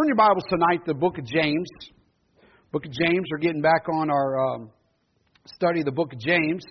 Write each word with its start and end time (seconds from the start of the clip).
Turn 0.00 0.08
your 0.08 0.16
Bibles 0.16 0.44
tonight 0.48 0.78
to 0.86 0.94
the 0.94 0.98
book 0.98 1.18
of 1.18 1.26
James. 1.26 1.68
Book 2.72 2.86
of 2.86 2.90
James. 2.90 3.26
We're 3.30 3.36
getting 3.36 3.60
back 3.60 3.84
on 3.92 4.08
our 4.08 4.54
um, 4.54 4.70
study 5.44 5.80
of 5.80 5.84
the 5.84 5.92
book 5.92 6.14
of 6.14 6.18
James. 6.18 6.64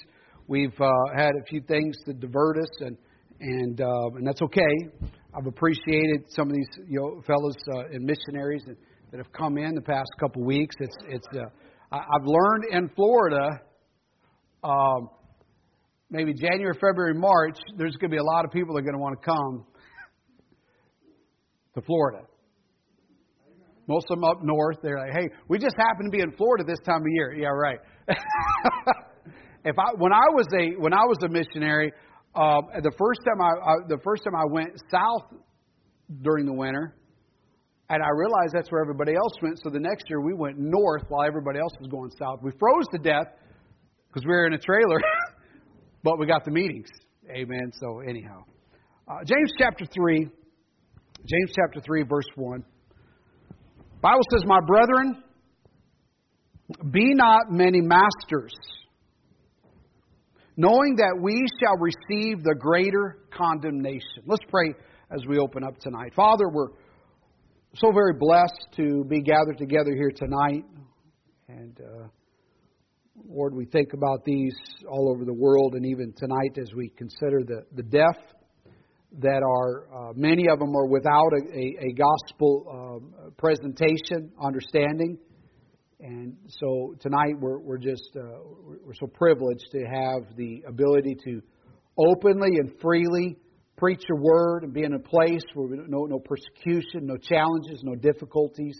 We've 0.47 0.73
uh, 0.81 0.89
had 1.15 1.33
a 1.39 1.45
few 1.47 1.61
things 1.61 1.95
to 2.07 2.13
divert 2.13 2.57
us, 2.57 2.69
and 2.79 2.97
and 3.39 3.79
uh, 3.81 4.15
and 4.15 4.25
that's 4.25 4.41
okay. 4.41 5.11
I've 5.37 5.45
appreciated 5.45 6.23
some 6.29 6.47
of 6.47 6.55
these 6.55 6.69
you 6.87 6.99
know, 6.99 7.21
fellows 7.27 7.55
uh, 7.71 7.93
and 7.93 8.03
missionaries 8.03 8.63
that, 8.65 8.77
that 9.11 9.17
have 9.17 9.31
come 9.31 9.59
in 9.59 9.75
the 9.75 9.81
past 9.81 10.09
couple 10.19 10.43
weeks. 10.43 10.75
It's 10.79 10.97
it's 11.07 11.27
uh, 11.35 11.95
I, 11.95 11.97
I've 11.97 12.25
learned 12.25 12.63
in 12.71 12.89
Florida. 12.95 13.61
Um, 14.63 15.09
maybe 16.09 16.33
January, 16.33 16.73
February, 16.81 17.13
March, 17.13 17.59
there's 17.77 17.95
going 17.97 18.09
to 18.09 18.15
be 18.15 18.17
a 18.17 18.23
lot 18.23 18.43
of 18.43 18.49
people 18.49 18.73
that 18.73 18.79
are 18.79 18.85
going 18.85 18.95
to 18.95 18.99
want 18.99 19.21
to 19.21 19.23
come 19.23 19.65
to 21.75 21.81
Florida. 21.81 22.25
Most 23.89 24.05
of 24.11 24.17
them 24.17 24.23
up 24.23 24.43
north, 24.43 24.77
they're 24.83 24.99
like, 24.99 25.13
"Hey, 25.17 25.29
we 25.47 25.57
just 25.57 25.75
happen 25.75 26.05
to 26.05 26.11
be 26.11 26.21
in 26.21 26.31
Florida 26.37 26.63
this 26.63 26.77
time 26.85 27.01
of 27.01 27.07
year." 27.09 27.33
Yeah, 27.33 27.47
right. 27.47 27.79
if 29.65 29.75
I 29.79 29.93
when 29.97 30.13
I 30.13 30.29
was 30.31 30.45
a 30.53 30.79
when 30.79 30.93
I 30.93 31.03
was 31.09 31.17
a 31.25 31.27
missionary, 31.27 31.91
uh, 32.35 32.61
the 32.83 32.93
first 32.99 33.21
time 33.25 33.41
I, 33.41 33.49
I 33.49 33.73
the 33.87 33.97
first 34.03 34.23
time 34.23 34.35
I 34.35 34.45
went 34.45 34.79
south 34.91 35.33
during 36.21 36.45
the 36.45 36.53
winter, 36.53 36.95
and 37.89 38.03
I 38.03 38.09
realized 38.15 38.53
that's 38.53 38.71
where 38.71 38.79
everybody 38.79 39.15
else 39.15 39.33
went. 39.41 39.57
So 39.63 39.71
the 39.71 39.79
next 39.79 40.05
year 40.07 40.21
we 40.21 40.35
went 40.35 40.59
north 40.59 41.05
while 41.09 41.25
everybody 41.25 41.57
else 41.57 41.73
was 41.79 41.89
going 41.89 42.11
south. 42.19 42.41
We 42.43 42.51
froze 42.59 42.85
to 42.93 42.99
death 42.99 43.25
because 44.07 44.23
we 44.23 44.29
were 44.29 44.45
in 44.45 44.53
a 44.53 44.59
trailer, 44.59 45.01
but 46.03 46.19
we 46.19 46.27
got 46.27 46.45
the 46.45 46.51
meetings. 46.51 46.89
Amen. 47.27 47.71
So 47.73 48.01
anyhow, 48.07 48.43
uh, 49.07 49.25
James 49.25 49.51
chapter 49.57 49.85
three, 49.85 50.29
James 51.25 51.51
chapter 51.55 51.81
three, 51.81 52.03
verse 52.03 52.29
one. 52.35 52.63
Bible 54.01 54.21
says, 54.31 54.43
My 54.45 54.59
brethren, 54.65 55.23
be 56.89 57.13
not 57.13 57.51
many 57.51 57.81
masters, 57.81 58.53
knowing 60.55 60.95
that 60.97 61.19
we 61.21 61.45
shall 61.59 61.77
receive 61.77 62.43
the 62.43 62.55
greater 62.57 63.17
condemnation. 63.35 64.23
Let's 64.25 64.45
pray 64.49 64.73
as 65.11 65.25
we 65.27 65.37
open 65.37 65.63
up 65.65 65.77
tonight. 65.79 66.13
Father, 66.15 66.47
we're 66.49 66.69
so 67.75 67.91
very 67.91 68.13
blessed 68.13 68.67
to 68.77 69.03
be 69.03 69.21
gathered 69.21 69.57
together 69.57 69.91
here 69.93 70.11
tonight. 70.15 70.63
And 71.49 71.77
uh, 71.81 72.07
Lord, 73.27 73.53
we 73.53 73.65
think 73.65 73.93
about 73.93 74.23
these 74.23 74.55
all 74.89 75.11
over 75.13 75.25
the 75.25 75.33
world, 75.33 75.73
and 75.73 75.85
even 75.85 76.13
tonight 76.15 76.57
as 76.57 76.73
we 76.73 76.89
consider 76.89 77.43
the, 77.43 77.65
the 77.75 77.83
deaf 77.83 78.15
that 79.19 79.41
are, 79.43 80.09
uh, 80.09 80.13
many 80.15 80.47
of 80.47 80.59
them 80.59 80.75
are 80.75 80.85
without 80.85 81.31
a, 81.33 81.57
a, 81.57 81.89
a 81.89 81.93
gospel 81.93 83.01
uh, 83.25 83.29
presentation, 83.37 84.31
understanding. 84.41 85.17
And 85.99 86.37
so 86.47 86.95
tonight 87.01 87.33
we're, 87.39 87.59
we're 87.59 87.79
just, 87.79 88.09
uh, 88.15 88.39
we're 88.85 88.93
so 88.93 89.07
privileged 89.07 89.65
to 89.71 89.79
have 89.79 90.35
the 90.37 90.63
ability 90.67 91.17
to 91.25 91.41
openly 91.97 92.57
and 92.57 92.71
freely 92.81 93.35
preach 93.77 94.01
your 94.07 94.19
word 94.21 94.63
and 94.63 94.73
be 94.73 94.83
in 94.83 94.93
a 94.93 94.99
place 94.99 95.43
where 95.55 95.69
no, 95.87 96.05
no 96.05 96.19
persecution, 96.19 97.05
no 97.05 97.17
challenges, 97.17 97.81
no 97.83 97.95
difficulties. 97.95 98.77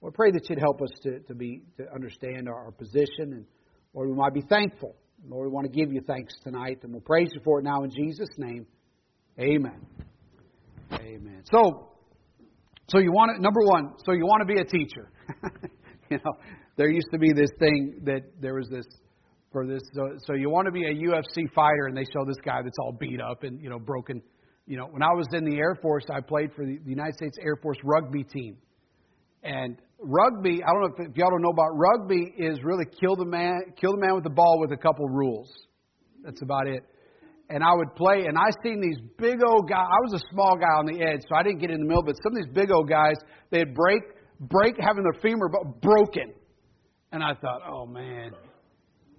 Lord, 0.00 0.14
pray 0.14 0.30
that 0.30 0.48
you'd 0.48 0.58
help 0.58 0.80
us 0.80 0.90
to, 1.02 1.20
to, 1.20 1.34
be, 1.34 1.62
to 1.76 1.84
understand 1.94 2.48
our, 2.48 2.64
our 2.64 2.72
position 2.72 3.32
and 3.32 3.44
Lord, 3.92 4.08
we 4.08 4.14
might 4.14 4.34
be 4.34 4.42
thankful. 4.42 4.94
Lord, 5.28 5.48
we 5.48 5.52
want 5.52 5.70
to 5.70 5.72
give 5.72 5.92
you 5.92 6.00
thanks 6.06 6.32
tonight 6.44 6.78
and 6.82 6.92
we'll 6.92 7.02
praise 7.02 7.28
you 7.34 7.40
for 7.44 7.58
it 7.58 7.64
now 7.64 7.82
in 7.82 7.90
Jesus' 7.90 8.28
name. 8.38 8.66
Amen. 9.40 9.86
Amen. 10.92 11.42
So, 11.50 11.92
so 12.88 12.98
you 12.98 13.10
want 13.10 13.36
to, 13.36 13.42
number 13.42 13.60
one, 13.62 13.94
so 14.04 14.12
you 14.12 14.26
want 14.26 14.46
to 14.46 14.54
be 14.54 14.60
a 14.60 14.64
teacher. 14.64 15.10
you 16.10 16.18
know, 16.18 16.32
there 16.76 16.90
used 16.90 17.08
to 17.12 17.18
be 17.18 17.32
this 17.32 17.48
thing 17.58 18.02
that 18.04 18.20
there 18.38 18.54
was 18.54 18.68
this 18.68 18.84
for 19.50 19.66
this. 19.66 19.80
So, 19.94 20.10
so 20.26 20.34
you 20.34 20.50
want 20.50 20.66
to 20.66 20.72
be 20.72 20.84
a 20.84 20.92
UFC 20.92 21.50
fighter, 21.54 21.86
and 21.86 21.96
they 21.96 22.04
show 22.04 22.26
this 22.26 22.36
guy 22.44 22.60
that's 22.62 22.76
all 22.80 22.92
beat 22.92 23.20
up 23.20 23.42
and 23.42 23.62
you 23.62 23.70
know 23.70 23.78
broken. 23.78 24.20
You 24.66 24.76
know, 24.76 24.86
when 24.90 25.02
I 25.02 25.12
was 25.14 25.26
in 25.32 25.44
the 25.44 25.56
Air 25.56 25.78
Force, 25.80 26.04
I 26.14 26.20
played 26.20 26.52
for 26.54 26.66
the, 26.66 26.78
the 26.84 26.90
United 26.90 27.14
States 27.14 27.38
Air 27.42 27.56
Force 27.62 27.78
rugby 27.82 28.24
team, 28.24 28.58
and 29.42 29.78
rugby. 30.00 30.62
I 30.62 30.70
don't 30.70 30.82
know 30.82 30.94
if, 30.98 31.10
if 31.12 31.16
y'all 31.16 31.30
don't 31.30 31.42
know 31.42 31.50
about 31.50 31.70
rugby 31.72 32.34
is 32.36 32.58
really 32.62 32.84
kill 33.00 33.16
the 33.16 33.24
man, 33.24 33.72
kill 33.80 33.92
the 33.92 34.00
man 34.00 34.14
with 34.16 34.24
the 34.24 34.30
ball 34.30 34.60
with 34.60 34.72
a 34.72 34.76
couple 34.76 35.08
rules. 35.08 35.50
That's 36.24 36.42
about 36.42 36.66
it 36.66 36.82
and 37.50 37.64
I 37.64 37.74
would 37.74 37.94
play, 37.96 38.26
and 38.26 38.38
I 38.38 38.48
seen 38.62 38.80
these 38.80 38.98
big 39.18 39.42
old 39.44 39.68
guys. 39.68 39.84
I 39.84 40.00
was 40.02 40.14
a 40.14 40.22
small 40.32 40.56
guy 40.56 40.72
on 40.78 40.86
the 40.86 41.02
edge, 41.02 41.20
so 41.28 41.34
I 41.34 41.42
didn't 41.42 41.58
get 41.58 41.70
in 41.70 41.80
the 41.80 41.86
middle. 41.86 42.04
But 42.04 42.14
some 42.22 42.32
of 42.32 42.36
these 42.36 42.54
big 42.54 42.70
old 42.70 42.88
guys, 42.88 43.16
they'd 43.50 43.74
break, 43.74 44.02
break 44.40 44.76
having 44.78 45.02
their 45.02 45.20
femur 45.20 45.50
broken, 45.82 46.32
and 47.12 47.22
I 47.22 47.34
thought, 47.34 47.62
oh 47.68 47.86
man. 47.86 48.30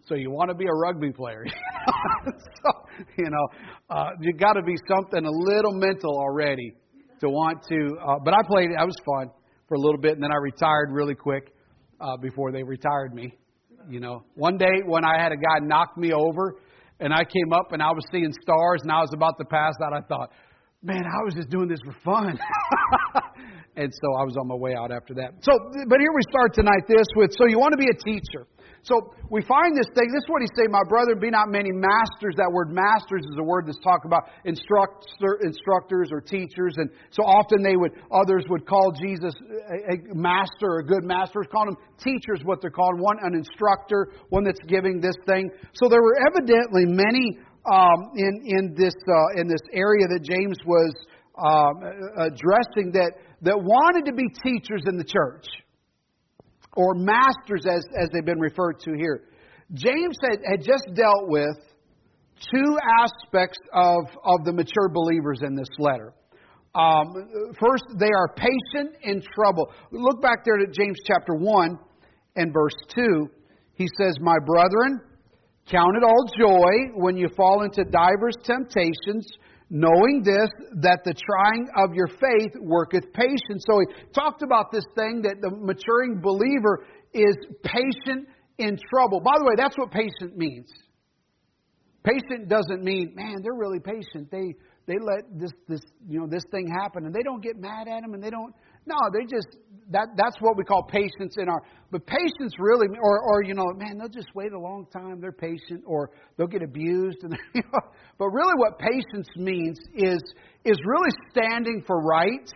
So 0.08 0.16
you 0.16 0.31
want 0.31 0.50
to 0.50 0.56
be 0.56 0.66
a 0.66 0.74
rugby 0.74 1.12
player? 1.12 1.46
so 2.25 2.72
you 3.18 3.30
know, 3.30 3.47
uh, 3.90 4.09
you 4.22 4.34
got 4.34 4.53
to 4.53 4.64
be 4.64 4.75
something 4.88 5.25
a 5.25 5.31
little 5.31 5.74
mental 5.74 6.18
already 6.18 6.74
to 7.20 7.30
want 7.30 7.64
to. 7.70 7.97
Uh, 8.00 8.16
but 8.24 8.34
I 8.34 8.41
played. 8.47 8.70
I 8.78 8.86
was 8.86 8.96
fun 9.06 9.30
for 9.68 9.75
a 9.75 9.80
little 9.80 10.00
bit, 10.00 10.14
and 10.14 10.24
then 10.24 10.31
I 10.31 10.38
retired 10.38 10.90
really 10.91 11.16
quick 11.16 11.53
uh, 12.00 12.18
before 12.18 12.52
they 12.52 12.64
retired 12.64 13.14
me. 13.14 13.34
You 13.90 14.00
know, 14.00 14.24
one 14.36 14.58
day 14.58 14.84
when 14.86 15.03
I 15.03 15.22
had 15.22 15.31
a 15.31 15.36
guy 15.36 15.59
knock 15.62 15.97
me 15.97 16.14
over 16.14 16.56
and 17.02 17.14
I 17.14 17.24
came 17.26 17.52
up 17.52 17.74
and 17.74 17.82
I 17.82 17.92
was 17.92 18.04
seeing 18.12 18.32
stars 18.42 18.82
and 18.84 18.92
I 18.92 19.02
was 19.02 19.12
about 19.14 19.38
to 19.40 19.46
pass 19.46 19.74
out, 19.84 19.92
I 19.92 20.02
thought, 20.08 20.32
man, 20.84 21.04
I 21.04 21.26
was 21.26 21.34
just 21.34 21.50
doing 21.50 21.68
this 21.68 21.80
for 21.84 21.96
fun. 22.06 22.40
and 23.81 23.90
so 23.90 24.08
I 24.14 24.24
was 24.24 24.38
on 24.38 24.47
my 24.47 24.56
way 24.56 24.78
out 24.78 24.92
after 24.94 25.14
that. 25.16 25.34
So, 25.42 25.52
but 25.90 25.97
here 25.97 26.14
we 26.14 26.22
start 26.30 26.53
tonight 26.53 26.86
this 26.88 27.09
with, 27.16 27.34
so 27.34 27.50
you 27.50 27.58
want 27.58 27.74
to 27.74 27.81
be 27.81 27.90
a 27.90 27.97
teacher. 27.97 28.46
So 28.84 29.14
we 29.30 29.42
find 29.46 29.78
this 29.78 29.86
thing. 29.94 30.09
This 30.09 30.25
is 30.25 30.30
what 30.30 30.42
he's 30.42 30.53
saying, 30.58 30.74
my 30.74 30.81
brother, 30.90 31.14
be 31.14 31.30
not 31.30 31.50
many 31.50 31.69
masters. 31.69 32.34
That 32.38 32.50
word 32.50 32.74
masters 32.74 33.22
is 33.22 33.38
a 33.38 33.44
word 33.46 33.70
that's 33.70 33.78
talked 33.86 34.06
about 34.06 34.25
instructor, 34.46 35.38
instructors 35.46 36.09
or 36.09 36.20
teachers. 36.20 36.74
And 36.78 36.90
so 37.14 37.22
often 37.22 37.62
they 37.62 37.78
would, 37.78 37.94
others 38.09 38.46
would 38.50 38.66
call 38.66 38.91
Jesus 38.97 39.38
a, 39.38 40.02
master, 40.18 40.81
a 40.81 40.84
good 40.84 41.06
master. 41.06 41.46
Call 41.46 41.66
them 41.66 41.78
teachers, 42.02 42.41
what 42.44 42.58
they're 42.62 42.74
called. 42.74 42.97
One, 42.97 43.18
an 43.22 43.38
instructor, 43.38 44.14
one 44.30 44.44
that's 44.44 44.62
giving 44.66 45.00
this 45.00 45.18
thing. 45.30 45.52
So 45.78 45.86
there 45.86 46.02
were 46.02 46.18
evidently 46.25 46.90
many 46.90 47.38
um, 47.70 48.18
in, 48.18 48.41
in, 48.50 48.74
this, 48.74 48.97
uh, 49.06 49.40
in 49.40 49.46
this 49.47 49.62
area 49.74 50.09
that 50.09 50.25
James 50.25 50.58
was 50.66 50.90
um, 51.38 51.81
addressing 52.18 52.92
that, 52.94 53.14
that 53.42 53.58
wanted 53.58 54.06
to 54.06 54.14
be 54.14 54.28
teachers 54.44 54.84
in 54.88 54.97
the 54.97 55.03
church 55.03 55.46
or 56.75 56.94
masters 56.96 57.66
as, 57.69 57.84
as 58.02 58.09
they've 58.14 58.25
been 58.25 58.40
referred 58.40 58.80
to 58.81 58.94
here. 58.94 59.24
James 59.74 60.18
had, 60.22 60.40
had 60.50 60.64
just 60.64 60.86
dealt 60.94 61.28
with 61.28 61.56
two 62.52 62.78
aspects 63.00 63.59
of, 63.74 64.06
of 64.24 64.46
the 64.46 64.52
mature 64.52 64.90
believers 64.90 65.41
in 65.44 65.56
this 65.56 65.70
letter. 65.80 66.14
Um, 66.74 67.14
first, 67.59 67.84
they 68.00 68.09
are 68.09 68.34
patient 68.36 68.96
in 69.03 69.22
trouble. 69.36 69.72
Look 69.91 70.22
back 70.22 70.46
there 70.46 70.58
to 70.58 70.68
James 70.68 70.97
chapter 71.06 71.34
1 71.34 71.78
and 72.38 72.53
verse 72.53 72.75
2. 72.96 73.30
He 73.75 73.88
says, 74.00 74.16
My 74.22 74.38
brethren, 74.46 75.02
count 75.70 75.97
it 75.97 76.03
all 76.03 76.25
joy 76.38 76.96
when 76.96 77.18
you 77.18 77.28
fall 77.36 77.64
into 77.64 77.84
divers 77.84 78.36
temptations, 78.44 79.28
knowing 79.72 80.22
this, 80.22 80.50
that 80.84 81.00
the 81.06 81.16
trying 81.16 81.70
of 81.78 81.96
your 81.96 82.08
faith 82.08 82.52
worketh 82.59 83.06
patience. 83.14 83.64
So 83.66 83.80
he 83.80 84.12
talked 84.14 84.44
about 84.44 84.70
this 84.70 84.84
thing 84.96 85.22
that 85.24 85.40
the 85.40 85.50
maturing 85.50 86.20
believer 86.22 86.86
is 87.14 87.38
patient 87.64 88.28
in 88.58 88.78
trouble. 88.94 89.22
By 89.22 89.40
the 89.40 89.46
way, 89.46 89.54
that's 89.56 89.78
what 89.78 89.90
patient 89.90 90.36
means. 90.36 90.70
Patient 92.04 92.50
doesn't 92.50 92.84
mean, 92.84 93.14
man, 93.16 93.38
they're 93.42 93.54
really 93.54 93.80
patient. 93.80 94.30
They 94.30 94.56
they 94.88 94.98
let 95.00 95.24
this 95.40 95.52
this 95.70 95.82
you 96.09 96.20
know 96.20 96.28
this 96.28 96.44
thing 96.52 96.68
happen 96.68 97.06
and 97.06 97.14
they 97.14 97.24
don't 97.24 97.42
get 97.42 97.56
mad 97.58 97.88
at 97.88 98.03
him 98.03 98.14
and 98.14 98.22
they 98.22 98.32
don't 98.32 98.53
no, 98.86 98.96
they 99.14 99.25
just 99.25 99.58
that 99.92 100.08
that's 100.16 100.38
what 100.40 100.58
we 100.58 100.64
call 100.64 100.84
patience 100.84 101.35
in 101.38 101.50
our 101.50 101.61
but 101.91 102.06
patience 102.06 102.53
really 102.58 102.88
or 103.02 103.22
or 103.22 103.44
you 103.44 103.53
know, 103.53 103.66
man, 103.76 103.97
they'll 103.97 104.09
just 104.09 104.34
wait 104.34 104.53
a 104.53 104.59
long 104.59 104.88
time, 104.91 105.20
they're 105.20 105.32
patient, 105.32 105.84
or 105.85 106.11
they'll 106.38 106.47
get 106.47 106.64
abused 106.64 107.17
and 107.23 107.38
you 107.53 107.61
know, 107.61 107.79
but 108.17 108.28
really 108.28 108.53
what 108.58 108.79
patience 108.79 109.28
means 109.35 109.78
is 109.96 110.22
is 110.66 110.78
really 110.85 111.11
standing 111.32 111.84
for 111.85 112.02
right 112.02 112.50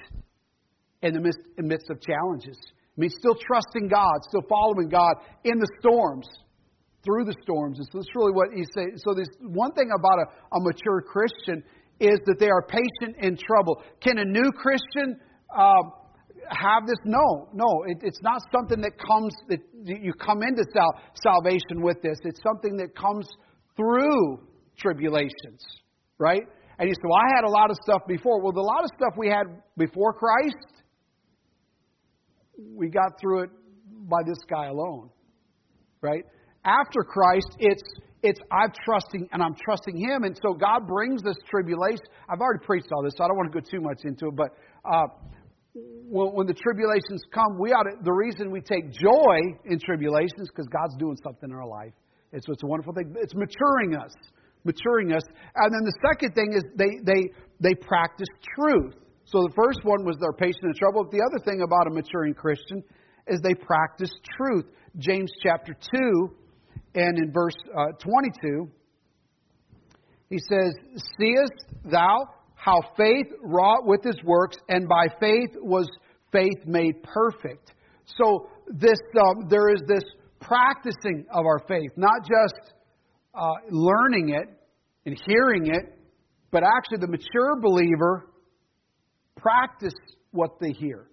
in 1.01 1.13
the 1.13 1.19
midst, 1.19 1.39
in 1.57 1.67
midst 1.67 1.89
of 1.89 2.01
challenges. 2.01 2.57
I 2.97 3.01
mean 3.01 3.09
still 3.09 3.35
trusting 3.35 3.89
God, 3.89 4.15
still 4.29 4.43
following 4.49 4.89
God 4.89 5.15
in 5.43 5.59
the 5.59 5.67
storms, 5.79 6.27
through 7.03 7.25
the 7.25 7.35
storms. 7.43 7.77
And 7.77 7.87
so 7.91 7.99
that's 7.99 8.15
really 8.15 8.31
what 8.31 8.49
he's 8.55 8.69
saying. 8.73 8.97
So 8.97 9.13
there's 9.13 9.29
one 9.41 9.73
thing 9.73 9.91
about 9.91 10.19
a, 10.19 10.55
a 10.55 10.59
mature 10.59 11.01
Christian 11.01 11.63
is 11.99 12.19
that 12.25 12.37
they 12.39 12.49
are 12.49 12.65
patient 12.67 13.17
in 13.19 13.37
trouble. 13.37 13.83
Can 14.01 14.17
a 14.17 14.25
new 14.25 14.51
Christian 14.51 15.19
uh, 15.55 15.83
have 16.49 16.87
this? 16.87 16.97
No, 17.05 17.49
no. 17.53 17.83
It, 17.87 17.99
it's 18.01 18.21
not 18.21 18.41
something 18.51 18.81
that 18.81 18.93
comes 18.97 19.33
that 19.49 19.59
you 19.85 20.13
come 20.13 20.41
into 20.43 20.63
sal- 20.73 21.01
salvation 21.23 21.81
with 21.81 22.01
this. 22.01 22.17
It's 22.23 22.41
something 22.41 22.77
that 22.77 22.95
comes 22.95 23.27
through 23.75 24.47
tribulations, 24.77 25.63
right? 26.17 26.43
And 26.77 26.89
you 26.89 26.95
say, 26.95 27.05
"Well, 27.05 27.19
I 27.19 27.35
had 27.35 27.45
a 27.45 27.51
lot 27.51 27.71
of 27.71 27.77
stuff 27.83 28.01
before." 28.07 28.41
Well, 28.41 28.51
the 28.51 28.61
lot 28.61 28.83
of 28.83 28.89
stuff 28.97 29.13
we 29.17 29.29
had 29.29 29.45
before 29.77 30.13
Christ 30.13 30.75
we 32.57 32.89
got 32.89 33.19
through 33.19 33.43
it 33.43 33.49
by 34.09 34.21
this 34.25 34.37
guy 34.49 34.67
alone. 34.67 35.09
Right? 36.01 36.23
After 36.63 37.03
Christ, 37.03 37.55
it's 37.59 37.83
it's 38.21 38.39
I'm 38.51 38.71
trusting 38.85 39.29
and 39.31 39.41
I'm 39.41 39.55
trusting 39.55 39.97
Him, 39.97 40.23
and 40.23 40.37
so 40.41 40.53
God 40.53 40.87
brings 40.87 41.21
this 41.21 41.37
tribulation. 41.49 42.05
I've 42.29 42.39
already 42.39 42.65
preached 42.65 42.87
all 42.91 43.03
this, 43.03 43.13
so 43.17 43.23
I 43.23 43.27
don't 43.27 43.37
want 43.37 43.51
to 43.51 43.61
go 43.61 43.65
too 43.65 43.81
much 43.81 44.01
into 44.03 44.27
it. 44.27 44.35
But 44.35 44.49
uh, 44.83 45.07
when, 45.75 46.33
when, 46.33 46.47
the 46.47 46.53
tribulations 46.53 47.21
come, 47.33 47.59
we 47.59 47.71
ought 47.71 47.83
to, 47.83 47.99
the 48.03 48.11
reason 48.11 48.51
we 48.51 48.61
take 48.61 48.91
joy 48.91 49.37
in 49.65 49.79
tribulations 49.79 50.47
because 50.47 50.67
God's 50.71 50.95
doing 50.97 51.17
something 51.23 51.49
in 51.49 51.55
our 51.55 51.67
life. 51.67 51.91
It's, 52.31 52.45
it's 52.47 52.63
a 52.63 52.67
wonderful 52.67 52.93
thing. 52.93 53.13
It's 53.19 53.35
maturing 53.35 53.95
us, 53.95 54.11
maturing 54.63 55.11
us. 55.11 55.23
And 55.55 55.73
then 55.73 55.83
the 55.83 55.97
second 56.11 56.33
thing 56.33 56.53
is 56.55 56.63
they 56.75 56.99
they 57.03 57.21
they 57.59 57.75
practice 57.75 58.27
truth. 58.57 58.95
So 59.25 59.41
the 59.43 59.53
first 59.55 59.79
one 59.83 60.05
was 60.05 60.17
they're 60.19 60.33
patient 60.33 60.63
in 60.63 60.73
trouble. 60.75 61.03
But 61.03 61.11
The 61.11 61.23
other 61.23 61.43
thing 61.43 61.61
about 61.61 61.87
a 61.87 61.91
maturing 61.91 62.33
Christian 62.33 62.83
is 63.27 63.39
they 63.41 63.55
practice 63.55 64.11
truth. 64.37 64.65
James 64.97 65.31
chapter 65.43 65.73
2 65.73 66.35
and 66.95 67.17
in 67.17 67.31
verse 67.33 67.55
uh, 67.77 67.91
22, 67.99 68.69
he 70.29 70.37
says, 70.39 70.73
Seest 71.17 71.65
thou 71.83 72.29
how 72.65 72.81
faith 72.97 73.27
wrought 73.43 73.85
with 73.85 74.03
his 74.03 74.15
works, 74.23 74.57
and 74.69 74.89
by 74.89 75.05
faith 75.19 75.51
was 75.61 75.87
faith 76.31 76.65
made 76.65 76.95
perfect. 77.03 77.73
So 78.17 78.49
this, 78.67 78.97
um, 79.19 79.47
there 79.49 79.69
is 79.69 79.81
this 79.87 80.03
practicing 80.41 81.25
of 81.31 81.45
our 81.45 81.59
faith, 81.67 81.91
not 81.95 82.21
just 82.21 82.73
uh, 83.35 83.51
learning 83.69 84.29
it 84.29 84.49
and 85.05 85.15
hearing 85.27 85.67
it, 85.67 85.93
but 86.51 86.63
actually 86.63 86.97
the 87.01 87.07
mature 87.07 87.61
believer 87.61 88.33
practice 89.35 89.93
what 90.31 90.59
they 90.59 90.71
hear. 90.71 91.05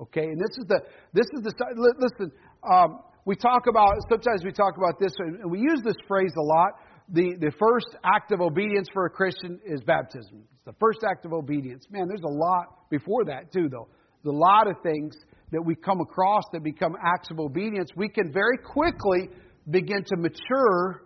Okay, 0.00 0.24
and 0.24 0.38
this 0.38 0.58
is 0.58 0.66
the 0.68 0.80
this 1.14 1.26
is 1.34 1.42
the 1.42 1.52
listen. 1.98 2.30
Um, 2.70 3.00
we 3.24 3.34
talk 3.34 3.62
about 3.66 3.94
sometimes 4.10 4.44
we 4.44 4.52
talk 4.52 4.74
about 4.76 5.00
this, 5.00 5.12
and 5.18 5.50
we 5.50 5.58
use 5.58 5.80
this 5.82 5.96
phrase 6.06 6.32
a 6.36 6.42
lot. 6.42 6.72
The 7.12 7.36
the 7.40 7.52
first 7.58 7.96
act 8.04 8.32
of 8.32 8.40
obedience 8.40 8.88
for 8.92 9.06
a 9.06 9.10
Christian 9.10 9.58
is 9.64 9.80
baptism. 9.82 10.44
It's 10.52 10.64
the 10.64 10.74
first 10.78 11.00
act 11.08 11.24
of 11.24 11.32
obedience. 11.32 11.84
Man, 11.90 12.06
there's 12.08 12.22
a 12.22 12.28
lot 12.28 12.90
before 12.90 13.24
that 13.26 13.52
too, 13.52 13.68
though. 13.70 13.88
There's 14.22 14.34
a 14.34 14.38
lot 14.38 14.68
of 14.68 14.76
things 14.82 15.16
that 15.52 15.62
we 15.62 15.74
come 15.74 16.00
across 16.00 16.42
that 16.52 16.62
become 16.62 16.94
acts 17.02 17.30
of 17.30 17.40
obedience. 17.40 17.90
We 17.96 18.08
can 18.08 18.32
very 18.32 18.58
quickly 18.58 19.28
begin 19.70 20.04
to 20.04 20.16
mature 20.16 21.04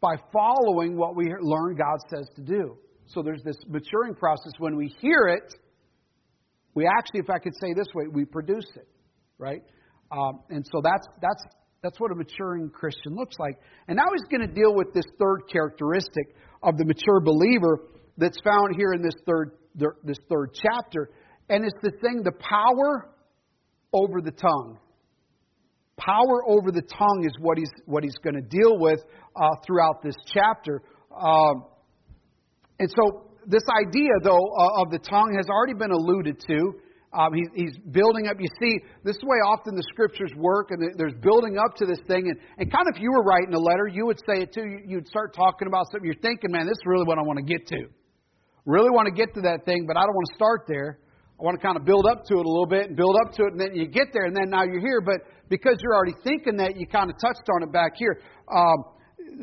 by 0.00 0.16
following 0.32 0.96
what 0.96 1.16
we 1.16 1.26
learn 1.40 1.76
God 1.76 1.98
says 2.08 2.28
to 2.36 2.42
do. 2.42 2.76
So 3.06 3.22
there's 3.22 3.42
this 3.42 3.56
maturing 3.68 4.14
process. 4.14 4.52
When 4.58 4.76
we 4.76 4.94
hear 5.00 5.28
it, 5.28 5.54
we 6.74 6.86
actually, 6.86 7.20
if 7.20 7.30
I 7.30 7.38
could 7.38 7.54
say 7.60 7.74
this 7.74 7.86
way, 7.94 8.04
we 8.10 8.24
produce 8.24 8.66
it, 8.76 8.88
right? 9.38 9.62
Um, 10.10 10.40
and 10.50 10.66
so 10.72 10.80
that's 10.82 11.06
that's 11.20 11.44
that's 11.82 11.98
what 11.98 12.12
a 12.12 12.14
maturing 12.14 12.70
Christian 12.70 13.16
looks 13.16 13.36
like. 13.40 13.58
And 13.88 13.96
now 13.96 14.04
he's 14.12 14.24
going 14.30 14.46
to 14.46 14.54
deal 14.54 14.72
with 14.72 14.94
this 14.94 15.04
third 15.18 15.42
characteristic 15.50 16.36
of 16.62 16.76
the 16.78 16.84
mature 16.84 17.20
believer 17.20 17.88
that's 18.16 18.40
found 18.42 18.76
here 18.76 18.92
in 18.92 19.02
this 19.02 19.14
third 19.26 19.52
this 20.04 20.18
third 20.28 20.50
chapter, 20.54 21.08
and 21.48 21.64
it's 21.64 21.74
the 21.82 21.90
thing, 22.02 22.20
the 22.22 22.32
power 22.32 23.08
over 23.92 24.20
the 24.20 24.30
tongue. 24.30 24.78
Power 25.96 26.46
over 26.46 26.70
the 26.70 26.82
tongue 26.82 27.24
is 27.24 27.32
what 27.40 27.56
he's 27.56 27.70
what 27.86 28.04
he's 28.04 28.18
going 28.22 28.34
to 28.34 28.42
deal 28.42 28.78
with 28.78 29.00
uh, 29.34 29.48
throughout 29.66 30.02
this 30.02 30.14
chapter. 30.26 30.82
Um, 31.10 31.64
and 32.78 32.90
so, 32.90 33.30
this 33.46 33.62
idea, 33.86 34.10
though, 34.22 34.46
uh, 34.58 34.82
of 34.82 34.90
the 34.90 34.98
tongue 34.98 35.34
has 35.36 35.48
already 35.48 35.74
been 35.74 35.90
alluded 35.90 36.38
to. 36.48 36.74
Um, 37.12 37.34
he, 37.34 37.44
he's 37.54 37.76
building 37.92 38.26
up. 38.26 38.40
You 38.40 38.48
see, 38.60 38.80
this 39.04 39.16
is 39.16 39.20
the 39.20 39.28
way 39.28 39.36
often 39.44 39.76
the 39.76 39.84
scriptures 39.92 40.32
work, 40.36 40.70
and 40.70 40.80
there's 40.96 41.14
building 41.20 41.58
up 41.60 41.76
to 41.76 41.86
this 41.86 42.00
thing. 42.08 42.24
And, 42.28 42.36
and 42.56 42.72
kind 42.72 42.88
of, 42.88 42.96
if 42.96 43.02
you 43.02 43.12
were 43.12 43.22
writing 43.22 43.52
a 43.52 43.60
letter, 43.60 43.86
you 43.86 44.06
would 44.06 44.18
say 44.24 44.42
it 44.42 44.52
too. 44.52 44.80
You'd 44.86 45.06
start 45.08 45.34
talking 45.34 45.68
about 45.68 45.86
something. 45.92 46.06
You're 46.06 46.22
thinking, 46.24 46.50
man, 46.50 46.64
this 46.64 46.80
is 46.80 46.86
really 46.86 47.04
what 47.04 47.18
I 47.18 47.22
want 47.22 47.38
to 47.38 47.44
get 47.44 47.66
to. 47.68 47.84
Really 48.64 48.90
want 48.90 49.06
to 49.06 49.14
get 49.14 49.34
to 49.34 49.42
that 49.42 49.64
thing, 49.66 49.84
but 49.86 49.96
I 49.96 50.06
don't 50.08 50.14
want 50.14 50.26
to 50.32 50.36
start 50.36 50.64
there. 50.68 50.98
I 51.36 51.44
want 51.44 51.60
to 51.60 51.62
kind 51.64 51.76
of 51.76 51.84
build 51.84 52.06
up 52.06 52.24
to 52.30 52.34
it 52.38 52.46
a 52.46 52.48
little 52.48 52.70
bit 52.70 52.88
and 52.88 52.96
build 52.96 53.16
up 53.26 53.34
to 53.34 53.42
it, 53.44 53.52
and 53.52 53.60
then 53.60 53.74
you 53.74 53.88
get 53.88 54.14
there, 54.14 54.24
and 54.24 54.36
then 54.36 54.48
now 54.48 54.62
you're 54.62 54.80
here. 54.80 55.02
But 55.04 55.26
because 55.48 55.76
you're 55.82 55.94
already 55.94 56.16
thinking 56.24 56.56
that, 56.58 56.78
you 56.78 56.86
kind 56.86 57.10
of 57.10 57.16
touched 57.20 57.44
on 57.52 57.62
it 57.62 57.72
back 57.72 57.92
here. 57.96 58.20
Um, 58.48 58.84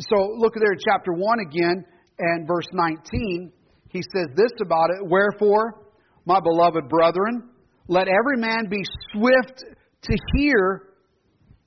so 0.10 0.16
look 0.38 0.54
there 0.56 0.72
in 0.72 0.80
chapter 0.80 1.12
1 1.14 1.40
again 1.40 1.86
and 2.20 2.48
verse 2.48 2.68
19, 2.74 3.52
he 3.90 4.02
says 4.16 4.28
this 4.36 4.52
about 4.62 4.90
it 4.92 5.06
Wherefore, 5.06 5.86
my 6.26 6.40
beloved 6.40 6.88
brethren, 6.90 7.49
let 7.90 8.08
every 8.08 8.38
man 8.38 8.70
be 8.70 8.84
swift 9.12 9.66
to 10.04 10.18
hear, 10.36 10.94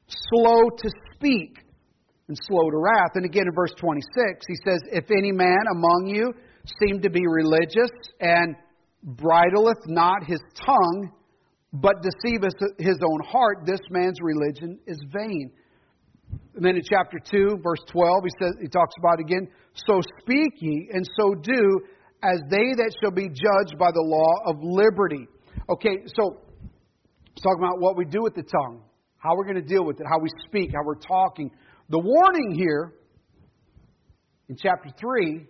slow 0.06 0.70
to 0.70 0.90
speak, 1.14 1.58
and 2.28 2.38
slow 2.46 2.70
to 2.70 2.76
wrath. 2.78 3.10
And 3.16 3.24
again 3.24 3.44
in 3.48 3.54
verse 3.54 3.74
26, 3.76 4.46
he 4.46 4.54
says, 4.64 4.78
If 4.92 5.10
any 5.10 5.32
man 5.32 5.64
among 5.74 6.06
you 6.06 6.32
seem 6.80 7.02
to 7.02 7.10
be 7.10 7.26
religious 7.26 7.90
and 8.20 8.54
bridleth 9.02 9.84
not 9.86 10.24
his 10.24 10.40
tongue, 10.64 11.10
but 11.72 11.96
deceiveth 12.02 12.54
his 12.78 12.98
own 13.02 13.20
heart, 13.26 13.66
this 13.66 13.80
man's 13.90 14.20
religion 14.22 14.78
is 14.86 14.98
vain. 15.12 15.50
And 16.54 16.64
then 16.64 16.76
in 16.76 16.82
chapter 16.88 17.18
2, 17.18 17.58
verse 17.64 17.82
12, 17.90 18.22
he 18.24 18.30
says 18.44 18.52
he 18.62 18.68
talks 18.68 18.94
about 19.00 19.18
again, 19.18 19.48
so 19.74 20.00
speak 20.20 20.52
ye 20.60 20.88
and 20.92 21.04
so 21.18 21.34
do 21.34 21.80
as 22.22 22.38
they 22.48 22.78
that 22.78 22.94
shall 23.02 23.10
be 23.10 23.28
judged 23.28 23.76
by 23.76 23.90
the 23.90 24.00
law 24.00 24.50
of 24.52 24.56
liberty. 24.62 25.26
Okay, 25.70 26.02
so 26.16 26.40
talking 27.42 27.64
about 27.64 27.80
what 27.80 27.96
we 27.96 28.04
do 28.04 28.22
with 28.22 28.34
the 28.34 28.42
tongue, 28.42 28.82
how 29.18 29.36
we're 29.36 29.44
going 29.44 29.56
to 29.56 29.62
deal 29.62 29.84
with 29.84 30.00
it, 30.00 30.06
how 30.08 30.18
we 30.20 30.28
speak, 30.46 30.70
how 30.74 30.84
we're 30.84 30.94
talking. 30.96 31.50
The 31.88 31.98
warning 31.98 32.54
here 32.54 32.94
in 34.48 34.56
chapter 34.56 34.90
3 34.98 35.46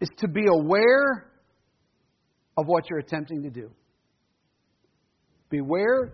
is 0.00 0.08
to 0.18 0.28
be 0.28 0.44
aware 0.48 1.32
of 2.56 2.66
what 2.66 2.88
you're 2.88 3.00
attempting 3.00 3.42
to 3.42 3.50
do. 3.50 3.70
Beware 5.50 6.12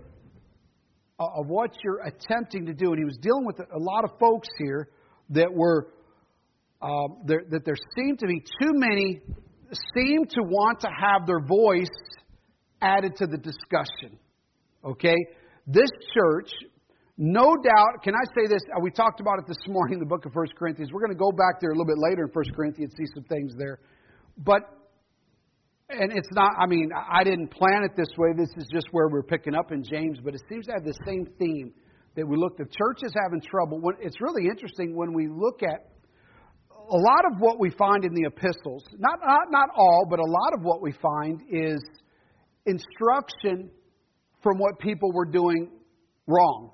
of 1.19 1.47
what 1.47 1.71
you're 1.83 2.03
attempting 2.07 2.67
to 2.67 2.73
do. 2.75 2.91
And 2.91 2.99
he 2.99 3.05
was 3.05 3.19
dealing 3.21 3.45
with 3.45 3.59
a 3.59 3.79
lot 3.79 4.05
of 4.05 4.19
folks 4.19 4.49
here 4.59 4.89
that 5.31 5.53
were 5.53 5.89
um, 6.81 7.23
there, 7.27 7.43
that 7.51 7.65
there 7.65 7.77
seemed 7.97 8.19
to 8.19 8.27
be 8.27 8.41
too 8.41 8.73
many 8.73 9.21
seem 9.95 10.27
to 10.27 10.43
want 10.43 10.81
to 10.81 10.89
have 10.89 11.27
their 11.27 11.41
voice 11.41 11.97
added 12.81 13.17
to 13.17 13.27
the 13.27 13.39
discussion. 13.39 14.19
Okay, 14.85 15.17
this 15.67 15.91
church, 16.15 16.51
no 17.17 17.57
doubt. 17.57 18.03
Can 18.03 18.15
I 18.15 18.25
say 18.37 18.47
this? 18.49 18.61
Uh, 18.75 18.81
we 18.83 18.91
talked 18.91 19.21
about 19.21 19.39
it 19.39 19.47
this 19.47 19.63
morning 19.69 19.95
in 19.95 20.01
the 20.01 20.07
book 20.07 20.27
of 20.27 20.33
First 20.33 20.55
Corinthians. 20.57 20.91
We're 20.93 21.01
going 21.01 21.17
to 21.17 21.19
go 21.19 21.33
back 21.33 21.61
there 21.61 21.71
a 21.71 21.75
little 21.75 21.87
bit 21.87 21.99
later 21.99 22.25
in 22.25 22.31
First 22.33 22.55
Corinthians, 22.55 22.93
see 22.97 23.07
some 23.15 23.25
things 23.25 23.55
there. 23.57 23.79
But 24.37 24.63
and 25.89 26.13
it's 26.13 26.29
not, 26.33 26.51
I 26.59 26.67
mean, 26.67 26.91
I 26.95 27.25
didn't 27.25 27.49
plan 27.49 27.85
it 27.85 27.95
this 27.95 28.09
way. 28.17 28.31
This 28.37 28.49
is 28.57 28.67
just 28.73 28.87
where 28.93 29.09
we're 29.09 29.23
picking 29.23 29.55
up 29.55 29.71
in 29.71 29.85
James, 29.85 30.19
but 30.25 30.35
it 30.35 30.41
seems 30.49 30.67
to 30.67 30.73
have 30.73 30.85
the 30.85 30.95
same 31.07 31.27
theme 31.39 31.73
that 32.17 32.27
we 32.27 32.37
look. 32.37 32.57
The 32.57 32.65
church 32.65 33.01
is 33.03 33.15
having 33.23 33.41
trouble. 33.43 33.81
When, 33.81 33.97
It's 34.01 34.21
really 34.21 34.49
interesting 34.49 34.97
when 34.97 35.13
we 35.13 35.29
look 35.29 35.63
at 35.63 35.94
a 36.91 36.97
lot 36.97 37.25
of 37.31 37.39
what 37.39 37.59
we 37.59 37.71
find 37.71 38.05
in 38.05 38.13
the 38.15 38.27
epistles, 38.27 38.85
not, 38.99 39.19
not, 39.25 39.51
not 39.51 39.69
all, 39.75 40.07
but 40.09 40.19
a 40.19 40.25
lot 40.25 40.53
of 40.55 40.61
what 40.63 40.83
we 40.83 40.93
find 40.93 41.41
is 41.51 41.81
instruction 42.67 43.71
from 44.43 44.59
what 44.59 44.79
people 44.79 45.13
were 45.13 45.25
doing 45.25 45.71
wrong. 46.27 46.71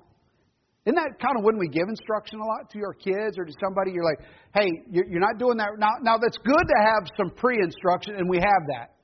Isn't 0.85 0.95
that 0.95 1.19
kind 1.21 1.37
of 1.37 1.43
when 1.43 1.57
we 1.57 1.67
give 1.67 1.87
instruction 1.87 2.39
a 2.39 2.45
lot 2.45 2.69
to 2.71 2.79
your 2.79 2.93
kids 2.93 3.37
or 3.37 3.45
to 3.45 3.53
somebody? 3.63 3.91
You're 3.93 4.03
like, 4.03 4.19
hey, 4.55 4.69
you're 4.89 5.21
not 5.21 5.37
doing 5.37 5.57
that. 5.57 5.69
Now, 5.77 5.91
now 6.01 6.17
that's 6.17 6.37
good 6.37 6.65
to 6.67 6.77
have 6.83 7.05
some 7.15 7.29
pre 7.35 7.57
instruction, 7.61 8.15
and 8.15 8.27
we 8.27 8.37
have 8.37 8.63
that. 8.73 8.95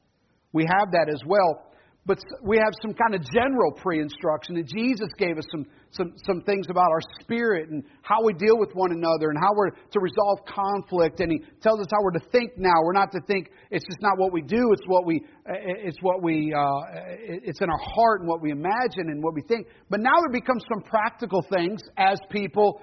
We 0.54 0.64
have 0.64 0.92
that 0.92 1.08
as 1.08 1.22
well. 1.26 1.67
But 2.08 2.20
we 2.42 2.56
have 2.58 2.72
some 2.82 2.94
kind 2.94 3.14
of 3.14 3.22
general 3.34 3.74
pre 3.74 4.00
instruction. 4.00 4.56
And 4.56 4.66
Jesus 4.66 5.10
gave 5.18 5.38
us 5.38 5.44
some, 5.52 5.66
some, 5.92 6.14
some 6.26 6.42
things 6.42 6.68
about 6.70 6.90
our 6.90 7.02
spirit 7.20 7.70
and 7.70 7.84
how 8.02 8.24
we 8.24 8.32
deal 8.34 8.58
with 8.58 8.72
one 8.74 8.94
another 8.94 9.30
and 9.30 9.38
how 9.38 9.52
we're 9.54 9.72
to 9.72 10.00
resolve 10.00 10.40
conflict. 10.48 11.20
And 11.20 11.34
He 11.34 11.40
tells 11.62 11.82
us 11.82 11.88
how 11.92 12.02
we're 12.02 12.18
to 12.18 12.26
think 12.32 12.58
now. 12.58 12.74
We're 12.82 12.94
not 12.94 13.12
to 13.12 13.20
think 13.28 13.52
it's 13.70 13.86
just 13.86 14.02
not 14.02 14.18
what 14.18 14.32
we 14.32 14.42
do, 14.42 14.72
it's 14.72 14.88
what 14.88 15.06
we, 15.06 15.22
it's 15.46 15.98
what 16.02 16.24
we, 16.24 16.54
uh, 16.56 16.80
it's 17.20 17.60
in 17.60 17.70
our 17.70 17.82
heart 17.96 18.22
and 18.22 18.30
what 18.30 18.42
we 18.42 18.52
imagine 18.52 19.12
and 19.12 19.22
what 19.22 19.36
we 19.36 19.42
think. 19.42 19.68
But 19.90 20.00
now 20.00 20.16
there 20.22 20.32
becomes 20.32 20.64
some 20.74 20.82
practical 20.84 21.42
things 21.54 21.82
as 21.98 22.20
people 22.32 22.82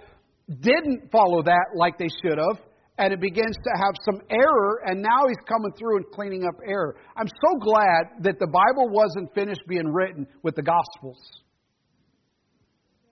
didn't 0.61 1.11
follow 1.11 1.43
that 1.45 1.69
like 1.75 1.97
they 1.97 2.11
should 2.23 2.37
have 2.37 2.61
and 2.99 3.13
it 3.13 3.21
begins 3.21 3.57
to 3.57 3.71
have 3.77 3.95
some 4.05 4.21
error, 4.31 4.83
and 4.87 5.03
now 5.03 5.27
he's 5.27 5.43
coming 5.49 5.73
through 5.79 5.97
and 5.97 6.07
cleaning 6.13 6.45
up 6.45 6.55
error. 6.67 6.97
I'm 7.17 7.27
so 7.27 7.59
glad 7.61 8.23
that 8.23 8.39
the 8.39 8.47
Bible 8.47 8.89
wasn't 8.89 9.35
finished 9.35 9.63
being 9.69 9.89
written 9.89 10.27
with 10.43 10.55
the 10.55 10.63
Gospels. 10.63 11.19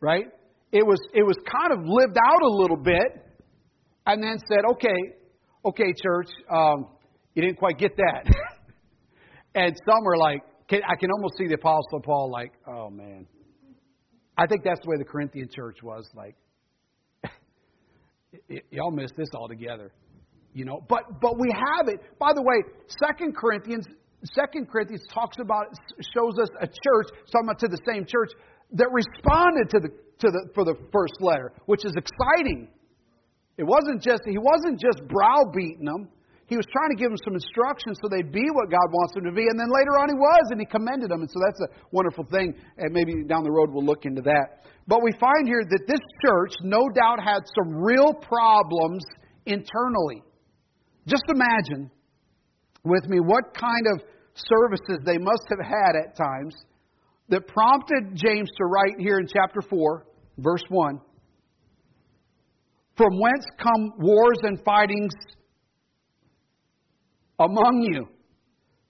Right? 0.00 0.26
It 0.70 0.86
was, 0.86 0.98
it 1.12 1.22
was 1.22 1.36
kind 1.46 1.72
of 1.72 1.86
lived 1.86 2.16
out 2.16 2.42
a 2.42 2.48
little 2.48 2.76
bit, 2.76 3.26
and 4.06 4.22
then 4.22 4.38
said, 4.48 4.64
okay, 4.72 4.96
okay, 5.64 5.92
church, 6.02 6.28
um, 6.50 6.86
you 7.34 7.42
didn't 7.42 7.58
quite 7.58 7.78
get 7.78 7.96
that. 7.96 8.24
and 9.54 9.76
some 9.86 10.04
were 10.04 10.16
like, 10.16 10.42
can, 10.68 10.80
I 10.84 10.96
can 10.98 11.10
almost 11.10 11.34
see 11.38 11.46
the 11.46 11.54
Apostle 11.54 12.00
Paul 12.04 12.30
like, 12.30 12.52
oh 12.66 12.90
man. 12.90 13.26
I 14.36 14.46
think 14.46 14.64
that's 14.64 14.80
the 14.82 14.88
way 14.88 14.96
the 14.96 15.04
Corinthian 15.04 15.48
church 15.54 15.82
was. 15.82 16.08
Like, 16.14 16.34
y'all 18.70 18.90
missed 18.90 19.14
this 19.16 19.28
altogether. 19.34 19.92
You 20.54 20.64
know, 20.64 20.84
but 20.88 21.20
but 21.20 21.38
we 21.38 21.48
have 21.50 21.88
it. 21.88 22.00
By 22.18 22.32
the 22.34 22.42
way, 22.42 22.56
Second 23.02 23.34
Corinthians, 23.36 23.86
Second 24.34 24.68
Corinthians 24.70 25.02
talks 25.12 25.38
about 25.40 25.66
shows 26.14 26.34
us 26.40 26.48
a 26.60 26.66
church 26.66 27.08
talking 27.32 27.48
about 27.48 27.58
to 27.60 27.68
the 27.68 27.78
same 27.88 28.04
church 28.04 28.30
that 28.72 28.88
responded 28.92 29.70
to 29.70 29.80
the 29.80 29.88
to 30.20 30.30
the 30.30 30.50
for 30.54 30.64
the 30.64 30.74
first 30.92 31.14
letter, 31.20 31.52
which 31.66 31.84
is 31.84 31.94
exciting. 31.96 32.68
It 33.56 33.64
wasn't 33.64 34.02
just 34.02 34.22
he 34.26 34.38
wasn't 34.38 34.80
just 34.80 35.00
browbeating 35.08 35.84
them. 35.84 36.08
He 36.52 36.60
was 36.60 36.68
trying 36.68 36.92
to 36.92 37.00
give 37.00 37.08
them 37.08 37.16
some 37.24 37.32
instructions 37.32 37.96
so 37.96 38.12
they'd 38.12 38.28
be 38.28 38.44
what 38.52 38.68
God 38.68 38.92
wants 38.92 39.16
them 39.16 39.24
to 39.24 39.32
be. 39.32 39.48
And 39.48 39.56
then 39.56 39.72
later 39.72 39.96
on 39.96 40.12
he 40.12 40.18
was, 40.20 40.52
and 40.52 40.60
he 40.60 40.68
commended 40.68 41.08
them. 41.08 41.24
And 41.24 41.30
so 41.32 41.40
that's 41.40 41.64
a 41.64 41.72
wonderful 41.96 42.28
thing. 42.28 42.52
And 42.76 42.92
maybe 42.92 43.24
down 43.24 43.40
the 43.40 43.50
road 43.50 43.72
we'll 43.72 43.88
look 43.88 44.04
into 44.04 44.20
that. 44.28 44.68
But 44.84 45.00
we 45.00 45.16
find 45.16 45.48
here 45.48 45.64
that 45.64 45.84
this 45.88 46.04
church 46.20 46.52
no 46.60 46.92
doubt 46.92 47.24
had 47.24 47.48
some 47.56 47.80
real 47.80 48.12
problems 48.12 49.00
internally. 49.48 50.20
Just 51.08 51.24
imagine 51.32 51.88
with 52.84 53.08
me 53.08 53.20
what 53.24 53.56
kind 53.56 53.88
of 53.96 54.04
services 54.36 55.00
they 55.08 55.16
must 55.16 55.48
have 55.48 55.64
had 55.64 55.96
at 55.96 56.20
times 56.20 56.52
that 57.30 57.48
prompted 57.48 58.12
James 58.12 58.50
to 58.60 58.64
write 58.68 59.00
here 59.00 59.16
in 59.16 59.26
chapter 59.26 59.62
4, 59.62 60.04
verse 60.36 60.64
1 60.68 61.00
From 62.98 63.18
whence 63.18 63.46
come 63.56 63.92
wars 63.96 64.36
and 64.42 64.60
fightings 64.66 65.12
among 67.44 67.82
you. 67.82 68.06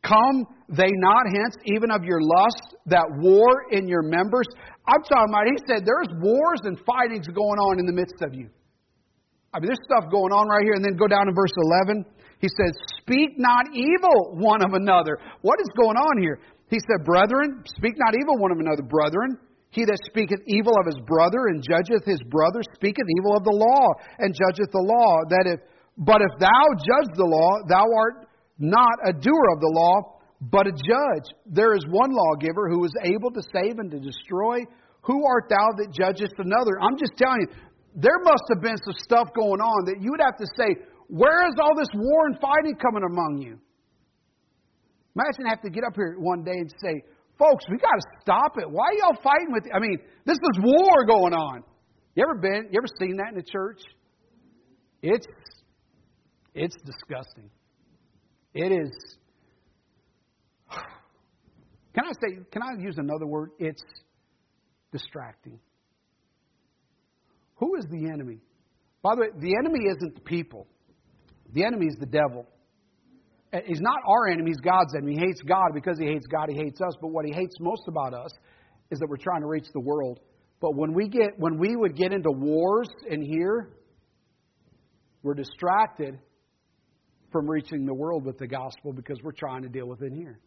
Come 0.03 0.47
they 0.69 0.91
not 0.91 1.25
hence, 1.31 1.55
even 1.67 1.91
of 1.91 2.03
your 2.03 2.21
lust, 2.21 2.75
that 2.87 3.07
war 3.19 3.71
in 3.71 3.87
your 3.87 4.03
members? 4.03 4.47
I'm 4.87 5.03
talking 5.03 5.31
about, 5.31 5.47
he 5.47 5.59
said, 5.69 5.87
there's 5.87 6.11
wars 6.19 6.61
and 6.65 6.79
fightings 6.83 7.29
going 7.29 7.59
on 7.63 7.79
in 7.79 7.87
the 7.87 7.93
midst 7.93 8.19
of 8.21 8.35
you. 8.35 8.51
I 9.55 9.61
mean, 9.61 9.69
there's 9.69 9.85
stuff 9.85 10.11
going 10.11 10.33
on 10.33 10.49
right 10.49 10.65
here. 10.65 10.75
And 10.75 10.85
then 10.85 10.97
go 10.97 11.07
down 11.07 11.29
to 11.29 11.33
verse 11.37 11.53
11. 11.87 12.05
He 12.41 12.49
says, 12.49 12.73
Speak 13.05 13.37
not 13.37 13.69
evil 13.77 14.35
one 14.41 14.65
of 14.65 14.73
another. 14.75 15.21
What 15.43 15.61
is 15.61 15.69
going 15.77 15.97
on 15.97 16.19
here? 16.19 16.41
He 16.73 16.81
said, 16.81 17.05
Brethren, 17.05 17.63
speak 17.77 17.95
not 18.01 18.17
evil 18.17 18.41
one 18.41 18.51
of 18.51 18.59
another, 18.59 18.83
brethren. 18.83 19.37
He 19.71 19.85
that 19.85 20.01
speaketh 20.09 20.41
evil 20.49 20.73
of 20.81 20.89
his 20.89 21.01
brother 21.07 21.49
and 21.49 21.65
judgeth 21.65 22.05
his 22.05 22.21
brother 22.29 22.61
speaketh 22.77 23.09
evil 23.21 23.37
of 23.37 23.45
the 23.45 23.57
law 23.57 23.89
and 24.19 24.37
judgeth 24.37 24.69
the 24.73 24.85
law. 24.85 25.25
That 25.33 25.49
if, 25.49 25.61
but 25.97 26.21
if 26.21 26.33
thou 26.41 26.65
judge 26.77 27.13
the 27.17 27.25
law, 27.25 27.65
thou 27.69 27.85
art 27.89 28.29
not 28.62 28.95
a 29.04 29.12
doer 29.12 29.47
of 29.52 29.59
the 29.59 29.73
law, 29.75 30.23
but 30.40 30.66
a 30.66 30.73
judge. 30.73 31.26
There 31.47 31.75
is 31.75 31.83
one 31.90 32.11
lawgiver 32.14 32.71
who 32.71 32.85
is 32.85 32.95
able 33.02 33.31
to 33.33 33.42
save 33.52 33.78
and 33.78 33.90
to 33.90 33.99
destroy. 33.99 34.62
Who 35.02 35.26
art 35.26 35.50
thou 35.50 35.75
that 35.83 35.90
judgest 35.90 36.35
another? 36.38 36.78
I'm 36.81 36.97
just 36.97 37.19
telling 37.19 37.42
you, 37.42 37.49
there 37.95 38.23
must 38.23 38.47
have 38.54 38.62
been 38.62 38.78
some 38.87 38.95
stuff 39.02 39.35
going 39.35 39.61
on 39.61 39.85
that 39.87 40.00
you 40.00 40.14
would 40.14 40.23
have 40.23 40.38
to 40.38 40.47
say, 40.57 40.78
where 41.09 41.47
is 41.49 41.54
all 41.61 41.75
this 41.76 41.90
war 41.92 42.26
and 42.26 42.38
fighting 42.40 42.76
coming 42.78 43.02
among 43.02 43.42
you? 43.42 43.59
Imagine 45.14 45.47
have 45.50 45.61
to 45.62 45.71
get 45.71 45.83
up 45.85 45.95
here 45.95 46.16
one 46.19 46.42
day 46.42 46.57
and 46.57 46.73
say, 46.81 47.02
folks, 47.38 47.64
we 47.69 47.76
got 47.76 47.92
to 47.92 48.04
stop 48.23 48.57
it. 48.59 48.71
Why 48.71 48.87
are 48.87 48.95
y'all 48.95 49.23
fighting 49.23 49.50
with? 49.50 49.64
I 49.75 49.81
mean, 49.81 49.99
this 50.25 50.38
is 50.38 50.62
war 50.62 51.04
going 51.04 51.35
on. 51.35 51.64
You 52.14 52.23
ever 52.23 52.38
been? 52.40 52.71
You 52.71 52.78
ever 52.78 52.88
seen 52.99 53.16
that 53.16 53.35
in 53.35 53.37
the 53.37 53.42
church? 53.42 53.81
It's 55.02 55.26
it's 56.54 56.76
disgusting. 56.85 57.50
It 58.55 58.73
is. 58.73 59.17
Can 61.95 62.05
I 62.05 62.13
say? 62.13 62.39
Can 62.51 62.63
I 62.63 62.83
use 62.83 62.97
another 62.99 63.27
word? 63.27 63.51
It's 63.59 63.83
distracting. 64.93 65.59
Who 67.57 67.77
is 67.77 67.87
the 67.91 68.11
enemy? 68.13 68.39
By 69.03 69.15
the 69.15 69.21
way, 69.23 69.29
the 69.39 69.57
enemy 69.59 69.81
isn't 69.97 70.15
the 70.15 70.21
people. 70.21 70.67
The 71.53 71.65
enemy 71.65 71.87
is 71.87 71.97
the 71.99 72.07
devil. 72.07 72.47
Uh, 73.53 73.59
he's 73.67 73.81
not 73.81 73.99
our 74.07 74.29
enemy, 74.29 74.51
he's 74.51 74.61
God's 74.61 74.95
enemy. 74.97 75.15
He 75.15 75.21
hates 75.21 75.43
God 75.43 75.71
because 75.75 75.99
he 75.99 76.07
hates 76.07 76.27
God, 76.27 76.49
he 76.49 76.57
hates 76.57 76.81
us. 76.81 76.95
But 77.01 77.09
what 77.09 77.25
he 77.27 77.33
hates 77.33 77.55
most 77.61 77.83
about 77.89 78.15
us 78.15 78.31
is 78.91 78.99
that 78.99 79.09
we're 79.09 79.17
trying 79.17 79.43
to 79.43 79.47
reach 79.47 79.67
the 79.73 79.81
world. 79.81 80.21
But 80.61 80.77
when 80.77 80.95
we 80.95 81.09
get 81.09 81.39
when 81.39 81.59
we 81.59 81.77
would 81.77 81.97
get 81.97 82.13
into 82.13 82.31
wars 82.31 82.89
in 83.09 83.21
here, 83.21 83.71
we're 85.23 85.35
distracted 85.35 86.19
from 87.33 87.49
reaching 87.49 87.87
the 87.87 87.95
world 87.95 88.25
with 88.25 88.39
the 88.39 88.47
gospel 88.47 88.93
because 88.93 89.19
we're 89.23 89.33
trying 89.33 89.62
to 89.62 89.69
deal 89.69 89.89
with 89.89 90.03
it 90.03 90.12
here. 90.12 90.39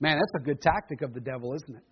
Man, 0.00 0.16
that's 0.18 0.42
a 0.42 0.44
good 0.44 0.60
tactic 0.62 1.02
of 1.02 1.12
the 1.12 1.20
devil, 1.20 1.54
isn't 1.54 1.76
it? 1.76 1.82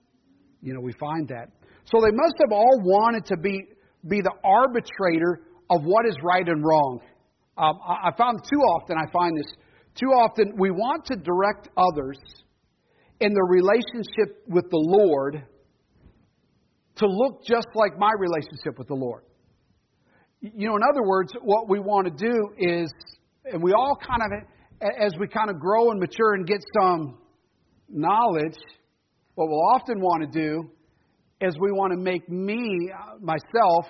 You 0.62 0.75
know, 0.75 0.81
we 0.81 0.93
find 0.93 1.29
that. 1.29 1.49
So 1.85 2.00
they 2.00 2.12
must 2.12 2.35
have 2.41 2.53
all 2.53 2.81
wanted 2.83 3.26
to 3.26 3.37
be 3.37 3.65
be 4.09 4.21
the 4.21 4.33
arbitrator 4.45 5.41
of 5.71 5.83
what 5.83 6.07
is 6.07 6.17
right 6.23 6.47
and 6.47 6.65
wrong. 6.65 7.00
Um, 7.59 7.75
I, 7.87 8.09
I 8.09 8.17
found 8.17 8.38
too 8.49 8.59
often, 8.59 8.97
I 8.97 9.11
find 9.12 9.37
this, 9.37 9.53
too 9.99 10.09
often 10.09 10.53
we 10.59 10.71
want 10.71 11.05
to 11.07 11.17
direct 11.17 11.69
others 11.76 12.19
in 13.21 13.33
their 13.33 13.47
relationship 13.47 14.45
with 14.47 14.71
the 14.71 14.79
Lord 14.79 15.43
to 16.97 17.07
look 17.07 17.45
just 17.45 17.69
like 17.75 17.99
my 17.99 18.12
relationship 18.19 18.79
with 18.79 18.88
the 18.88 18.95
Lord. 18.95 19.23
You 20.41 20.69
know, 20.69 20.76
in 20.76 20.83
other 20.88 21.03
words, 21.03 21.33
what 21.43 21.69
we 21.69 21.81
want 21.81 22.07
to 22.07 22.12
do 22.12 22.50
is, 22.59 22.93
and 23.53 23.62
we 23.62 23.73
all 23.73 23.97
kind 23.97 24.23
of, 24.23 24.49
as 25.00 25.12
we 25.19 25.29
kind 25.29 25.50
of 25.50 25.59
grow 25.61 25.91
and 25.91 26.00
mature 26.00 26.35
and 26.35 26.47
get 26.47 26.61
some 26.81 27.19
knowledge, 27.88 28.57
what 29.35 29.49
we'll 29.49 29.69
often 29.75 30.00
want 30.00 30.33
to 30.33 30.41
do 30.41 30.71
is 31.41 31.55
we 31.61 31.71
want 31.71 31.93
to 31.93 31.99
make 31.99 32.29
me, 32.29 32.91
uh, 32.93 33.17
myself, 33.21 33.85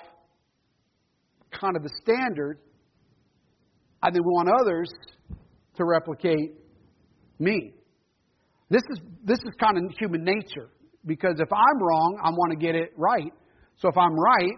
kind 1.59 1.75
of 1.75 1.83
the 1.83 1.89
standard, 2.01 2.59
and 4.03 4.13
then 4.13 4.21
we 4.23 4.29
want 4.29 4.49
others 4.61 4.89
to 5.75 5.85
replicate 5.85 6.53
me. 7.39 7.73
This 8.69 8.83
is 8.91 8.99
this 9.23 9.37
is 9.39 9.53
kind 9.59 9.77
of 9.77 9.83
human 9.97 10.23
nature 10.23 10.69
because 11.05 11.35
if 11.39 11.51
I'm 11.51 11.81
wrong, 11.81 12.19
I 12.21 12.29
want 12.31 12.51
to 12.51 12.57
get 12.57 12.75
it 12.75 12.91
right. 12.97 13.31
So 13.79 13.87
if 13.87 13.97
I'm 13.97 14.13
right, 14.13 14.57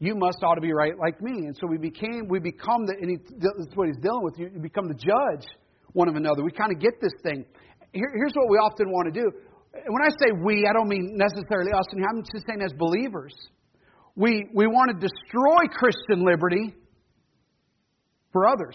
you 0.00 0.14
must 0.16 0.38
ought 0.42 0.54
to 0.54 0.60
be 0.60 0.72
right 0.72 0.98
like 0.98 1.20
me. 1.20 1.46
And 1.46 1.56
so 1.56 1.66
we 1.68 1.76
became 1.76 2.26
we 2.28 2.40
become 2.40 2.86
the 2.86 2.94
and 3.00 3.10
he, 3.10 3.16
that's 3.38 3.76
what 3.76 3.86
he's 3.86 4.00
dealing 4.02 4.24
with. 4.24 4.34
You 4.38 4.48
become 4.60 4.88
the 4.88 4.94
judge 4.94 5.46
one 5.92 6.08
of 6.08 6.16
another. 6.16 6.42
We 6.42 6.52
kind 6.52 6.72
of 6.72 6.80
get 6.80 7.00
this 7.00 7.12
thing. 7.22 7.44
Here, 7.92 8.10
here's 8.16 8.32
what 8.34 8.48
we 8.48 8.56
often 8.56 8.90
want 8.90 9.12
to 9.12 9.20
do. 9.20 9.30
When 9.72 10.02
I 10.02 10.08
say 10.10 10.32
we, 10.42 10.66
I 10.68 10.72
don't 10.72 10.88
mean 10.88 11.16
necessarily 11.16 11.70
us, 11.72 11.84
and 11.92 12.04
I'm 12.08 12.22
just 12.22 12.46
saying 12.48 12.62
as 12.62 12.72
believers. 12.72 13.34
We, 14.16 14.48
we 14.52 14.66
want 14.66 14.90
to 14.90 15.06
destroy 15.06 15.66
Christian 15.72 16.24
liberty 16.24 16.74
for 18.32 18.48
others. 18.48 18.74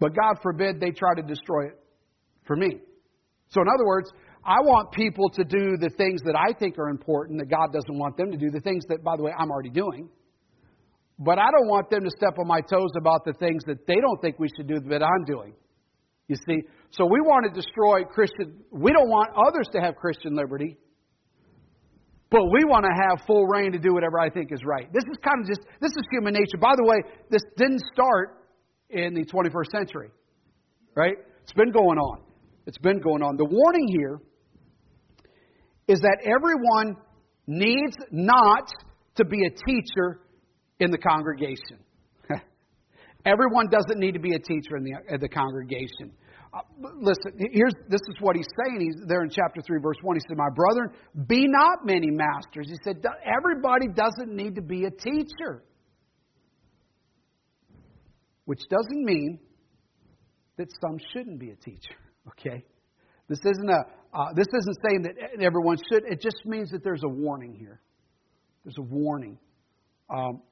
But 0.00 0.14
God 0.14 0.38
forbid 0.42 0.80
they 0.80 0.90
try 0.90 1.14
to 1.16 1.22
destroy 1.22 1.66
it 1.66 1.78
for 2.46 2.56
me. 2.56 2.78
So, 3.50 3.60
in 3.60 3.68
other 3.68 3.86
words, 3.86 4.10
I 4.44 4.60
want 4.60 4.92
people 4.92 5.28
to 5.30 5.44
do 5.44 5.76
the 5.76 5.90
things 5.96 6.22
that 6.24 6.36
I 6.36 6.52
think 6.58 6.78
are 6.78 6.88
important 6.88 7.38
that 7.40 7.50
God 7.50 7.72
doesn't 7.72 7.98
want 7.98 8.16
them 8.16 8.30
to 8.30 8.36
do, 8.36 8.50
the 8.50 8.60
things 8.60 8.84
that, 8.88 9.02
by 9.02 9.16
the 9.16 9.22
way, 9.22 9.32
I'm 9.36 9.50
already 9.50 9.70
doing. 9.70 10.08
But 11.18 11.38
I 11.38 11.50
don't 11.50 11.68
want 11.68 11.90
them 11.90 12.04
to 12.04 12.10
step 12.16 12.38
on 12.38 12.46
my 12.46 12.60
toes 12.60 12.92
about 12.96 13.24
the 13.24 13.32
things 13.32 13.64
that 13.66 13.86
they 13.86 13.96
don't 13.96 14.20
think 14.22 14.38
we 14.38 14.48
should 14.56 14.68
do 14.68 14.80
that 14.88 15.02
I'm 15.02 15.24
doing. 15.24 15.54
You 16.28 16.36
see? 16.36 16.62
So 16.90 17.04
we 17.04 17.20
want 17.20 17.52
to 17.52 17.60
destroy 17.60 18.04
Christian, 18.04 18.62
we 18.70 18.92
don't 18.92 19.08
want 19.08 19.30
others 19.34 19.66
to 19.72 19.80
have 19.80 19.96
Christian 19.96 20.36
liberty. 20.36 20.76
But 22.30 22.44
we 22.44 22.64
want 22.64 22.84
to 22.84 22.92
have 22.92 23.26
full 23.26 23.46
reign 23.46 23.72
to 23.72 23.78
do 23.78 23.94
whatever 23.94 24.20
I 24.20 24.28
think 24.28 24.52
is 24.52 24.60
right. 24.62 24.92
This 24.92 25.04
is 25.10 25.16
kind 25.24 25.40
of 25.40 25.48
just, 25.48 25.60
this 25.80 25.90
is 25.90 26.04
human 26.12 26.34
nature. 26.34 26.58
By 26.60 26.74
the 26.76 26.84
way, 26.84 26.96
this 27.30 27.42
didn't 27.56 27.80
start 27.92 28.44
in 28.90 29.14
the 29.14 29.24
21st 29.24 29.70
century, 29.72 30.10
right? 30.94 31.16
It's 31.42 31.54
been 31.54 31.72
going 31.72 31.98
on. 31.98 32.20
It's 32.66 32.78
been 32.78 33.00
going 33.00 33.22
on. 33.22 33.38
The 33.38 33.46
warning 33.46 33.88
here 33.88 34.20
is 35.88 36.00
that 36.00 36.18
everyone 36.24 36.96
needs 37.46 37.96
not 38.10 38.68
to 39.16 39.24
be 39.24 39.46
a 39.46 39.50
teacher 39.50 40.20
in 40.78 40.90
the 40.90 40.98
congregation. 40.98 41.78
everyone 43.24 43.68
doesn't 43.70 43.98
need 43.98 44.12
to 44.12 44.20
be 44.20 44.34
a 44.34 44.38
teacher 44.38 44.76
in 44.76 44.84
the, 44.84 44.92
in 45.08 45.20
the 45.20 45.28
congregation. 45.28 46.12
Uh, 46.52 46.60
listen, 47.00 47.32
here's 47.52 47.74
this 47.88 48.00
is 48.08 48.16
what 48.20 48.36
he's 48.36 48.48
saying. 48.64 48.80
He's 48.80 49.06
there 49.06 49.22
in 49.22 49.30
chapter 49.30 49.60
3, 49.60 49.80
verse 49.82 49.96
1. 50.02 50.16
He 50.16 50.20
said, 50.28 50.36
My 50.36 50.48
brethren, 50.54 50.90
be 51.26 51.46
not 51.46 51.84
many 51.84 52.10
masters. 52.10 52.68
He 52.70 52.78
said, 52.84 53.04
Everybody 53.36 53.88
doesn't 53.88 54.34
need 54.34 54.54
to 54.54 54.62
be 54.62 54.84
a 54.84 54.90
teacher. 54.90 55.64
Which 58.44 58.60
doesn't 58.70 59.04
mean 59.04 59.40
that 60.56 60.68
some 60.80 60.98
shouldn't 61.12 61.38
be 61.38 61.50
a 61.50 61.56
teacher. 61.56 61.94
Okay? 62.28 62.62
This 63.26 63.38
isn't 63.38 63.70
a 63.70 63.84
uh, 64.12 64.32
this 64.34 64.46
isn't 64.46 64.76
saying 64.88 65.02
that 65.02 65.42
everyone 65.42 65.76
should. 65.90 66.04
It 66.06 66.20
just 66.20 66.44
means 66.44 66.70
that 66.70 66.82
there's 66.82 67.02
a 67.04 67.08
warning 67.08 67.54
here. 67.54 67.80
There's 68.64 68.78
a 68.78 68.82
warning. 68.82 69.38
Um, 70.10 70.42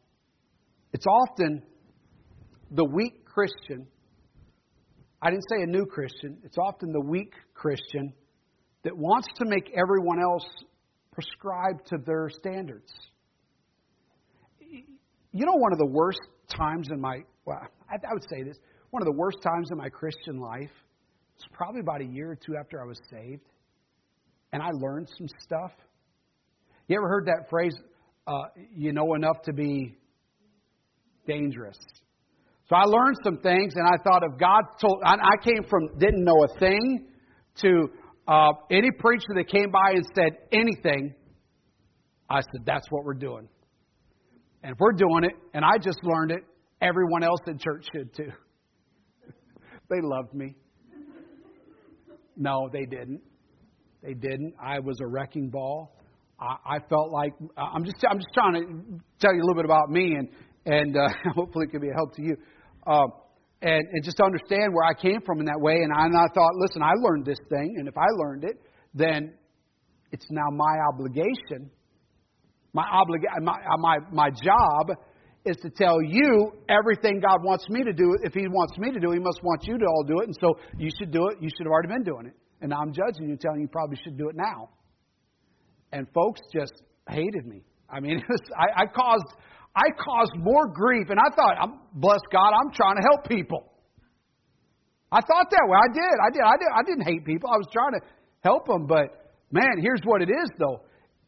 it's 0.93 1.07
often 1.07 1.63
the 2.71 2.85
weak 2.85 3.25
Christian 3.25 3.87
I 5.23 5.31
didn't 5.31 5.45
say 5.49 5.63
a 5.63 5.67
new 5.67 5.87
Christian. 5.87 6.39
It's 6.45 6.59
often 6.59 6.93
the 6.93 7.01
weak 7.01 7.33
Christian 7.55 8.13
that 8.85 8.97
wants 8.97 9.29
to 9.37 9.45
make 9.47 9.73
everyone 9.77 10.21
else 10.23 10.45
prescribe 11.13 11.85
to 11.87 11.97
their 12.05 12.29
standards. 12.29 12.93
You 15.33 15.47
know, 15.47 15.55
one 15.55 15.73
of 15.73 15.79
the 15.79 15.87
worst 15.87 16.21
times 16.49 16.89
in 16.93 17.01
my, 17.01 17.19
well, 17.45 17.59
I, 17.91 17.95
I 17.95 18.13
would 18.13 18.25
say 18.31 18.43
this, 18.43 18.57
one 18.91 19.03
of 19.03 19.07
the 19.07 19.19
worst 19.19 19.39
times 19.43 19.71
in 19.71 19.79
my 19.79 19.89
Christian 19.89 20.39
life 20.39 20.71
was 21.37 21.47
probably 21.53 21.81
about 21.81 22.01
a 22.01 22.05
year 22.05 22.31
or 22.31 22.37
two 22.37 22.57
after 22.57 22.81
I 22.81 22.85
was 22.85 22.99
saved. 23.11 23.43
And 24.53 24.63
I 24.63 24.71
learned 24.73 25.09
some 25.19 25.29
stuff. 25.43 25.73
You 26.89 26.97
ever 26.97 27.09
heard 27.09 27.27
that 27.27 27.51
phrase, 27.51 27.75
uh, 28.27 28.45
you 28.75 28.93
know 28.93 29.15
enough 29.15 29.43
to 29.45 29.53
be 29.53 29.97
dangerous? 31.27 31.77
So 32.69 32.75
I 32.75 32.85
learned 32.85 33.17
some 33.23 33.39
things, 33.39 33.75
and 33.77 33.87
I 33.87 34.03
thought 34.03 34.23
if 34.25 34.39
God 34.39 34.63
told, 34.81 35.03
I, 35.05 35.15
I 35.15 35.45
came 35.45 35.63
from 35.69 35.99
didn't 35.99 36.25
know 36.25 36.45
a 36.45 36.59
thing 36.59 37.07
to 37.63 37.89
uh, 38.27 38.53
any 38.71 38.91
preacher 38.91 39.29
that 39.37 39.49
came 39.49 39.71
by 39.71 39.93
and 39.95 40.07
said 40.15 40.39
anything, 40.53 41.15
I 42.29 42.41
said, 42.41 42.63
that's 42.65 42.87
what 42.91 43.05
we're 43.05 43.15
doing. 43.15 43.49
And 44.63 44.73
if 44.73 44.79
we're 44.81 44.93
doing 44.93 45.25
it, 45.25 45.33
and 45.55 45.65
I 45.65 45.79
just 45.81 45.99
learned 46.03 46.33
it, 46.33 46.43
everyone 46.81 47.23
else 47.23 47.41
in 47.47 47.59
church 47.59 47.87
should 47.95 48.15
too. 48.15 48.33
they 49.91 50.01
loved 50.03 50.35
me. 50.35 50.57
No, 52.37 52.69
they 52.73 52.85
didn't. 52.85 53.21
They 54.03 54.15
didn't. 54.15 54.55
I 54.63 54.79
was 54.79 54.99
a 55.01 55.07
wrecking 55.07 55.51
ball. 55.51 55.97
I, 56.39 56.77
I 56.77 56.79
felt 56.89 57.11
like 57.11 57.33
I'm 57.57 57.85
just 57.85 57.97
I'm 58.09 58.19
just 58.19 58.33
trying 58.35 58.55
to 58.55 58.61
tell 59.19 59.35
you 59.35 59.41
a 59.41 59.47
little 59.47 59.55
bit 59.55 59.65
about 59.65 59.89
me, 59.91 60.15
and 60.15 60.29
and 60.67 60.97
uh, 60.97 61.09
hopefully 61.35 61.67
it 61.69 61.71
can 61.71 61.81
be 61.81 61.89
a 61.89 61.95
help 61.95 62.15
to 62.17 62.23
you. 62.23 62.37
Um, 62.87 63.09
and, 63.63 63.83
and 63.91 64.05
just 64.05 64.21
understand 64.21 64.75
where 64.75 64.85
I 64.85 64.95
came 64.95 65.21
from 65.25 65.41
in 65.41 65.47
that 65.47 65.59
way. 65.59 65.77
And 65.83 65.93
I, 65.93 66.05
and 66.05 66.15
I 66.17 66.29
thought, 66.35 66.51
listen, 66.57 66.83
I 66.83 66.93
learned 67.01 67.25
this 67.25 67.39
thing, 67.49 67.77
and 67.79 67.89
if 67.89 67.97
I 67.97 68.07
learned 68.19 68.45
it, 68.45 68.61
then 68.95 69.33
it's 70.13 70.27
now 70.31 70.49
my 70.53 70.77
obligation. 70.93 71.71
My, 72.73 72.85
obliga- 72.85 73.43
my, 73.43 73.59
my, 73.79 73.99
my 74.13 74.31
job 74.31 74.91
is 75.47 75.57
to 75.63 75.71
tell 75.71 76.03
you 76.03 76.53
everything 76.69 77.21
God 77.21 77.43
wants 77.43 77.69
me 77.69 77.83
to 77.85 77.93
do. 77.93 78.17
If 78.23 78.35
He 78.35 78.49
wants 78.49 78.77
me 78.79 78.93
to 78.93 79.01
do, 79.01 79.13
He 79.13 79.19
must 79.19 79.41
want 79.43 79.65
you 79.65 79.79
to 79.79 79.85
all 79.85 80.05
do 80.05 80.21
it. 80.21 80.27
And 80.27 80.37
so 80.41 80.59
you 80.77 80.91
should 80.99 81.13
do 81.13 81.29
it. 81.29 81.39
You 81.41 81.49
should 81.49 81.67
have 81.67 81.73
already 81.73 81.89
been 81.89 82.03
doing 82.03 82.27
it. 82.27 82.35
And 82.61 82.73
I'm 82.73 82.93
judging 82.93 83.29
you, 83.29 83.37
telling 83.37 83.61
you, 83.61 83.67
you 83.67 83.69
probably 83.69 83.99
should 84.03 84.19
do 84.19 84.29
it 84.29 84.37
now. 84.37 84.71
And 85.93 86.07
folks 86.13 86.41
just 86.53 86.73
hated 87.09 87.47
me. 87.47 87.63
I 87.89 88.01
mean, 88.01 88.23
was, 88.29 88.41
I, 88.59 88.83
I 88.83 88.87
caused 88.87 89.37
I 89.77 89.93
caused 90.03 90.33
more 90.37 90.67
grief. 90.67 91.09
And 91.11 91.19
I 91.21 91.35
thought, 91.35 91.57
I'm 91.61 91.81
bless 91.95 92.21
God, 92.33 92.53
I'm 92.53 92.73
trying 92.73 92.97
to 92.97 93.03
help 93.03 93.29
people. 93.29 93.73
I 95.13 95.21
thought 95.21 95.47
that 95.51 95.65
way. 95.69 95.79
I 95.79 95.93
did. 95.93 96.17
I 96.19 96.31
did. 96.31 96.43
I 96.43 96.57
did. 96.59 96.69
I 96.75 96.83
didn't 96.83 97.07
hate 97.07 97.25
people. 97.25 97.49
I 97.49 97.57
was 97.57 97.69
trying 97.73 97.93
to 97.93 98.01
help 98.43 98.67
them. 98.67 98.87
But 98.87 99.35
man, 99.53 99.79
here's 99.81 100.03
what 100.05 100.23
it 100.23 100.31
is, 100.31 100.51
though. 100.59 100.83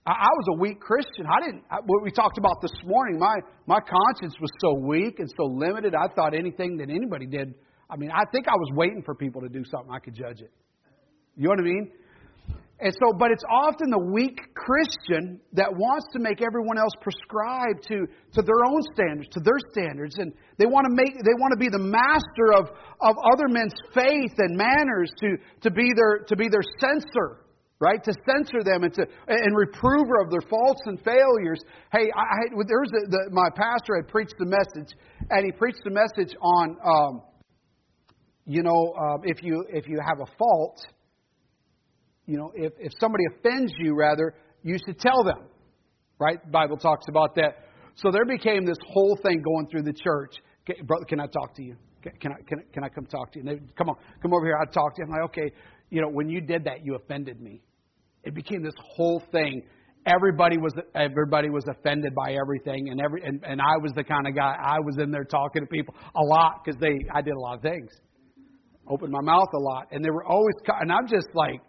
I, 0.09 0.13
I 0.13 0.31
was 0.33 0.47
a 0.57 0.59
weak 0.59 0.81
Christian. 0.81 1.27
I 1.29 1.45
didn't. 1.45 1.65
I, 1.71 1.77
what 1.85 2.03
we 2.03 2.11
talked 2.11 2.39
about 2.39 2.63
this 2.63 2.73
morning, 2.85 3.19
my 3.19 3.37
my 3.67 3.79
conscience 3.81 4.35
was 4.41 4.51
so 4.61 4.73
weak 4.73 5.19
and 5.19 5.29
so 5.37 5.45
limited. 5.45 5.95
I 5.95 6.09
thought 6.09 6.35
anything 6.35 6.79
that 6.79 6.89
anybody 6.89 7.27
did. 7.27 7.55
I 7.91 7.97
mean, 7.97 8.11
I 8.11 8.25
think 8.33 8.49
I 8.49 8.57
was 8.57 8.71
waiting 8.75 9.03
for 9.05 9.15
people 9.15 9.43
to 9.43 9.49
do 9.49 9.63
something 9.71 9.91
I 9.93 9.99
could 9.99 10.15
judge 10.15 10.41
it. 10.41 10.51
You 11.37 11.45
know 11.45 11.51
what 11.51 11.61
I 11.61 11.63
mean? 11.63 11.93
And 12.81 12.95
so, 12.95 13.13
but 13.19 13.33
it's 13.33 13.43
often 13.51 13.91
the 13.91 13.99
weak 13.99 14.39
Christian 14.55 15.41
that 15.55 15.67
wants 15.67 16.07
to 16.13 16.21
make 16.21 16.41
everyone 16.41 16.79
else 16.79 16.93
prescribe 17.03 17.83
to, 17.89 18.07
to 18.35 18.43
their 18.43 18.63
own 18.71 18.83
standards, 18.95 19.29
to 19.33 19.41
their 19.41 19.59
standards. 19.73 20.15
And 20.19 20.33
they 20.59 20.67
want 20.67 20.87
to 20.87 20.95
make, 20.95 21.19
they 21.19 21.35
want 21.43 21.51
to 21.51 21.59
be 21.59 21.69
the 21.69 21.83
master 21.83 22.55
of, 22.55 22.71
of 23.01 23.17
other 23.33 23.49
men's 23.49 23.75
faith 23.95 24.31
and 24.39 24.57
manners 24.57 25.11
to, 25.19 25.37
to 25.63 25.71
be 25.73 25.91
their, 25.97 26.23
to 26.29 26.37
be 26.37 26.47
their 26.47 26.63
censor, 26.79 27.43
right? 27.81 28.03
To 28.03 28.13
censor 28.27 28.63
them 28.65 28.83
and 28.85 28.93
to, 28.95 29.07
and 29.29 29.57
reprover 29.57 30.21
of 30.23 30.31
their 30.31 30.43
faults 30.49 30.81
and 30.87 30.99
failures. 31.05 31.61
Hey, 31.93 32.11
I, 32.15 32.21
I 32.21 32.65
there 32.67 32.81
was 32.81 32.91
a, 32.91 33.09
the, 33.09 33.31
my 33.31 33.49
pastor 33.55 33.97
had 33.97 34.09
preached 34.09 34.35
the 34.39 34.47
message 34.47 34.95
and 35.31 35.45
he 35.45 35.53
preached 35.53 35.83
the 35.85 35.91
message 35.91 36.35
on, 36.41 36.77
um, 36.85 37.23
you 38.47 38.63
know, 38.63 38.95
uh, 38.99 39.19
if 39.25 39.43
you, 39.43 39.65
if 39.69 39.87
you 39.87 40.01
have 40.05 40.19
a 40.21 40.37
fault, 40.37 40.81
you 42.27 42.37
know, 42.37 42.51
if, 42.55 42.73
if 42.79 42.93
somebody 43.01 43.25
offends 43.37 43.73
you, 43.79 43.95
rather, 43.95 44.35
you 44.63 44.77
should 44.85 44.99
tell 44.99 45.23
them. 45.25 45.49
Right? 46.19 46.45
The 46.45 46.51
Bible 46.51 46.77
talks 46.77 47.07
about 47.09 47.37
that. 47.37 47.69
So 47.95 48.11
there 48.11 48.25
became 48.25 48.65
this 48.65 48.79
whole 48.89 49.17
thing 49.23 49.41
going 49.41 49.69
through 49.71 49.83
the 49.83 49.93
church. 49.93 50.35
Okay, 50.69 50.81
brother, 50.83 51.05
can 51.05 51.21
I 51.21 51.27
talk 51.27 51.55
to 51.57 51.63
you? 51.63 51.77
Can, 52.03 52.33
I, 52.33 52.43
can, 52.47 52.59
I, 52.59 52.63
can 52.73 52.85
I 52.85 52.89
come 52.89 53.07
talk 53.07 53.33
to 53.33 53.39
you? 53.39 53.49
And 53.49 53.61
they, 53.61 53.65
come 53.77 53.89
on, 53.89 53.97
come 54.21 54.33
over 54.33 54.45
here. 54.45 54.57
I'll 54.59 54.73
talk 54.73 54.97
to 54.97 55.03
you. 55.03 55.05
I'm 55.05 55.11
like, 55.11 55.31
okay, 55.31 55.53
you 55.91 56.01
know, 56.01 56.09
when 56.09 56.29
you 56.29 56.41
did 56.41 56.65
that, 56.65 56.85
you 56.85 56.97
offended 56.97 57.41
me. 57.41 57.63
It 58.25 58.35
became 58.35 58.63
this 58.63 58.75
whole 58.79 59.23
thing. 59.33 59.63
Everybody 60.07 60.57
was 60.57 60.73
everybody 60.95 61.51
was 61.51 61.65
offended 61.69 62.15
by 62.15 62.33
everything, 62.41 62.89
and 62.91 63.01
every 63.01 63.23
and, 63.25 63.43
and 63.45 63.61
I 63.61 63.77
was 63.83 63.93
the 63.95 64.05
kind 64.05 64.27
of 64.27 64.35
guy 64.35 64.55
I 64.59 64.79
was 64.81 64.97
in 64.99 65.11
there 65.11 65.25
talking 65.25 65.63
to 65.63 65.67
people 65.67 65.95
a 66.17 66.25
lot 66.25 66.65
because 66.65 66.81
they 66.81 66.95
I 67.15 67.21
did 67.21 67.35
a 67.35 67.41
lot 67.41 67.57
of 67.57 67.63
things, 67.63 67.91
opened 68.89 69.13
my 69.13 69.21
mouth 69.21 69.49
a 69.55 69.59
lot, 69.59 69.89
and 69.91 70.05
they 70.05 70.11
were 70.11 70.25
always 70.25 70.55
and 70.81 70.93
I'm 70.93 71.07
just 71.07 71.29
like 71.35 71.61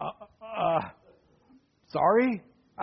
uh, 0.00 0.10
uh, 0.56 0.80
sorry? 1.88 2.42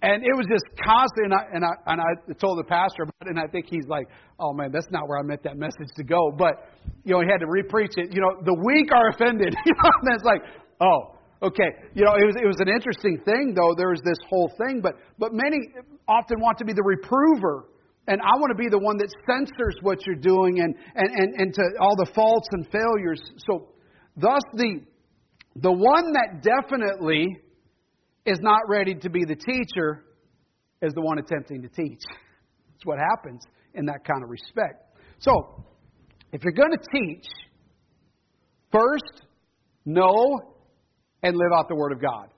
And 0.00 0.22
it 0.22 0.30
was 0.30 0.46
just 0.46 0.62
constant, 0.78 1.26
and 1.26 1.34
I, 1.34 1.42
and 1.54 1.64
I, 1.64 1.74
and 1.90 2.00
I 2.00 2.32
told 2.38 2.58
the 2.58 2.68
pastor 2.70 3.02
about 3.02 3.26
it, 3.26 3.34
and 3.34 3.38
I 3.40 3.50
think 3.50 3.66
he's 3.66 3.88
like, 3.88 4.06
oh 4.38 4.52
man, 4.52 4.70
that's 4.70 4.86
not 4.92 5.08
where 5.08 5.18
I 5.18 5.24
meant 5.24 5.42
that 5.42 5.56
message 5.58 5.90
to 5.96 6.04
go. 6.04 6.30
But, 6.30 6.70
you 7.02 7.14
know, 7.14 7.20
he 7.20 7.26
had 7.26 7.42
to 7.42 7.50
repreach 7.50 7.98
it. 7.98 8.14
You 8.14 8.22
know, 8.22 8.38
the 8.44 8.54
weak 8.54 8.94
are 8.94 9.10
offended. 9.10 9.56
You 9.66 9.74
know, 9.74 9.90
and 10.02 10.14
it's 10.14 10.22
like, 10.22 10.42
oh, 10.80 11.17
okay. 11.42 11.70
You 11.94 12.04
know, 12.04 12.14
it 12.14 12.26
was, 12.26 12.36
it 12.42 12.46
was 12.46 12.60
an 12.60 12.68
interesting 12.68 13.18
thing, 13.24 13.54
though. 13.54 13.74
There 13.76 13.90
was 13.90 14.00
this 14.04 14.18
whole 14.28 14.52
thing, 14.66 14.80
but, 14.80 14.94
but 15.18 15.32
many 15.32 15.58
often 16.06 16.40
want 16.40 16.58
to 16.58 16.64
be 16.64 16.72
the 16.72 16.82
reprover. 16.82 17.68
And 18.08 18.20
I 18.22 18.38
want 18.38 18.50
to 18.50 18.56
be 18.56 18.70
the 18.70 18.78
one 18.78 18.96
that 18.98 19.08
censors 19.28 19.76
what 19.82 20.06
you're 20.06 20.16
doing 20.16 20.60
and, 20.60 20.74
and, 20.94 21.10
and, 21.14 21.34
and 21.40 21.54
to 21.54 21.62
all 21.78 21.94
the 21.96 22.10
faults 22.14 22.48
and 22.52 22.66
failures. 22.72 23.20
So, 23.46 23.68
thus, 24.16 24.40
the, 24.54 24.80
the 25.56 25.72
one 25.72 26.12
that 26.12 26.42
definitely 26.42 27.26
is 28.24 28.38
not 28.40 28.60
ready 28.66 28.94
to 28.94 29.10
be 29.10 29.24
the 29.24 29.36
teacher 29.36 30.04
is 30.80 30.94
the 30.94 31.02
one 31.02 31.18
attempting 31.18 31.60
to 31.62 31.68
teach. 31.68 32.00
That's 32.08 32.84
what 32.84 32.98
happens 32.98 33.42
in 33.74 33.84
that 33.86 34.04
kind 34.06 34.22
of 34.22 34.30
respect. 34.30 34.96
So, 35.18 35.66
if 36.32 36.42
you're 36.44 36.52
going 36.52 36.72
to 36.72 36.84
teach, 36.92 37.26
first 38.70 39.26
know 39.84 40.57
and 41.22 41.36
live 41.36 41.52
out 41.56 41.68
the 41.68 41.76
Word 41.76 41.92
of 41.92 42.00
God. 42.00 42.28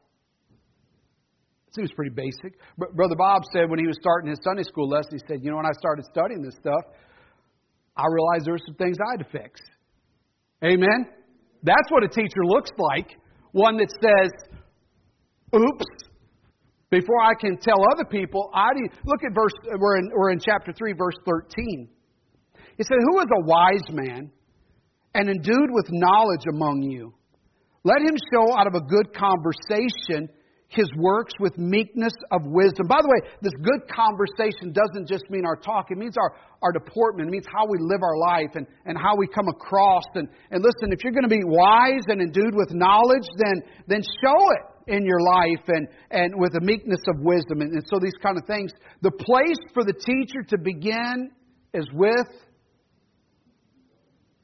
It 1.69 1.75
seems 1.75 1.93
pretty 1.93 2.15
basic. 2.15 2.59
Brother 2.77 3.15
Bob 3.17 3.43
said 3.53 3.71
when 3.71 3.79
he 3.79 3.87
was 3.87 3.97
starting 4.01 4.31
his 4.31 4.41
Sunday 4.43 4.65
school 4.65 4.89
lesson, 4.89 5.13
he 5.13 5.23
said, 5.29 5.39
You 5.43 5.51
know, 5.51 5.57
when 5.57 5.67
I 5.67 5.73
started 5.79 6.05
studying 6.11 6.43
this 6.43 6.57
stuff, 6.57 6.83
I 7.97 8.05
realized 8.11 8.47
there 8.47 8.55
were 8.55 8.67
some 8.67 8.75
things 8.75 8.97
I 8.99 9.19
had 9.19 9.25
to 9.25 9.31
fix. 9.31 9.61
Amen? 10.65 11.07
That's 11.63 11.91
what 11.91 12.03
a 12.03 12.09
teacher 12.09 12.45
looks 12.45 12.71
like. 12.79 13.17
One 13.53 13.77
that 13.79 13.91
says, 14.01 14.31
oops, 15.55 15.87
before 16.91 17.21
I 17.21 17.35
can 17.39 17.57
tell 17.59 17.79
other 17.93 18.05
people, 18.05 18.51
I 18.55 18.71
look 19.05 19.21
at 19.25 19.35
verse, 19.35 19.53
we're 19.79 19.99
in, 19.99 20.11
we're 20.15 20.31
in 20.31 20.41
chapter 20.41 20.73
3, 20.73 20.93
verse 20.95 21.17
13. 21.25 21.89
He 22.77 22.83
said, 22.83 22.97
Who 23.11 23.21
is 23.21 23.27
a 23.27 23.45
wise 23.45 23.91
man 23.91 24.31
and 25.15 25.29
endued 25.29 25.71
with 25.71 25.87
knowledge 25.91 26.45
among 26.53 26.83
you? 26.83 27.13
Let 27.85 28.03
him 28.03 28.17
show 28.33 28.57
out 28.57 28.67
of 28.67 28.75
a 28.75 28.81
good 28.81 29.15
conversation 29.15 30.29
his 30.71 30.87
works 30.97 31.33
with 31.41 31.59
meekness 31.59 32.13
of 32.31 32.43
wisdom. 32.45 32.87
By 32.87 33.03
the 33.03 33.11
way, 33.11 33.29
this 33.43 33.53
good 33.59 33.91
conversation 33.91 34.71
doesn't 34.71 35.09
just 35.09 35.29
mean 35.29 35.45
our 35.45 35.57
talk, 35.57 35.91
it 35.91 35.99
means 35.99 36.15
our, 36.17 36.39
our 36.63 36.71
deportment, 36.71 37.29
it 37.29 37.33
means 37.33 37.47
how 37.53 37.67
we 37.67 37.79
live 37.81 38.03
our 38.03 38.17
life 38.17 38.55
and, 38.55 38.67
and 38.87 38.97
how 38.97 39.17
we 39.17 39.27
come 39.27 39.49
across. 39.49 40.05
And, 40.15 40.29
and 40.51 40.63
listen, 40.63 40.93
if 40.95 41.03
you're 41.03 41.13
going 41.13 41.27
to 41.27 41.33
be 41.33 41.43
wise 41.43 42.07
and 42.07 42.23
endued 42.23 42.55
with 42.55 42.71
knowledge, 42.71 43.27
then, 43.37 43.63
then 43.89 44.03
show 44.23 44.41
it 44.55 44.95
in 44.95 45.05
your 45.05 45.21
life 45.21 45.65
and, 45.69 45.89
and 46.13 46.35
with 46.39 46.55
a 46.55 46.63
meekness 46.63 47.03
of 47.09 47.17
wisdom. 47.19 47.63
And, 47.63 47.73
and 47.75 47.85
so 47.87 47.99
these 48.01 48.17
kind 48.23 48.39
of 48.39 48.47
things. 48.47 48.71
The 49.03 49.11
place 49.11 49.59
for 49.75 49.85
the 49.85 49.93
teacher 49.93 50.47
to 50.51 50.59
begin 50.59 51.31
is 51.75 51.87
with 51.93 52.31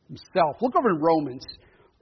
himself. 0.08 0.56
Look 0.60 0.74
over 0.76 0.90
in 0.90 0.98
Romans. 0.98 1.46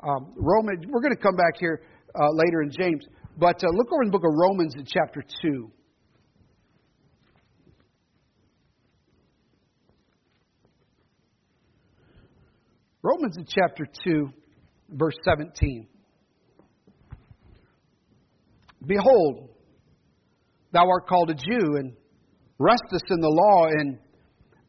Um, 0.06 0.34
Roman, 0.36 0.84
we're 0.90 1.00
going 1.00 1.16
to 1.16 1.22
come 1.22 1.34
back 1.34 1.54
here 1.58 1.80
uh, 2.14 2.28
later 2.32 2.60
in 2.60 2.70
James. 2.70 3.06
But 3.38 3.64
uh, 3.64 3.68
look 3.72 3.90
over 3.90 4.02
in 4.02 4.10
the 4.10 4.12
book 4.12 4.24
of 4.24 4.34
Romans 4.36 4.74
in 4.76 4.84
chapter 4.84 5.24
2. 5.42 5.70
Romans 13.02 13.36
in 13.38 13.46
chapter 13.46 13.86
2, 14.04 14.28
verse 14.90 15.14
17. 15.24 15.86
Behold, 18.86 19.48
thou 20.72 20.86
art 20.88 21.06
called 21.06 21.30
a 21.30 21.34
Jew, 21.34 21.76
and 21.76 21.94
restest 22.58 23.04
in 23.10 23.20
the 23.20 23.28
law, 23.28 23.66
and 23.68 23.98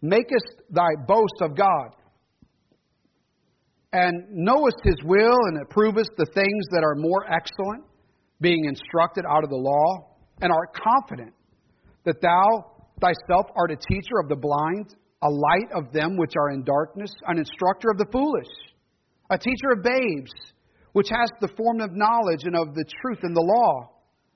makest 0.01 0.61
thy 0.69 0.89
boast 1.07 1.41
of 1.41 1.57
God. 1.57 1.95
And 3.95 4.25
knowest 4.29 4.75
his 4.83 4.97
will, 5.05 5.37
and 5.47 5.65
approvest 5.65 6.11
the 6.17 6.25
things 6.25 6.65
that 6.71 6.83
are 6.83 6.95
more 6.95 7.23
excellent, 7.31 7.85
being 8.41 8.65
instructed 8.65 9.23
out 9.25 9.45
of 9.45 9.49
the 9.49 9.55
law, 9.55 10.11
and 10.41 10.51
art 10.51 10.75
confident 10.75 11.33
that 12.03 12.19
thou 12.21 12.73
thyself 12.99 13.45
art 13.55 13.71
a 13.71 13.77
teacher 13.77 14.19
of 14.21 14.27
the 14.27 14.35
blind, 14.35 14.95
a 15.21 15.29
light 15.29 15.71
of 15.73 15.93
them 15.93 16.17
which 16.17 16.33
are 16.37 16.51
in 16.51 16.61
darkness, 16.65 17.09
an 17.27 17.37
instructor 17.37 17.89
of 17.89 17.97
the 17.97 18.05
foolish, 18.11 18.51
a 19.29 19.37
teacher 19.37 19.71
of 19.71 19.81
babes, 19.81 20.31
which 20.91 21.07
has 21.07 21.29
the 21.39 21.47
form 21.55 21.79
of 21.79 21.91
knowledge 21.93 22.43
and 22.43 22.55
of 22.55 22.75
the 22.75 22.83
truth 23.01 23.19
in 23.23 23.33
the 23.33 23.41
law. 23.41 23.91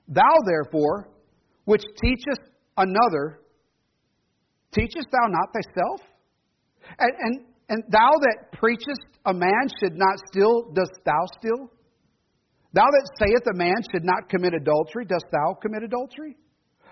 Thou, 0.08 0.36
therefore, 0.46 1.10
which 1.66 1.82
teachest 2.02 2.40
another, 2.78 3.40
teachest 4.72 5.08
thou 5.12 5.28
not 5.28 5.52
thyself? 5.52 6.00
And, 6.98 7.12
and, 7.20 7.44
and 7.68 7.84
thou 7.90 8.10
that 8.22 8.58
preachest 8.58 9.09
a 9.26 9.34
man 9.34 9.64
should 9.80 9.96
not 9.96 10.18
steal, 10.32 10.72
dost 10.72 11.00
thou 11.04 11.24
steal? 11.38 11.70
Thou 12.72 12.86
that 12.86 13.06
sayest 13.18 13.44
a 13.52 13.56
man 13.56 13.76
should 13.90 14.04
not 14.04 14.28
commit 14.28 14.54
adultery, 14.54 15.04
dost 15.04 15.26
thou 15.32 15.54
commit 15.60 15.82
adultery? 15.82 16.36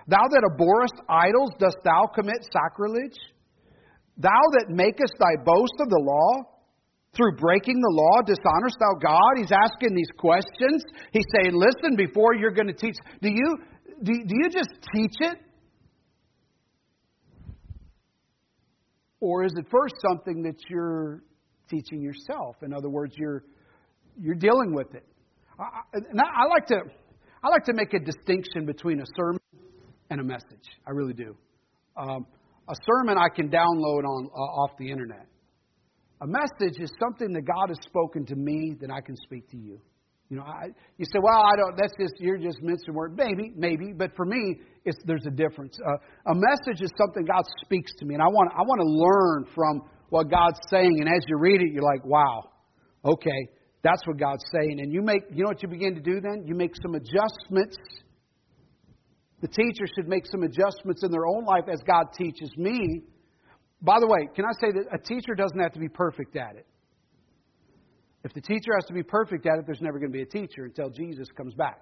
Thou 0.08 0.24
that 0.30 0.42
abhorrest 0.42 0.94
idols, 1.08 1.50
dost 1.58 1.78
thou 1.84 2.10
commit 2.14 2.44
sacrilege? 2.52 3.16
Thou 4.16 4.42
that 4.58 4.66
makest 4.70 5.14
thy 5.20 5.36
boast 5.44 5.76
of 5.80 5.88
the 5.88 6.02
law, 6.02 6.58
through 7.16 7.36
breaking 7.36 7.80
the 7.80 7.94
law, 7.94 8.22
dishonorest 8.22 8.76
thou 8.80 8.94
God? 9.00 9.32
He's 9.36 9.52
asking 9.52 9.94
these 9.94 10.10
questions. 10.18 10.82
He's 11.12 11.26
saying, 11.36 11.54
listen, 11.54 11.96
before 11.96 12.34
you're 12.34 12.52
going 12.52 12.66
to 12.66 12.74
teach, 12.74 12.96
do 13.22 13.28
you, 13.28 13.58
do, 14.02 14.12
do 14.12 14.34
you 14.34 14.50
just 14.50 14.70
teach 14.94 15.14
it? 15.20 15.38
Or 19.20 19.44
is 19.44 19.52
it 19.56 19.66
first 19.70 19.94
something 20.00 20.42
that 20.42 20.56
you're 20.68 21.22
teaching 21.68 22.00
yourself? 22.02 22.56
In 22.62 22.72
other 22.72 22.88
words, 22.88 23.14
you're, 23.16 23.44
you're 24.20 24.34
dealing 24.34 24.74
with 24.74 24.94
it. 24.94 25.04
I, 25.58 25.62
I, 25.62 25.98
I 25.98 26.46
like 26.48 26.66
to, 26.66 26.80
I 27.42 27.48
like 27.48 27.64
to 27.64 27.72
make 27.74 27.94
a 27.94 28.00
distinction 28.00 28.66
between 28.66 29.00
a 29.00 29.06
sermon 29.16 29.40
and 30.10 30.20
a 30.20 30.24
message. 30.24 30.66
I 30.86 30.90
really 30.90 31.14
do. 31.14 31.36
Um, 31.96 32.26
a 32.68 32.74
sermon 32.86 33.16
I 33.16 33.34
can 33.34 33.48
download 33.48 34.04
on 34.04 34.26
uh, 34.26 34.62
off 34.62 34.70
the 34.78 34.90
internet. 34.90 35.26
A 36.20 36.26
message 36.26 36.80
is 36.80 36.90
something 37.00 37.32
that 37.32 37.42
God 37.42 37.68
has 37.68 37.78
spoken 37.82 38.26
to 38.26 38.36
me 38.36 38.74
that 38.80 38.90
I 38.90 39.00
can 39.00 39.16
speak 39.24 39.48
to 39.50 39.56
you. 39.56 39.80
You 40.28 40.36
know, 40.36 40.42
I, 40.42 40.66
you 40.98 41.06
say, 41.06 41.20
well, 41.22 41.40
I 41.40 41.56
don't. 41.56 41.74
That's 41.80 41.94
just 41.98 42.20
you're 42.20 42.36
just 42.36 42.60
mincing 42.60 42.92
words. 42.92 43.14
Maybe, 43.16 43.52
maybe, 43.56 43.94
but 43.96 44.14
for 44.14 44.26
me, 44.26 44.56
it's, 44.84 44.98
there's 45.06 45.24
a 45.26 45.30
difference. 45.30 45.78
Uh, 45.80 45.96
a 46.30 46.34
message 46.34 46.82
is 46.82 46.90
something 46.98 47.24
God 47.24 47.44
speaks 47.64 47.92
to 47.98 48.04
me, 48.04 48.14
and 48.14 48.22
I 48.22 48.26
want 48.26 48.52
I 48.52 48.60
want 48.60 48.80
to 48.80 48.90
learn 48.90 49.54
from 49.54 49.88
what 50.10 50.30
God's 50.30 50.60
saying. 50.70 50.98
And 51.00 51.08
as 51.08 51.24
you 51.28 51.38
read 51.38 51.60
it, 51.60 51.72
you're 51.72 51.82
like, 51.82 52.04
wow, 52.04 52.50
okay, 53.04 53.48
that's 53.82 54.06
what 54.06 54.18
God's 54.18 54.44
saying. 54.52 54.80
And 54.80 54.92
you 54.92 55.02
make, 55.02 55.22
you 55.30 55.44
know 55.44 55.48
what 55.48 55.62
you 55.62 55.68
begin 55.68 55.94
to 55.94 56.00
do 56.00 56.20
then? 56.20 56.44
You 56.46 56.54
make 56.54 56.72
some 56.82 56.94
adjustments 56.94 57.76
the 59.40 59.48
teacher 59.48 59.86
should 59.94 60.08
make 60.08 60.26
some 60.26 60.42
adjustments 60.42 61.02
in 61.04 61.10
their 61.10 61.26
own 61.26 61.44
life 61.44 61.64
as 61.72 61.80
God 61.86 62.06
teaches 62.16 62.50
me. 62.56 63.02
By 63.80 64.00
the 64.00 64.06
way, 64.06 64.28
can 64.34 64.44
I 64.44 64.52
say 64.60 64.72
that 64.72 64.86
a 64.92 64.98
teacher 64.98 65.34
doesn't 65.36 65.58
have 65.60 65.72
to 65.74 65.78
be 65.78 65.88
perfect 65.88 66.36
at 66.36 66.56
it? 66.56 66.66
If 68.24 68.34
the 68.34 68.40
teacher 68.40 68.74
has 68.74 68.84
to 68.86 68.94
be 68.94 69.04
perfect 69.04 69.46
at 69.46 69.58
it, 69.58 69.64
there's 69.66 69.80
never 69.80 70.00
going 70.00 70.10
to 70.10 70.16
be 70.16 70.22
a 70.22 70.26
teacher 70.26 70.64
until 70.64 70.90
Jesus 70.90 71.28
comes 71.36 71.54
back. 71.54 71.80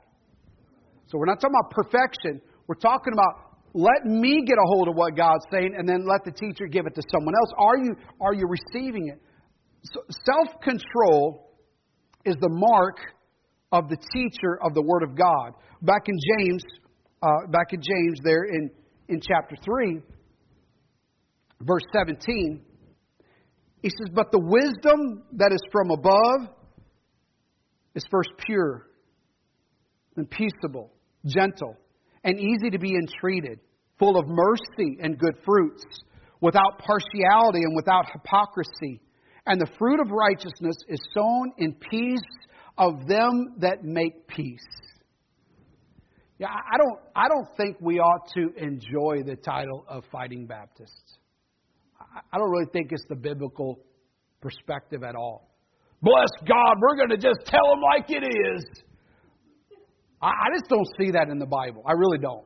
So 1.06 1.16
we're 1.16 1.26
not 1.26 1.40
talking 1.40 1.56
about 1.58 1.70
perfection. 1.70 2.42
We're 2.66 2.74
talking 2.74 3.14
about 3.14 3.45
let 3.76 4.04
me 4.04 4.42
get 4.46 4.56
a 4.56 4.66
hold 4.66 4.88
of 4.88 4.94
what 4.94 5.16
God's 5.16 5.44
saying 5.52 5.74
and 5.76 5.88
then 5.88 6.06
let 6.08 6.24
the 6.24 6.32
teacher 6.32 6.66
give 6.66 6.86
it 6.86 6.94
to 6.94 7.02
someone 7.12 7.34
else. 7.34 7.50
Are 7.58 7.76
you, 7.76 7.94
are 8.20 8.32
you 8.32 8.46
receiving 8.48 9.08
it? 9.08 9.20
So 9.84 10.00
Self 10.08 10.60
control 10.62 11.52
is 12.24 12.34
the 12.40 12.48
mark 12.50 12.96
of 13.70 13.88
the 13.88 13.96
teacher 14.12 14.58
of 14.64 14.74
the 14.74 14.82
Word 14.82 15.02
of 15.02 15.16
God. 15.16 15.52
Back 15.82 16.08
in 16.08 16.16
James 16.38 16.62
uh, 17.22 17.46
back 17.48 17.72
in 17.72 17.80
James 17.80 18.18
there 18.22 18.44
in, 18.44 18.70
in 19.08 19.20
chapter 19.20 19.56
3, 19.64 20.00
verse 21.62 21.82
17, 21.92 22.62
he 23.82 23.88
says, 23.88 24.08
But 24.14 24.30
the 24.32 24.40
wisdom 24.40 25.24
that 25.34 25.52
is 25.52 25.60
from 25.72 25.90
above 25.90 26.54
is 27.94 28.04
first 28.10 28.30
pure 28.46 28.86
and 30.16 30.28
peaceable, 30.28 30.92
gentle, 31.26 31.76
and 32.24 32.38
easy 32.38 32.70
to 32.70 32.78
be 32.78 32.94
entreated, 32.94 33.60
full 33.98 34.18
of 34.18 34.26
mercy 34.28 34.98
and 35.00 35.18
good 35.18 35.36
fruits, 35.44 35.84
without 36.40 36.78
partiality 36.78 37.60
and 37.62 37.74
without 37.74 38.06
hypocrisy. 38.12 39.00
And 39.46 39.60
the 39.60 39.68
fruit 39.78 40.00
of 40.00 40.10
righteousness 40.10 40.76
is 40.88 41.00
sown 41.14 41.52
in 41.58 41.74
peace 41.74 42.20
of 42.76 43.06
them 43.06 43.54
that 43.58 43.84
make 43.84 44.26
peace. 44.26 44.60
Yeah, 46.38 46.48
I 46.48 46.76
don't, 46.76 46.98
I 47.14 47.28
don't 47.28 47.56
think 47.56 47.78
we 47.80 47.98
ought 47.98 48.28
to 48.34 48.52
enjoy 48.62 49.22
the 49.24 49.36
title 49.36 49.84
of 49.88 50.04
fighting 50.12 50.46
Baptists. 50.46 51.18
I 51.98 52.36
don't 52.36 52.50
really 52.50 52.70
think 52.72 52.92
it's 52.92 53.04
the 53.08 53.16
biblical 53.16 53.80
perspective 54.42 55.02
at 55.02 55.14
all. 55.14 55.48
Bless 56.02 56.28
God, 56.46 56.74
we're 56.80 56.96
going 56.96 57.08
to 57.08 57.16
just 57.16 57.46
tell 57.46 57.70
them 57.70 57.80
like 57.80 58.10
it 58.10 58.24
is. 58.24 58.64
I 60.20 60.48
just 60.54 60.68
don't 60.68 60.86
see 60.98 61.12
that 61.12 61.28
in 61.30 61.38
the 61.38 61.46
Bible. 61.46 61.82
I 61.86 61.92
really 61.92 62.18
don't. 62.18 62.44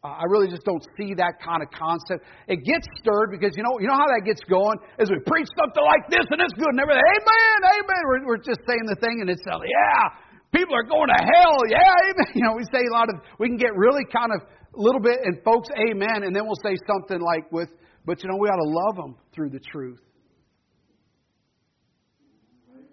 I 0.00 0.24
really 0.32 0.48
just 0.48 0.64
don't 0.64 0.80
see 0.96 1.12
that 1.20 1.36
kind 1.44 1.60
of 1.60 1.68
concept. 1.76 2.24
It 2.48 2.64
gets 2.64 2.88
stirred 2.96 3.36
because 3.36 3.52
you 3.52 3.60
know, 3.60 3.76
you 3.76 3.84
know 3.84 4.00
how 4.00 4.08
that 4.08 4.24
gets 4.24 4.40
going 4.48 4.80
is 4.96 5.12
we 5.12 5.20
preach 5.28 5.48
something 5.60 5.84
like 5.84 6.08
this 6.08 6.24
and 6.32 6.40
it's 6.40 6.56
good 6.56 6.72
and 6.72 6.80
everything. 6.80 7.04
Amen, 7.04 7.58
amen. 7.68 8.02
We're, 8.08 8.24
we're 8.32 8.40
just 8.40 8.64
saying 8.64 8.88
the 8.88 8.96
thing 8.96 9.20
and 9.20 9.28
it's 9.28 9.44
uh, 9.44 9.60
yeah, 9.60 10.16
people 10.56 10.72
are 10.72 10.88
going 10.88 11.12
to 11.12 11.20
hell. 11.20 11.60
Yeah, 11.68 12.08
amen. 12.08 12.32
You 12.34 12.48
know, 12.48 12.56
we 12.56 12.64
say 12.72 12.80
a 12.80 12.92
lot 12.96 13.12
of, 13.12 13.20
we 13.36 13.48
can 13.52 13.60
get 13.60 13.76
really 13.76 14.08
kind 14.08 14.32
of 14.32 14.40
a 14.48 14.80
little 14.80 15.00
bit, 15.00 15.20
and 15.24 15.42
folks, 15.44 15.68
amen, 15.76 16.22
and 16.24 16.34
then 16.34 16.46
we'll 16.46 16.62
say 16.64 16.76
something 16.86 17.20
like 17.20 17.50
with, 17.52 17.68
but 18.06 18.22
you 18.22 18.30
know, 18.30 18.36
we 18.40 18.48
ought 18.48 18.56
to 18.56 18.70
love 18.70 18.96
them 18.96 19.16
through 19.34 19.50
the 19.50 19.60
truth. 19.60 20.00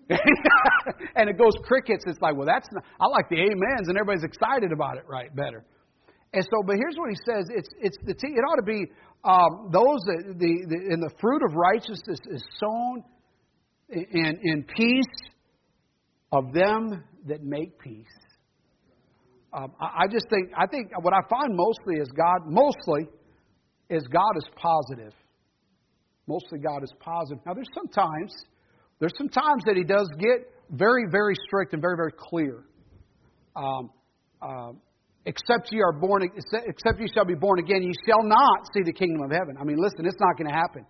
and 1.16 1.30
it 1.30 1.38
goes 1.38 1.54
crickets. 1.64 2.04
It's 2.08 2.20
like, 2.22 2.36
well, 2.36 2.48
that's 2.48 2.68
not, 2.72 2.84
I 3.00 3.08
like 3.08 3.30
the 3.30 3.38
amens, 3.38 3.88
and 3.88 3.98
everybody's 3.98 4.24
excited 4.24 4.72
about 4.72 4.98
it, 4.98 5.04
right? 5.08 5.34
Better. 5.36 5.66
And 6.34 6.44
so, 6.44 6.64
but 6.66 6.76
here's 6.78 6.96
what 6.98 7.10
he 7.10 7.18
says: 7.26 7.46
it's 7.50 7.70
it's 7.80 7.98
the 8.04 8.12
it 8.12 8.42
ought 8.42 8.58
to 8.58 8.64
be 8.64 8.86
um, 9.24 9.72
those 9.72 10.00
that 10.06 10.36
the, 10.38 10.66
the 10.68 10.94
in 10.94 11.00
the 11.00 11.12
fruit 11.20 11.42
of 11.48 11.56
righteousness 11.56 12.20
is 12.30 12.44
sown 12.60 13.04
in 13.90 14.40
in 14.44 14.64
peace 14.64 15.32
of 16.32 16.54
them 16.54 17.04
that 17.28 17.44
make 17.44 17.80
peace. 17.80 18.06
Um, 19.54 19.72
I, 19.80 20.04
I 20.04 20.08
just 20.12 20.26
think 20.30 20.52
I 20.58 20.68
think 20.68 20.92
what 21.02 21.14
I 21.14 21.22
find 21.30 21.56
mostly 21.56 21.96
is 22.02 22.10
God 22.10 22.46
mostly 22.46 23.08
is 23.90 24.04
God 24.08 24.34
is 24.36 24.46
positive. 24.56 25.14
Mostly 26.28 26.60
God 26.60 26.84
is 26.84 26.94
positive. 27.00 27.44
Now 27.46 27.54
there's 27.54 27.70
sometimes 27.74 28.34
there's 29.00 29.18
some 29.18 29.30
times 29.30 29.64
that 29.66 29.78
He 29.78 29.84
does 29.84 30.10
get 30.20 30.52
very 30.72 31.06
very 31.10 31.36
strict 31.48 31.72
and 31.72 31.82
very 31.82 31.96
very 31.96 32.12
clear. 32.18 32.66
Um, 33.56 33.90
uh, 34.42 34.72
except 35.28 35.68
ye 35.72 35.84
are 35.84 35.92
born, 35.92 36.24
except 36.24 37.00
ye 37.00 37.08
shall 37.14 37.26
be 37.26 37.36
born 37.36 37.60
again, 37.60 37.84
ye 37.84 37.92
shall 38.08 38.24
not 38.24 38.64
see 38.74 38.82
the 38.82 38.94
kingdom 38.94 39.22
of 39.22 39.32
heaven. 39.32 39.60
I 39.60 39.64
mean, 39.64 39.78
listen, 39.78 40.08
it's 40.08 40.20
not 40.20 40.38
going 40.40 40.48
to 40.48 40.56
happen. 40.56 40.88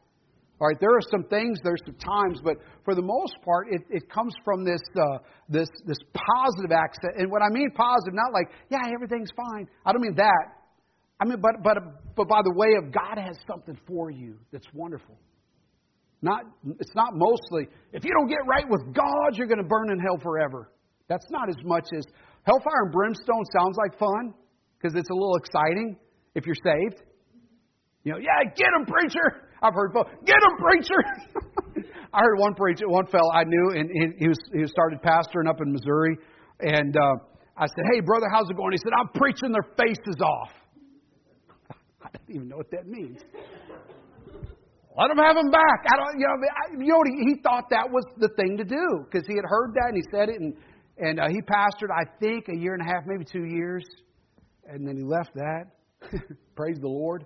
All 0.60 0.68
right, 0.68 0.78
there 0.80 0.94
are 0.94 1.06
some 1.12 1.24
things, 1.26 1.60
there's 1.64 1.82
some 1.86 1.98
times, 1.98 2.40
but 2.44 2.58
for 2.86 2.96
the 2.96 3.02
most 3.02 3.36
part, 3.46 3.68
it, 3.70 3.82
it 3.90 4.10
comes 4.10 4.34
from 4.46 4.64
this, 4.64 4.82
uh, 4.96 5.18
this, 5.50 5.70
this 5.86 5.98
positive 6.14 6.72
accent. 6.72 7.14
And 7.18 7.30
what 7.30 7.42
I 7.42 7.50
mean 7.50 7.70
positive, 7.76 8.14
not 8.14 8.34
like, 8.34 8.50
yeah, 8.70 8.82
everything's 8.94 9.30
fine. 9.36 9.68
I 9.86 9.92
don't 9.92 10.02
mean 10.02 10.16
that. 10.18 10.46
I 11.20 11.26
mean, 11.26 11.42
but, 11.42 11.62
but, 11.64 11.78
but 12.16 12.28
by 12.28 12.42
the 12.44 12.54
way 12.54 12.74
of 12.78 12.92
God 12.94 13.18
has 13.18 13.38
something 13.46 13.78
for 13.88 14.10
you 14.10 14.38
that's 14.52 14.68
wonderful. 14.74 15.18
Not, 16.22 16.42
it's 16.80 16.96
not 16.96 17.14
mostly, 17.14 17.70
if 17.94 18.04
you 18.04 18.12
don't 18.18 18.28
get 18.28 18.42
right 18.48 18.66
with 18.68 18.94
God, 18.94 19.34
you're 19.34 19.48
going 19.48 19.62
to 19.62 19.68
burn 19.68 19.92
in 19.92 20.00
hell 20.00 20.18
forever. 20.22 20.72
That's 21.08 21.26
not 21.30 21.50
as 21.50 21.56
much 21.64 21.86
as 21.96 22.04
hellfire 22.48 22.88
and 22.88 22.92
brimstone 22.92 23.44
sounds 23.52 23.76
like 23.76 24.00
fun 24.00 24.34
because 24.80 24.96
it's 24.96 25.10
a 25.12 25.14
little 25.14 25.36
exciting 25.36 26.00
if 26.34 26.48
you're 26.48 26.56
saved. 26.64 27.04
You 28.04 28.14
know, 28.14 28.20
yeah, 28.20 28.48
get 28.56 28.72
him, 28.72 28.88
preacher. 28.88 29.52
I've 29.62 29.74
heard 29.74 29.92
folks, 29.92 30.12
get 30.26 30.38
him, 30.40 30.56
preacher. 30.56 31.92
I 32.14 32.20
heard 32.24 32.40
one 32.40 32.56
preacher, 32.56 32.88
one 32.88 33.06
fellow 33.08 33.32
I 33.34 33.44
knew, 33.44 33.76
and 33.76 33.92
he 34.18 34.28
was 34.28 34.38
he 34.54 34.66
started 34.66 35.02
pastoring 35.02 35.50
up 35.50 35.60
in 35.60 35.74
Missouri, 35.74 36.16
and 36.62 36.96
uh, 36.96 37.16
I 37.58 37.68
said, 37.68 37.84
"Hey, 37.94 38.00
brother, 38.00 38.28
how's 38.32 38.50
it 38.50 38.56
going?" 38.56 38.72
He 38.72 38.78
said, 38.78 38.96
"I'm 38.98 39.10
preaching 39.14 39.52
their 39.52 39.68
faces 39.76 40.22
off." 40.24 40.52
I 42.02 42.10
don't 42.16 42.36
even 42.36 42.48
know 42.48 42.58
what 42.58 42.72
that 42.72 42.88
means. 42.88 43.20
Let 44.98 45.10
them 45.10 45.22
have 45.22 45.36
them 45.36 45.52
back. 45.52 45.86
I 45.86 45.96
don't, 45.98 46.18
you 46.18 46.26
know, 46.26 46.38
I, 46.42 46.64
you 46.74 46.90
know 46.90 47.02
he, 47.06 47.36
he 47.36 47.42
thought 47.44 47.70
that 47.70 47.86
was 47.86 48.04
the 48.18 48.30
thing 48.30 48.58
to 48.58 48.64
do 48.64 49.06
because 49.06 49.28
he 49.28 49.36
had 49.36 49.46
heard 49.46 49.76
that 49.76 49.94
and 49.94 49.98
he 49.98 50.04
said 50.10 50.30
it, 50.30 50.40
and 50.42 50.56
and 50.98 51.20
uh, 51.20 51.28
he 51.30 51.42
pastored, 51.42 51.90
I 51.92 52.04
think, 52.20 52.48
a 52.50 52.58
year 52.58 52.74
and 52.74 52.82
a 52.82 52.86
half, 52.86 53.04
maybe 53.06 53.24
two 53.24 53.46
years, 53.46 53.84
and 54.68 54.88
then 54.88 54.98
he 54.98 55.04
left 55.04 55.32
that. 55.36 55.66
Praise 56.56 56.78
the 56.80 56.88
Lord. 56.88 57.26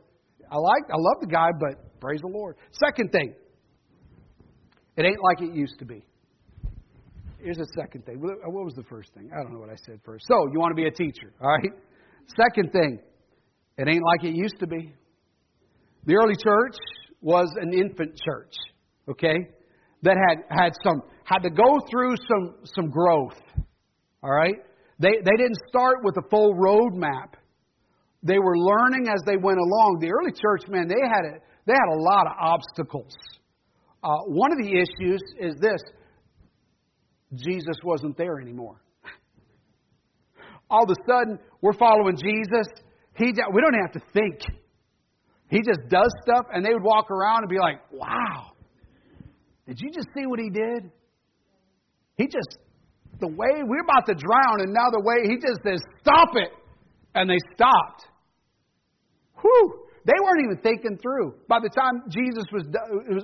I 0.51 0.57
like, 0.57 0.83
I 0.91 0.97
love 0.97 1.21
the 1.21 1.27
guy, 1.27 1.47
but 1.57 1.99
praise 2.01 2.19
the 2.19 2.27
Lord. 2.27 2.57
Second 2.85 3.11
thing, 3.11 3.33
it 4.97 5.05
ain't 5.05 5.23
like 5.23 5.49
it 5.49 5.55
used 5.55 5.79
to 5.79 5.85
be. 5.85 6.03
here's 7.39 7.57
the 7.57 7.67
second 7.79 8.05
thing. 8.05 8.19
What 8.19 8.65
was 8.65 8.73
the 8.75 8.83
first 8.83 9.13
thing? 9.13 9.29
I 9.33 9.43
don't 9.43 9.53
know 9.53 9.59
what 9.59 9.69
I 9.69 9.77
said 9.85 10.01
first. 10.03 10.25
So, 10.27 10.35
you 10.51 10.59
want 10.59 10.71
to 10.71 10.75
be 10.75 10.87
a 10.87 10.91
teacher, 10.91 11.31
all 11.41 11.49
right? 11.49 11.71
Second 12.35 12.73
thing, 12.73 12.99
it 13.77 13.87
ain't 13.87 14.03
like 14.03 14.29
it 14.29 14.35
used 14.35 14.59
to 14.59 14.67
be. 14.67 14.93
The 16.05 16.15
early 16.15 16.35
church 16.35 16.75
was 17.21 17.47
an 17.61 17.71
infant 17.73 18.19
church, 18.21 18.53
okay? 19.09 19.37
That 20.03 20.17
had 20.17 20.43
had 20.49 20.71
some 20.83 21.03
had 21.23 21.39
to 21.43 21.49
go 21.49 21.79
through 21.89 22.15
some 22.27 22.55
some 22.63 22.89
growth. 22.89 23.39
All 24.23 24.31
right? 24.31 24.55
They 24.99 25.13
they 25.23 25.37
didn't 25.37 25.57
start 25.69 25.97
with 26.03 26.15
a 26.17 26.27
full 26.29 26.53
roadmap. 26.55 27.33
They 28.23 28.37
were 28.37 28.57
learning 28.57 29.07
as 29.07 29.21
they 29.25 29.37
went 29.37 29.57
along. 29.57 29.97
The 29.99 30.11
early 30.11 30.31
church, 30.31 30.69
man, 30.69 30.87
they 30.87 31.01
had 31.01 31.25
a, 31.25 31.39
they 31.65 31.73
had 31.73 31.97
a 31.97 32.01
lot 32.01 32.27
of 32.27 32.33
obstacles. 32.39 33.15
Uh, 34.03 34.17
one 34.27 34.51
of 34.51 34.59
the 34.59 34.69
issues 34.69 35.21
is 35.39 35.55
this: 35.59 35.81
Jesus 37.35 37.77
wasn't 37.83 38.17
there 38.17 38.39
anymore. 38.39 38.81
All 40.69 40.83
of 40.83 40.89
a 40.89 40.95
sudden, 41.07 41.39
we're 41.61 41.73
following 41.73 42.15
Jesus. 42.15 42.67
He 43.15 43.25
we 43.25 43.61
don't 43.61 43.81
have 43.81 43.91
to 43.93 44.01
think. 44.13 44.39
He 45.49 45.57
just 45.57 45.89
does 45.89 46.13
stuff, 46.23 46.45
and 46.53 46.63
they 46.63 46.73
would 46.73 46.83
walk 46.83 47.11
around 47.11 47.43
and 47.43 47.49
be 47.49 47.59
like, 47.59 47.81
"Wow, 47.91 48.53
did 49.67 49.79
you 49.79 49.91
just 49.93 50.07
see 50.15 50.25
what 50.25 50.39
he 50.39 50.49
did? 50.49 50.91
He 52.17 52.25
just 52.27 52.57
the 53.19 53.27
way 53.27 53.61
we're 53.61 53.85
about 53.85 54.05
to 54.07 54.15
drown, 54.17 54.61
and 54.65 54.73
now 54.73 54.89
the 54.89 55.03
way 55.05 55.29
he 55.29 55.37
just 55.37 55.61
says, 55.63 55.79
"Stop 56.01 56.35
it," 56.35 56.51
and 57.13 57.29
they 57.29 57.37
stopped. 57.53 58.09
Whew! 59.41 59.81
They 60.01 60.17
weren't 60.17 60.41
even 60.49 60.57
thinking 60.65 60.97
through. 60.97 61.37
By 61.45 61.61
the 61.61 61.69
time 61.69 62.01
Jesus 62.09 62.45
was 62.49 62.65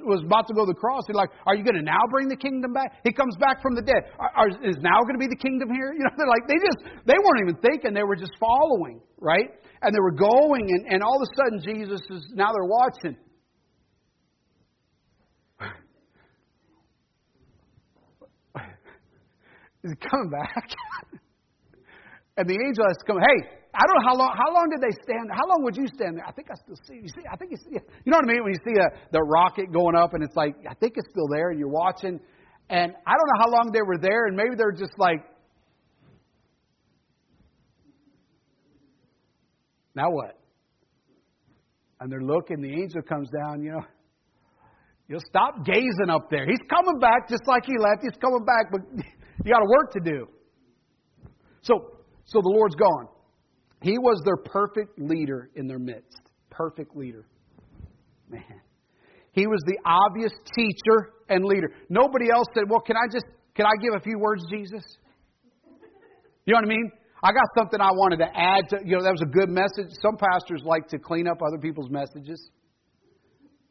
was 0.06 0.22
about 0.22 0.46
to 0.46 0.54
go 0.54 0.62
to 0.62 0.70
the 0.70 0.78
cross, 0.78 1.10
he's 1.10 1.18
like, 1.18 1.34
"Are 1.50 1.58
you 1.58 1.66
going 1.66 1.78
to 1.78 1.86
now 1.86 2.02
bring 2.14 2.30
the 2.30 2.38
kingdom 2.38 2.74
back?" 2.74 3.02
He 3.04 3.12
comes 3.12 3.36
back 3.42 3.62
from 3.62 3.74
the 3.74 3.82
dead. 3.82 4.14
Are, 4.22 4.50
is 4.62 4.78
now 4.86 5.02
going 5.02 5.18
to 5.18 5.24
be 5.24 5.30
the 5.30 5.42
kingdom 5.42 5.74
here? 5.74 5.94
You 5.98 6.06
know, 6.06 6.14
they're 6.14 6.30
like 6.30 6.46
they 6.46 6.62
just 6.62 6.80
they 7.10 7.18
weren't 7.18 7.42
even 7.50 7.58
thinking. 7.66 7.94
They 7.98 8.06
were 8.06 8.16
just 8.16 8.38
following, 8.38 9.02
right? 9.18 9.50
And 9.82 9.94
they 9.94 10.02
were 10.02 10.14
going, 10.14 10.70
and, 10.70 10.86
and 10.94 11.02
all 11.02 11.18
of 11.18 11.26
a 11.26 11.32
sudden 11.34 11.58
Jesus 11.66 12.02
is 12.14 12.22
now 12.34 12.54
they're 12.54 12.70
watching. 12.70 13.18
Is 19.88 19.96
he 19.96 20.10
coming 20.10 20.30
back? 20.30 20.68
and 22.38 22.50
the 22.50 22.60
angel 22.60 22.84
has 22.84 22.98
to 23.00 23.06
come. 23.08 23.20
Hey, 23.24 23.40
I 23.72 23.82
don't 23.88 23.96
know 23.96 24.08
how 24.12 24.16
long. 24.18 24.32
How 24.36 24.52
long 24.54 24.68
did 24.68 24.82
they 24.84 24.92
stand? 25.04 25.32
How 25.32 25.48
long 25.48 25.64
would 25.64 25.78
you 25.78 25.88
stand 25.88 26.18
there? 26.18 26.26
I 26.28 26.32
think 26.32 26.52
I 26.52 26.56
still 26.60 26.76
see. 26.84 27.00
You 27.00 27.08
see, 27.08 27.24
I 27.32 27.38
think 27.38 27.52
you 27.52 27.58
see. 27.58 27.80
You 28.04 28.12
know 28.12 28.18
what 28.18 28.28
I 28.28 28.34
mean? 28.34 28.44
When 28.44 28.52
you 28.52 28.60
see 28.68 28.76
a, 28.76 28.88
the 29.12 29.22
rocket 29.22 29.72
going 29.72 29.96
up, 29.96 30.14
and 30.14 30.24
it's 30.24 30.36
like 30.36 30.56
I 30.70 30.74
think 30.74 30.94
it's 30.98 31.08
still 31.10 31.28
there, 31.32 31.52
and 31.52 31.60
you're 31.60 31.72
watching. 31.72 32.20
And 32.70 32.92
I 33.08 33.14
don't 33.16 33.28
know 33.32 33.40
how 33.40 33.50
long 33.50 33.72
they 33.72 33.82
were 33.82 33.98
there, 33.98 34.28
and 34.28 34.36
maybe 34.36 34.56
they're 34.58 34.76
just 34.76 34.98
like, 34.98 35.24
now 39.96 40.12
what? 40.12 40.38
And 42.02 42.12
they're 42.12 42.20
looking. 42.20 42.60
The 42.62 42.74
angel 42.74 43.02
comes 43.08 43.30
down. 43.30 43.64
You 43.64 43.72
know, 43.72 43.86
you'll 45.08 45.24
stop 45.30 45.64
gazing 45.64 46.10
up 46.10 46.30
there. 46.30 46.46
He's 46.46 46.66
coming 46.70 47.00
back 47.00 47.30
just 47.30 47.48
like 47.48 47.64
he 47.66 47.78
left. 47.80 48.04
He's 48.04 48.20
coming 48.20 48.44
back, 48.44 48.68
but 48.70 48.82
you 49.44 49.52
got 49.52 49.62
a 49.62 49.70
work 49.70 49.92
to 49.94 50.00
do. 50.00 50.28
So, 51.62 51.98
so 52.26 52.42
the 52.42 52.50
Lord's 52.50 52.76
gone. 52.76 53.08
He 53.82 53.98
was 53.98 54.22
their 54.26 54.38
perfect 54.38 55.00
leader 55.00 55.50
in 55.56 55.68
their 55.68 55.80
midst. 55.80 56.22
Perfect 56.50 56.96
leader. 56.96 57.26
Man. 58.30 58.44
He 59.32 59.46
was 59.46 59.62
the 59.68 59.78
obvious 59.86 60.32
teacher 60.56 61.14
and 61.30 61.46
leader. 61.46 61.72
Nobody 61.90 62.32
else 62.32 62.48
said, 62.56 62.64
Well, 62.68 62.82
can 62.82 62.96
I 62.98 63.06
just 63.12 63.26
can 63.54 63.66
I 63.66 63.74
give 63.82 63.94
a 63.96 64.00
few 64.00 64.18
words, 64.18 64.44
Jesus? 64.50 64.84
You 66.46 66.54
know 66.54 66.58
what 66.58 66.66
I 66.66 66.70
mean? 66.70 66.92
I 67.22 67.32
got 67.34 67.46
something 67.58 67.82
I 67.82 67.92
wanted 67.92 68.18
to 68.18 68.30
add 68.34 68.70
to 68.70 68.78
you 68.86 68.98
know, 68.98 69.04
that 69.04 69.12
was 69.12 69.22
a 69.22 69.30
good 69.30 69.50
message. 69.50 69.94
Some 70.02 70.18
pastors 70.18 70.62
like 70.66 70.88
to 70.90 70.98
clean 70.98 71.28
up 71.28 71.38
other 71.46 71.60
people's 71.60 71.90
messages. 71.90 72.50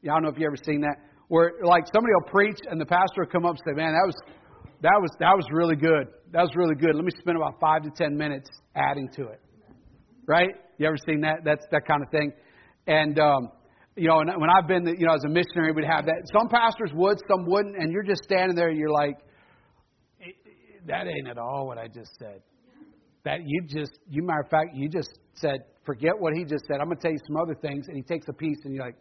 Yeah, 0.03 0.13
I 0.13 0.15
don't 0.17 0.25
know 0.25 0.31
if 0.31 0.39
you 0.39 0.47
ever 0.47 0.59
seen 0.63 0.83
that. 0.83 0.97
Where 1.29 1.55
like 1.63 1.85
somebody 1.93 2.15
will 2.15 2.31
preach 2.31 2.59
and 2.71 2.81
the 2.81 2.87
pastor 2.87 3.27
will 3.27 3.33
come 3.33 3.45
up 3.45 3.57
and 3.59 3.63
say, 3.67 3.75
Man, 3.75 3.91
that 3.91 4.07
was 4.07 4.15
that 4.83 4.99
was 5.01 5.11
that 5.21 5.35
was 5.35 5.47
really 5.53 5.77
good. 5.77 6.09
That 6.33 6.43
was 6.43 6.51
really 6.55 6.75
good. 6.75 6.95
Let 6.95 7.05
me 7.05 7.13
spend 7.19 7.37
about 7.37 7.55
five 7.61 7.83
to 7.83 7.91
ten 7.97 8.17
minutes 8.17 8.49
adding 8.75 9.09
to 9.17 9.29
it 9.29 9.41
right? 10.27 10.51
You 10.79 10.87
ever 10.87 10.97
seen 11.07 11.23
that? 11.23 11.39
That's 11.45 11.65
that 11.71 11.87
kind 11.87 12.03
of 12.03 12.11
thing. 12.11 12.33
And 12.87 13.19
um, 13.19 13.49
you 13.97 14.09
know, 14.09 14.21
and 14.21 14.31
when 14.39 14.51
I've 14.51 14.69
been, 14.69 14.87
you 14.87 15.07
know, 15.07 15.15
as 15.15 15.25
a 15.25 15.29
missionary, 15.29 15.73
we'd 15.73 15.87
have 15.87 16.05
that. 16.07 16.23
Some 16.33 16.49
pastors 16.49 16.91
would, 16.95 17.19
some 17.29 17.47
wouldn't, 17.47 17.77
and 17.77 17.93
you're 17.93 18.03
just 18.03 18.23
standing 18.25 18.55
there. 18.55 18.71
You're 18.71 18.91
like, 18.91 19.17
that 20.87 21.07
ain't 21.07 21.29
at 21.29 21.39
all 21.39 21.67
what 21.67 21.79
I 21.79 21.89
just 21.89 22.11
said. 22.19 22.43
That 23.25 23.41
you 23.45 23.63
just, 23.67 23.99
you 24.09 24.23
matter 24.23 24.43
of 24.43 24.51
fact, 24.51 24.75
you 24.75 24.89
just 24.89 25.19
said, 25.35 25.59
forget 25.85 26.13
what 26.17 26.35
he 26.35 26.45
just 26.45 26.65
said. 26.69 26.79
I'm 26.81 26.87
going 26.87 26.99
to 26.99 27.03
tell 27.03 27.11
you 27.11 27.19
some 27.27 27.37
other 27.37 27.57
things, 27.61 27.87
and 27.89 27.97
he 27.97 28.03
takes 28.03 28.27
a 28.29 28.33
piece, 28.33 28.59
and 28.65 28.75
you're 28.75 28.85
like, 28.85 28.97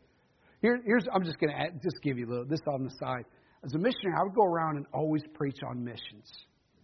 here, 0.61 0.79
here's. 0.85 1.05
I'm 1.13 1.23
just 1.23 1.37
going 1.39 1.53
to 1.53 1.71
just 1.83 2.01
give 2.01 2.17
you 2.17 2.25
a 2.25 2.29
little 2.29 2.45
this 2.45 2.61
on 2.73 2.83
the 2.83 2.91
side. 2.97 3.25
As 3.65 3.73
a 3.73 3.79
missionary, 3.79 4.15
I 4.17 4.23
would 4.23 4.35
go 4.35 4.45
around 4.45 4.77
and 4.77 4.85
always 4.93 5.23
preach 5.33 5.57
on 5.67 5.83
missions 5.83 6.31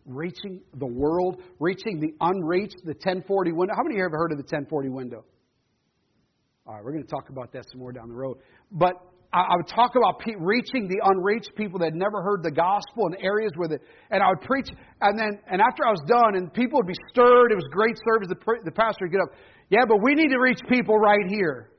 reaching 0.05 0.61
the 0.75 0.85
world, 0.85 1.41
reaching 1.59 1.99
the 1.99 2.13
unreached, 2.21 2.77
the 2.83 2.93
1040 2.93 3.51
window. 3.51 3.73
How 3.75 3.83
many 3.83 3.95
here 3.95 4.05
have 4.05 4.11
heard 4.11 4.31
of 4.31 4.37
the 4.37 4.43
1040 4.49 4.89
window? 4.89 5.23
All 6.65 6.75
right, 6.75 6.83
we're 6.83 6.91
going 6.91 7.03
to 7.03 7.09
talk 7.09 7.29
about 7.29 7.51
that 7.53 7.65
some 7.71 7.79
more 7.79 7.91
down 7.91 8.07
the 8.07 8.15
road. 8.15 8.37
But 8.71 8.95
I, 9.33 9.55
would 9.55 9.67
talk 9.67 9.95
about 9.95 10.19
pe- 10.19 10.35
reaching 10.37 10.87
the 10.87 10.99
unreached 11.03 11.51
people 11.55 11.79
that 11.79 11.85
had 11.85 11.95
never 11.95 12.21
heard 12.21 12.43
the 12.43 12.51
gospel 12.51 13.07
in 13.07 13.15
areas 13.23 13.51
where 13.55 13.69
the, 13.69 13.79
and 14.11 14.21
I 14.21 14.29
would 14.29 14.41
preach, 14.41 14.67
and 15.01 15.17
then, 15.17 15.39
and 15.49 15.61
after 15.61 15.85
I 15.85 15.91
was 15.91 16.03
done, 16.07 16.35
and 16.35 16.53
people 16.53 16.79
would 16.79 16.87
be 16.87 16.99
stirred. 17.11 17.51
It 17.51 17.55
was 17.55 17.67
great 17.71 17.97
service. 18.11 18.27
The, 18.29 18.37
the 18.65 18.71
pastor 18.71 19.05
would 19.05 19.11
get 19.11 19.21
up, 19.21 19.31
yeah, 19.69 19.85
but 19.87 19.97
we 20.03 20.15
need 20.15 20.29
to 20.29 20.39
reach 20.39 20.59
people 20.69 20.97
right 20.97 21.25
here. 21.29 21.71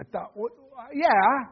I 0.00 0.04
thought, 0.04 0.30
well, 0.36 0.50
yeah, 0.94 1.50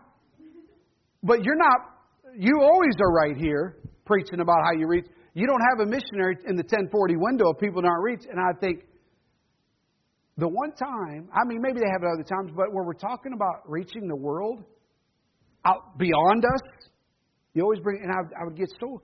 but 1.22 1.44
you're 1.44 1.58
not. 1.58 1.95
You 2.34 2.60
always 2.62 2.94
are 3.00 3.12
right 3.12 3.36
here 3.36 3.78
preaching 4.04 4.40
about 4.40 4.56
how 4.64 4.78
you 4.78 4.86
reach. 4.86 5.06
You 5.34 5.46
don't 5.46 5.62
have 5.70 5.86
a 5.86 5.90
missionary 5.90 6.36
in 6.48 6.56
the 6.56 6.62
1040 6.62 7.16
window 7.16 7.50
of 7.50 7.58
people 7.58 7.82
not 7.82 8.00
reached. 8.00 8.26
And 8.26 8.40
I 8.40 8.58
think 8.58 8.84
the 10.38 10.48
one 10.48 10.72
time, 10.72 11.28
I 11.32 11.46
mean, 11.46 11.60
maybe 11.60 11.80
they 11.80 11.90
have 11.92 12.02
it 12.02 12.08
other 12.12 12.24
times, 12.24 12.52
but 12.56 12.72
where 12.72 12.84
we're 12.84 12.94
talking 12.94 13.32
about 13.34 13.68
reaching 13.68 14.08
the 14.08 14.16
world 14.16 14.64
out 15.64 15.98
beyond 15.98 16.44
us, 16.44 16.90
you 17.54 17.62
always 17.62 17.80
bring, 17.80 18.02
and 18.02 18.12
I, 18.12 18.40
I 18.40 18.44
would 18.44 18.56
get 18.56 18.68
so 18.80 19.02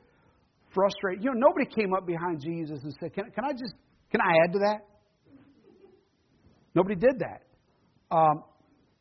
frustrated. 0.75 1.25
You 1.25 1.31
know, 1.33 1.49
nobody 1.49 1.67
came 1.67 1.95
up 1.95 2.07
behind 2.07 2.41
Jesus 2.43 2.81
and 2.83 2.93
said, 3.01 3.15
Can, 3.15 3.31
can 3.31 3.45
I 3.45 3.53
just, 3.53 3.75
can 4.11 4.21
I 4.21 4.45
add 4.45 4.53
to 4.53 4.59
that? 4.61 4.81
Nobody 6.75 6.97
did 6.97 7.21
that. 7.21 7.43
Um, 8.15 8.45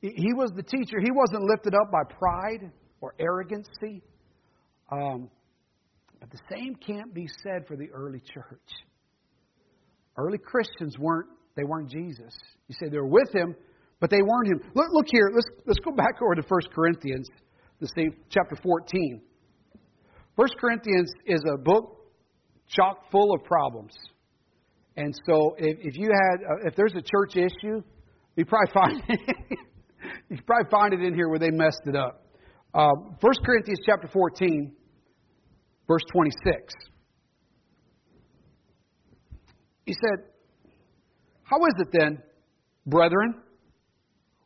he 0.02 0.34
was 0.34 0.52
the 0.56 0.64
teacher. 0.64 1.00
He 1.02 1.12
wasn't 1.12 1.44
lifted 1.44 1.74
up 1.76 1.92
by 1.92 2.02
pride 2.18 2.72
or 3.02 3.14
arrogancy. 3.20 4.02
Um, 4.92 5.30
but 6.20 6.30
the 6.30 6.40
same 6.52 6.76
can't 6.76 7.14
be 7.14 7.28
said 7.44 7.66
for 7.68 7.76
the 7.76 7.90
early 7.92 8.22
church. 8.34 8.70
Early 10.18 10.38
Christians 10.38 10.98
weren't 11.00 11.28
they 11.56 11.64
weren't 11.64 11.90
Jesus. 11.90 12.34
You 12.68 12.76
say 12.80 12.90
they 12.90 12.98
were 12.98 13.08
with 13.08 13.34
him, 13.34 13.56
but 14.00 14.10
they 14.10 14.22
weren't 14.22 14.48
him. 14.48 14.72
Look, 14.74 14.88
look 14.92 15.06
here. 15.12 15.30
Let's 15.34 15.48
let's 15.66 15.80
go 15.80 15.92
back 15.92 16.22
over 16.22 16.36
to 16.36 16.42
1 16.48 16.62
Corinthians, 16.74 17.28
the 17.80 17.88
same 17.96 18.16
chapter 18.30 18.56
14. 18.62 19.22
1 20.36 20.48
Corinthians 20.60 21.12
is 21.26 21.42
a 21.54 21.58
book 21.58 21.98
chock 22.68 23.12
full 23.12 23.34
of 23.34 23.44
problems. 23.44 23.94
And 24.96 25.14
so 25.26 25.56
if, 25.58 25.78
if 25.82 25.98
you 25.98 26.10
had 26.12 26.44
uh, 26.44 26.68
if 26.68 26.76
there's 26.76 26.94
a 26.96 27.02
church 27.02 27.36
issue, 27.36 27.82
you 28.36 28.46
probably 28.46 28.74
find 28.74 29.04
you 30.30 30.38
probably 30.46 30.70
find 30.70 30.94
it 30.94 31.02
in 31.02 31.14
here 31.14 31.30
where 31.30 31.40
they 31.40 31.52
messed 31.52 31.82
it 31.86 31.96
up. 31.96 32.26
Um, 32.74 33.18
1 33.20 33.34
Corinthians 33.46 33.80
chapter 33.86 34.08
14 34.08 34.74
verse 35.88 36.04
26. 36.12 36.74
He 39.86 39.94
said, 39.94 40.26
How 41.44 41.58
is 41.58 41.74
it 41.80 41.88
then, 41.92 42.18
brethren, 42.86 43.36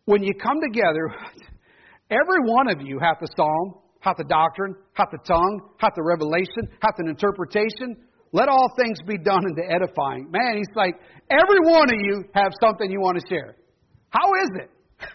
when 0.05 0.23
you 0.23 0.33
come 0.33 0.59
together, 0.61 1.09
every 2.09 2.39
one 2.45 2.69
of 2.69 2.81
you 2.81 2.99
hath 2.99 3.21
a 3.21 3.27
psalm, 3.35 3.75
hath 3.99 4.19
a 4.19 4.23
doctrine, 4.23 4.75
hath 4.93 5.09
a 5.13 5.27
tongue, 5.27 5.69
hath 5.77 5.93
a 5.97 6.03
revelation, 6.03 6.69
hath 6.81 6.95
an 6.99 7.07
interpretation? 7.07 7.97
Let 8.31 8.49
all 8.49 8.69
things 8.75 8.97
be 9.07 9.17
done 9.17 9.43
into 9.47 9.63
edifying. 9.71 10.29
Man, 10.29 10.57
he's 10.57 10.75
like, 10.75 10.95
every 11.29 11.59
one 11.71 11.89
of 11.89 11.99
you 11.99 12.23
have 12.33 12.51
something 12.61 12.91
you 12.91 12.99
want 12.99 13.17
to 13.19 13.25
share. 13.29 13.55
How 14.09 14.27
is 14.43 14.49
it? 14.61 14.69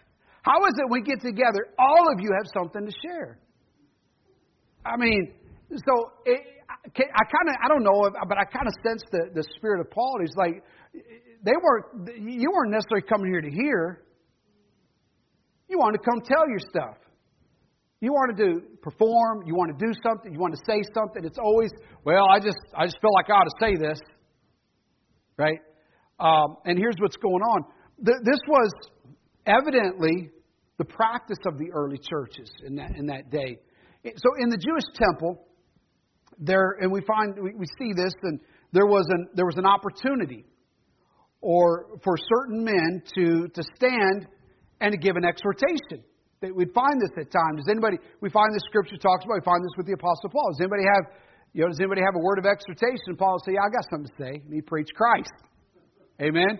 How 0.42 0.64
is 0.64 0.74
it 0.78 0.90
we 0.90 1.02
get 1.02 1.20
together, 1.20 1.66
all 1.78 2.12
of 2.12 2.20
you 2.20 2.30
have 2.38 2.46
something 2.54 2.86
to 2.86 2.92
share? 3.02 3.38
I 4.84 4.96
mean, 4.96 5.34
so 5.76 6.12
it, 6.26 6.40
I 6.68 7.24
kind 7.24 7.48
of 7.48 7.54
I 7.64 7.68
don't 7.68 7.82
know, 7.82 8.10
but 8.28 8.38
I 8.38 8.44
kind 8.44 8.66
of 8.66 8.74
sense 8.86 9.02
the 9.12 9.30
the 9.34 9.44
spirit 9.56 9.80
of 9.80 9.90
Paul. 9.90 10.18
He's 10.20 10.36
like, 10.36 10.62
they 11.44 11.52
weren't 11.62 12.18
you 12.18 12.50
weren't 12.52 12.72
necessarily 12.72 13.06
coming 13.06 13.30
here 13.30 13.40
to 13.40 13.50
hear. 13.50 14.04
You 15.68 15.78
wanted 15.78 15.98
to 15.98 16.04
come 16.04 16.20
tell 16.20 16.48
your 16.48 16.58
stuff. 16.58 16.96
You 18.00 18.12
wanted 18.12 18.38
to 18.38 18.60
perform, 18.82 19.46
you 19.46 19.54
want 19.54 19.78
to 19.78 19.86
do 19.86 19.92
something, 20.02 20.32
you 20.32 20.40
want 20.40 20.54
to 20.54 20.60
say 20.66 20.80
something, 20.94 21.22
it's 21.22 21.38
always, 21.38 21.70
well, 22.02 22.26
I 22.28 22.40
just 22.40 22.56
I 22.74 22.86
just 22.86 22.98
feel 23.00 23.12
like 23.12 23.28
I 23.28 23.34
ought 23.34 23.44
to 23.44 23.58
say 23.60 23.76
this. 23.76 24.00
Right? 25.36 25.60
Um, 26.18 26.56
and 26.64 26.78
here's 26.78 26.96
what's 26.98 27.16
going 27.16 27.42
on. 27.42 27.64
Th- 28.04 28.18
this 28.24 28.40
was 28.48 28.70
evidently 29.46 30.30
the 30.78 30.84
practice 30.84 31.38
of 31.46 31.58
the 31.58 31.70
early 31.72 31.98
churches 31.98 32.50
in 32.66 32.76
that 32.76 32.96
in 32.96 33.06
that 33.06 33.30
day. 33.30 33.58
So 34.04 34.28
in 34.38 34.48
the 34.48 34.56
Jewish 34.56 34.84
temple, 34.94 35.46
there 36.40 36.76
and 36.80 36.90
we 36.90 37.02
find 37.02 37.34
we, 37.40 37.54
we 37.54 37.66
see 37.78 37.92
this, 37.94 38.12
and 38.22 38.40
there 38.72 38.86
was 38.86 39.06
an 39.10 39.28
there 39.34 39.46
was 39.46 39.56
an 39.56 39.66
opportunity 39.66 40.44
or 41.40 41.98
for 42.02 42.16
certain 42.16 42.64
men 42.64 43.02
to 43.14 43.48
to 43.48 43.62
stand 43.76 44.26
and 44.80 44.92
to 44.92 44.98
give 44.98 45.16
an 45.16 45.24
exhortation. 45.24 46.02
That 46.40 46.56
We'd 46.56 46.72
find 46.72 46.96
this 47.00 47.12
at 47.20 47.28
times. 47.30 47.60
Does 47.60 47.68
anybody, 47.68 47.98
we 48.22 48.30
find 48.30 48.48
this 48.54 48.64
scripture 48.64 48.96
talks 48.96 49.24
about, 49.24 49.44
we 49.44 49.44
find 49.44 49.60
this 49.60 49.76
with 49.76 49.84
the 49.84 49.92
Apostle 49.92 50.32
Paul. 50.32 50.48
Does 50.56 50.60
anybody 50.64 50.84
have, 50.88 51.12
you 51.52 51.60
know, 51.60 51.68
does 51.68 51.78
anybody 51.78 52.00
have 52.00 52.16
a 52.16 52.24
word 52.24 52.40
of 52.40 52.46
exhortation? 52.48 53.12
Paul 53.20 53.36
will 53.36 53.44
say, 53.44 53.60
yeah, 53.60 53.68
I 53.68 53.68
got 53.68 53.84
something 53.92 54.08
to 54.08 54.16
say. 54.16 54.32
And 54.40 54.48
he 54.48 54.62
preached 54.64 54.94
Christ. 54.96 55.36
Amen? 56.16 56.56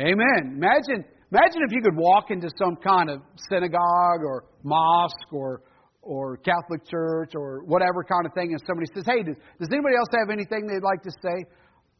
Amen. 0.00 0.56
Imagine, 0.56 1.04
imagine 1.28 1.60
if 1.60 1.76
you 1.76 1.82
could 1.84 1.96
walk 1.96 2.30
into 2.30 2.48
some 2.56 2.76
kind 2.80 3.10
of 3.10 3.20
synagogue 3.52 4.24
or 4.24 4.48
mosque 4.64 5.28
or, 5.30 5.60
or 6.02 6.36
Catholic 6.38 6.86
church 6.88 7.32
or 7.34 7.62
whatever 7.64 8.04
kind 8.04 8.26
of 8.26 8.34
thing, 8.34 8.50
and 8.52 8.60
somebody 8.66 8.86
says, 8.94 9.04
hey, 9.06 9.22
does, 9.22 9.36
does 9.58 9.68
anybody 9.72 9.94
else 9.96 10.08
have 10.12 10.30
anything 10.30 10.66
they'd 10.66 10.82
like 10.82 11.02
to 11.02 11.10
say? 11.22 11.46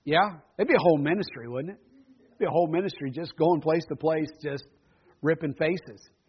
Yeah? 0.04 0.42
It'd 0.58 0.68
be 0.68 0.74
a 0.74 0.82
whole 0.82 0.98
ministry, 0.98 1.48
wouldn't 1.48 1.74
it? 1.74 1.80
It'd 2.26 2.38
be 2.38 2.46
a 2.46 2.50
whole 2.50 2.66
ministry 2.66 3.10
just 3.10 3.36
going 3.36 3.60
place 3.60 3.84
to 3.88 3.96
place, 3.96 4.28
just 4.42 4.64
ripping 5.22 5.54
faces. 5.54 6.02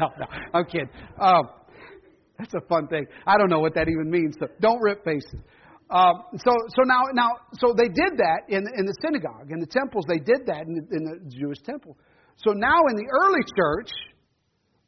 no, 0.00 0.08
no, 0.18 0.26
I'm 0.52 0.64
kidding. 0.64 0.90
Um, 1.18 1.48
that's 2.38 2.54
a 2.54 2.66
fun 2.68 2.88
thing. 2.88 3.06
I 3.26 3.38
don't 3.38 3.50
know 3.50 3.60
what 3.60 3.74
that 3.74 3.88
even 3.88 4.10
means. 4.10 4.36
So 4.40 4.48
don't 4.60 4.80
rip 4.80 5.04
faces. 5.04 5.40
Um, 5.90 6.22
so, 6.36 6.52
so 6.70 6.82
now, 6.84 7.02
now, 7.12 7.30
so 7.54 7.74
they 7.76 7.88
did 7.88 8.18
that 8.18 8.42
in 8.48 8.62
in 8.78 8.86
the 8.86 8.94
synagogue, 9.02 9.50
in 9.50 9.58
the 9.58 9.66
temples. 9.66 10.04
They 10.08 10.18
did 10.18 10.46
that 10.46 10.62
in 10.66 10.74
the, 10.74 10.96
in 10.96 11.02
the 11.04 11.36
Jewish 11.36 11.58
temple. 11.66 11.98
So 12.36 12.52
now, 12.52 12.78
in 12.88 12.96
the 12.96 13.06
early 13.10 13.42
church, 13.42 13.90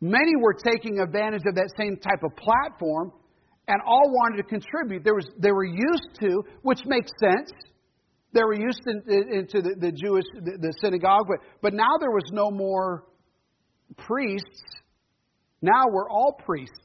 many 0.03 0.37
were 0.37 0.53
taking 0.53 1.01
advantage 1.01 1.43
of 1.47 1.55
that 1.55 1.73
same 1.79 1.97
type 1.97 2.23
of 2.23 2.37
platform, 2.37 3.13
and 3.69 3.81
all 3.87 4.11
wanted 4.11 4.43
to 4.43 4.43
contribute. 4.43 5.05
There 5.05 5.15
was 5.15 5.27
they 5.39 5.53
were 5.53 5.65
used 5.65 6.21
to, 6.21 6.43
which 6.61 6.81
makes 6.85 7.11
sense. 7.19 7.51
They 8.35 8.43
were 8.43 8.55
used 8.55 8.81
to, 8.85 8.91
into 8.93 9.63
the, 9.63 9.77
the 9.79 9.93
Jewish 9.93 10.25
the, 10.35 10.59
the 10.61 10.75
synagogue, 10.83 11.25
but 11.27 11.39
but 11.63 11.73
now 11.73 11.97
there 11.99 12.11
was 12.11 12.29
no 12.33 12.51
more 12.51 13.05
priests 13.97 14.63
now 15.63 15.85
we're 15.91 16.11
all 16.11 16.33
priests. 16.45 16.77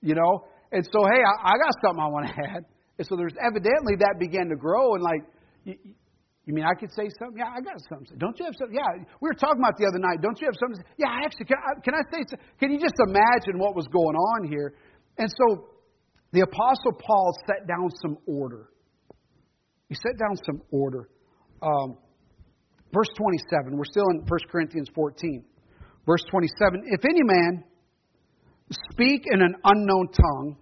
You 0.00 0.14
know? 0.14 0.44
And 0.70 0.86
so, 0.92 1.04
hey, 1.04 1.20
I, 1.20 1.50
I 1.50 1.58
got 1.58 1.72
something 1.84 2.02
I 2.02 2.08
want 2.08 2.28
to 2.28 2.32
add. 2.50 2.64
And 2.98 3.06
so 3.06 3.16
there's 3.16 3.34
evidently 3.44 3.96
that 3.98 4.14
began 4.18 4.48
to 4.48 4.56
grow 4.56 4.94
and 4.94 5.02
like, 5.02 5.76
you, 6.46 6.54
mean 6.54 6.64
I 6.64 6.78
could 6.78 6.94
say 6.94 7.10
something? 7.18 7.38
Yeah, 7.38 7.50
I 7.50 7.60
got 7.60 7.74
something. 7.90 8.16
Don't 8.18 8.38
you 8.38 8.46
have 8.46 8.54
something? 8.54 8.78
Yeah, 8.78 9.02
we 9.20 9.26
were 9.26 9.34
talking 9.34 9.58
about 9.58 9.76
the 9.76 9.86
other 9.86 9.98
night. 9.98 10.22
Don't 10.22 10.40
you 10.40 10.46
have 10.46 10.54
something? 10.54 10.78
Yeah, 10.96 11.10
actually, 11.10 11.46
can 11.46 11.58
I, 11.58 11.70
can 11.82 11.94
I 11.94 12.02
say 12.06 12.22
something? 12.30 12.46
Can 12.62 12.70
you 12.70 12.78
just 12.78 12.94
imagine 13.02 13.58
what 13.58 13.74
was 13.74 13.86
going 13.90 14.14
on 14.14 14.46
here? 14.46 14.78
And 15.18 15.26
so 15.26 15.74
the 16.32 16.46
Apostle 16.46 16.94
Paul 17.02 17.34
set 17.46 17.66
down 17.66 17.90
some 18.00 18.16
order. 18.26 18.70
He 19.88 19.94
set 19.94 20.18
down 20.18 20.36
some 20.46 20.62
order. 20.70 21.10
Um, 21.62 21.98
verse 22.94 23.10
27, 23.18 23.76
we're 23.76 23.84
still 23.90 24.06
in 24.14 24.22
1 24.22 24.26
Corinthians 24.50 24.88
14. 24.94 25.44
Verse 26.06 26.22
27 26.30 26.82
If 26.86 27.04
any 27.04 27.22
man 27.22 27.64
speak 28.92 29.24
in 29.26 29.42
an 29.42 29.54
unknown 29.64 30.08
tongue, 30.14 30.56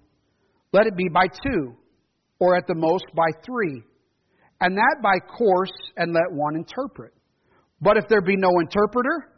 let 0.72 0.86
it 0.86 0.96
be 0.96 1.08
by 1.12 1.26
two, 1.28 1.76
or 2.38 2.56
at 2.56 2.66
the 2.66 2.74
most 2.74 3.04
by 3.14 3.28
three, 3.44 3.82
and 4.60 4.76
that 4.76 4.96
by 5.02 5.18
course, 5.18 5.72
and 5.96 6.12
let 6.12 6.32
one 6.32 6.56
interpret. 6.56 7.12
But 7.80 7.96
if 7.96 8.04
there 8.08 8.20
be 8.20 8.36
no 8.36 8.50
interpreter, 8.60 9.30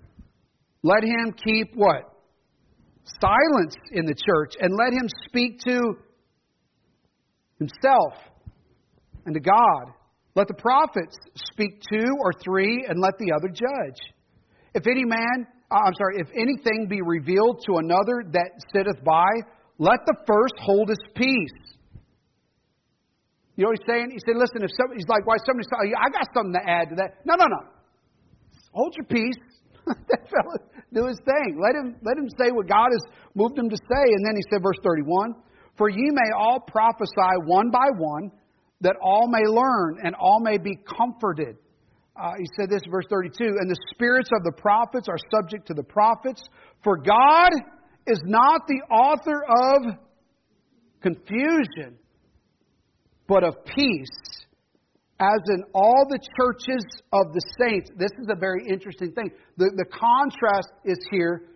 let 0.83 1.02
him 1.02 1.33
keep 1.33 1.74
what? 1.74 2.02
Silence 3.20 3.74
in 3.92 4.07
the 4.07 4.14
church, 4.14 4.55
and 4.61 4.74
let 4.76 4.92
him 4.92 5.09
speak 5.26 5.61
to 5.61 5.96
himself 7.59 8.14
and 9.24 9.35
to 9.35 9.40
God. 9.40 9.92
Let 10.35 10.48
the 10.48 10.55
prophets 10.55 11.16
speak 11.35 11.81
two 11.90 12.16
or 12.20 12.33
three, 12.44 12.85
and 12.88 13.00
let 13.00 13.16
the 13.18 13.33
other 13.33 13.48
judge. 13.48 14.14
If 14.74 14.87
any 14.87 15.05
man 15.05 15.46
uh, 15.70 15.79
I'm 15.85 15.94
sorry, 15.94 16.16
if 16.18 16.29
anything 16.31 16.87
be 16.88 17.02
revealed 17.02 17.62
to 17.66 17.79
another 17.79 18.22
that 18.33 18.50
sitteth 18.72 19.02
by, 19.05 19.26
let 19.79 19.98
the 20.07 20.14
first 20.26 20.55
hold 20.61 20.88
his 20.88 20.98
peace. 21.14 21.75
You 23.57 23.64
know 23.64 23.73
what 23.73 23.81
he's 23.81 23.88
saying? 23.88 24.12
He 24.12 24.21
said, 24.21 24.37
listen, 24.37 24.61
if 24.61 24.71
somebody, 24.77 25.01
he's 25.01 25.09
like, 25.09 25.25
why 25.25 25.40
somebody's 25.49 25.69
telling 25.73 25.88
you, 25.88 25.97
I 25.97 26.12
got 26.12 26.29
something 26.37 26.53
to 26.53 26.64
add 26.64 26.92
to 26.92 26.97
that. 27.01 27.25
No, 27.25 27.40
no, 27.40 27.49
no. 27.49 27.64
Hold 28.77 28.92
your 29.01 29.09
peace. 29.09 29.40
that 29.87 30.29
fellow 30.29 30.61
do 30.92 31.09
his 31.09 31.19
thing. 31.25 31.57
Let 31.57 31.73
him, 31.73 31.97
let 32.05 32.21
him 32.21 32.29
say 32.37 32.53
what 32.53 32.69
God 32.69 32.92
has 32.92 33.01
moved 33.35 33.59
him 33.59 33.69
to 33.73 33.77
say. 33.77 34.05
And 34.12 34.23
then 34.25 34.37
he 34.37 34.45
said, 34.53 34.62
verse 34.62 34.77
31, 34.85 35.35
For 35.79 35.88
ye 35.88 36.12
may 36.12 36.31
all 36.37 36.61
prophesy 36.61 37.33
one 37.45 37.71
by 37.71 37.88
one, 37.97 38.31
that 38.83 38.97
all 39.01 39.29
may 39.29 39.45
learn 39.49 40.05
and 40.05 40.14
all 40.14 40.40
may 40.40 40.59
be 40.59 40.77
comforted. 40.85 41.57
Uh, 42.16 42.33
he 42.38 42.47
said 42.59 42.71
this, 42.71 42.83
verse 42.90 43.05
32, 43.11 43.45
and 43.45 43.71
the 43.71 43.77
spirits 43.95 44.31
of 44.37 44.42
the 44.45 44.53
prophets 44.53 45.09
are 45.09 45.19
subject 45.31 45.66
to 45.69 45.75
the 45.75 45.83
prophets, 45.83 46.42
for 46.83 46.97
God 46.97 47.51
is 48.07 48.21
not 48.25 48.62
the 48.66 48.81
author 48.90 49.45
of 49.45 49.99
confusion, 51.03 51.99
but 53.28 53.44
of 53.44 53.54
peace, 53.64 54.46
as 55.18 55.40
in 55.48 55.64
all 55.74 56.06
the 56.08 56.18
churches 56.36 56.84
of 57.12 57.32
the 57.32 57.42
saints. 57.58 57.90
This 57.96 58.12
is 58.20 58.28
a 58.30 58.38
very 58.38 58.64
interesting 58.68 59.12
thing. 59.12 59.30
The, 59.56 59.70
the 59.76 59.86
contrast 59.90 60.68
is 60.84 60.98
here 61.10 61.48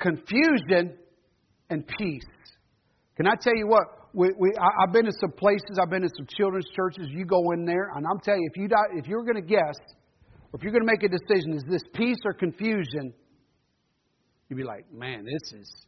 confusion 0.00 0.96
and 1.70 1.86
peace. 1.98 2.26
Can 3.16 3.26
I 3.26 3.34
tell 3.40 3.54
you 3.54 3.68
what? 3.68 4.02
we, 4.14 4.30
we, 4.38 4.50
I, 4.58 4.84
have 4.84 4.92
been 4.92 5.06
in 5.06 5.12
some 5.12 5.32
places. 5.32 5.78
I've 5.80 5.90
been 5.90 6.02
in 6.02 6.10
some 6.16 6.26
children's 6.36 6.68
churches. 6.74 7.06
You 7.10 7.24
go 7.24 7.52
in 7.52 7.64
there, 7.64 7.90
and 7.94 8.06
I'm 8.06 8.20
telling 8.20 8.42
you, 8.42 8.50
if 8.52 8.56
you 8.60 8.68
if 8.94 9.06
you're 9.06 9.24
going 9.24 9.36
to 9.36 9.48
guess, 9.48 9.76
or 10.52 10.58
if 10.58 10.62
you're 10.62 10.72
going 10.72 10.84
to 10.84 10.90
make 10.90 11.02
a 11.02 11.08
decision, 11.08 11.54
is 11.54 11.64
this 11.68 11.82
peace 11.94 12.18
or 12.24 12.34
confusion? 12.34 13.14
You'd 14.48 14.56
be 14.56 14.64
like, 14.64 14.92
man, 14.92 15.24
this 15.24 15.60
is 15.60 15.86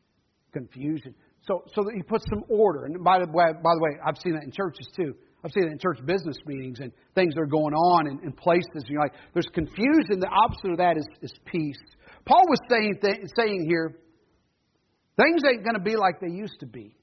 confusion. 0.52 1.14
So, 1.46 1.62
so 1.74 1.82
that 1.84 1.92
he 1.94 2.02
puts 2.02 2.24
some 2.30 2.42
order. 2.48 2.86
And 2.86 3.04
by 3.04 3.18
the 3.18 3.26
way, 3.26 3.52
by 3.52 3.72
the 3.76 3.80
way, 3.80 3.90
I've 4.06 4.16
seen 4.18 4.32
that 4.32 4.44
in 4.44 4.50
churches 4.50 4.88
too. 4.96 5.14
I've 5.44 5.52
seen 5.52 5.64
it 5.64 5.72
in 5.72 5.78
church 5.78 5.98
business 6.06 6.36
meetings 6.46 6.80
and 6.80 6.90
things 7.14 7.34
that 7.34 7.40
are 7.40 7.46
going 7.46 7.74
on 7.74 8.06
in, 8.08 8.18
in 8.24 8.32
places. 8.32 8.84
You're 8.88 9.02
like, 9.02 9.12
there's 9.34 9.48
confusion. 9.52 10.18
The 10.20 10.28
opposite 10.28 10.70
of 10.70 10.78
that 10.78 10.96
is, 10.96 11.06
is 11.20 11.32
peace. 11.44 11.80
Paul 12.24 12.44
was 12.48 12.58
saying 12.70 12.98
th- 13.02 13.20
saying 13.36 13.66
here, 13.68 14.00
things 15.20 15.42
ain't 15.46 15.62
going 15.64 15.76
to 15.76 15.84
be 15.84 15.96
like 15.96 16.18
they 16.18 16.32
used 16.32 16.60
to 16.60 16.66
be. 16.66 16.96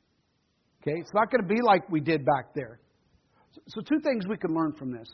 Okay? 0.82 0.98
It's 1.00 1.14
not 1.14 1.30
going 1.30 1.44
to 1.44 1.48
be 1.48 1.62
like 1.62 1.88
we 1.90 2.00
did 2.00 2.26
back 2.26 2.56
there. 2.56 2.80
So, 3.68 3.82
two 3.82 4.00
things 4.02 4.26
we 4.28 4.38
can 4.38 4.56
learn 4.56 4.74
from 4.74 4.92
this. 4.92 5.08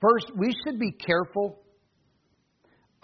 First, 0.00 0.32
we 0.36 0.52
should 0.64 0.80
be 0.80 0.90
careful 0.90 1.60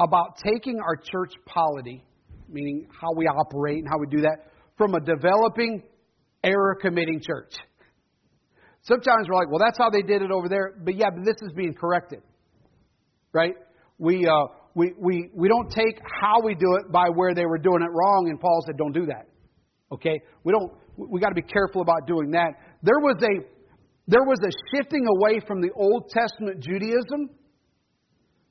about 0.00 0.38
taking 0.44 0.80
our 0.80 0.96
church 0.96 1.34
polity, 1.44 2.02
meaning 2.48 2.88
how 3.00 3.08
we 3.14 3.26
operate 3.26 3.78
and 3.78 3.88
how 3.88 3.98
we 3.98 4.06
do 4.06 4.22
that, 4.22 4.50
from 4.78 4.94
a 4.94 5.00
developing, 5.00 5.82
error 6.42 6.78
committing 6.80 7.20
church. 7.20 7.52
Sometimes 8.82 9.28
we're 9.28 9.36
like, 9.36 9.50
well, 9.50 9.60
that's 9.62 9.76
how 9.76 9.90
they 9.90 10.02
did 10.02 10.22
it 10.22 10.30
over 10.30 10.48
there. 10.48 10.74
But 10.82 10.94
yeah, 10.94 11.10
but 11.14 11.24
this 11.24 11.36
is 11.42 11.52
being 11.54 11.74
corrected. 11.74 12.20
Right? 13.32 13.54
We, 13.98 14.26
uh, 14.26 14.46
we, 14.74 14.94
we, 14.98 15.30
we 15.34 15.48
don't 15.48 15.70
take 15.70 16.00
how 16.22 16.40
we 16.42 16.54
do 16.54 16.78
it 16.80 16.90
by 16.90 17.08
where 17.14 17.34
they 17.34 17.44
were 17.44 17.58
doing 17.58 17.82
it 17.82 17.90
wrong, 17.92 18.28
and 18.30 18.40
Paul 18.40 18.62
said, 18.64 18.78
don't 18.78 18.94
do 18.94 19.06
that. 19.06 19.26
Okay? 19.92 20.20
We 20.44 20.52
don't 20.52 20.72
we 20.98 21.20
got 21.20 21.28
to 21.28 21.34
be 21.34 21.42
careful 21.42 21.80
about 21.80 22.06
doing 22.06 22.32
that. 22.32 22.58
There 22.82 22.98
was 22.98 23.16
a 23.22 23.46
there 24.08 24.24
was 24.24 24.38
a 24.42 24.50
shifting 24.74 25.06
away 25.06 25.40
from 25.46 25.60
the 25.60 25.70
Old 25.76 26.10
Testament 26.10 26.60
Judaism 26.60 27.30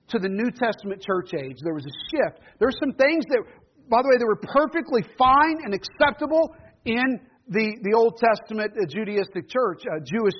to 0.09 0.19
the 0.19 0.29
New 0.29 0.51
Testament 0.51 1.01
church 1.01 1.33
age. 1.33 1.57
There 1.63 1.73
was 1.73 1.85
a 1.85 1.95
shift. 2.11 2.39
There's 2.59 2.77
some 2.79 2.93
things 2.93 3.25
that, 3.29 3.41
by 3.89 4.01
the 4.01 4.09
way, 4.09 4.17
they 4.19 4.27
were 4.27 4.41
perfectly 4.41 5.03
fine 5.17 5.57
and 5.63 5.73
acceptable 5.73 6.55
in 6.85 7.19
the, 7.49 7.77
the 7.81 7.93
Old 7.95 8.19
Testament 8.19 8.71
uh, 8.75 8.85
Judaistic 8.87 9.49
church, 9.49 9.83
uh, 9.87 10.03
Jewish. 10.03 10.35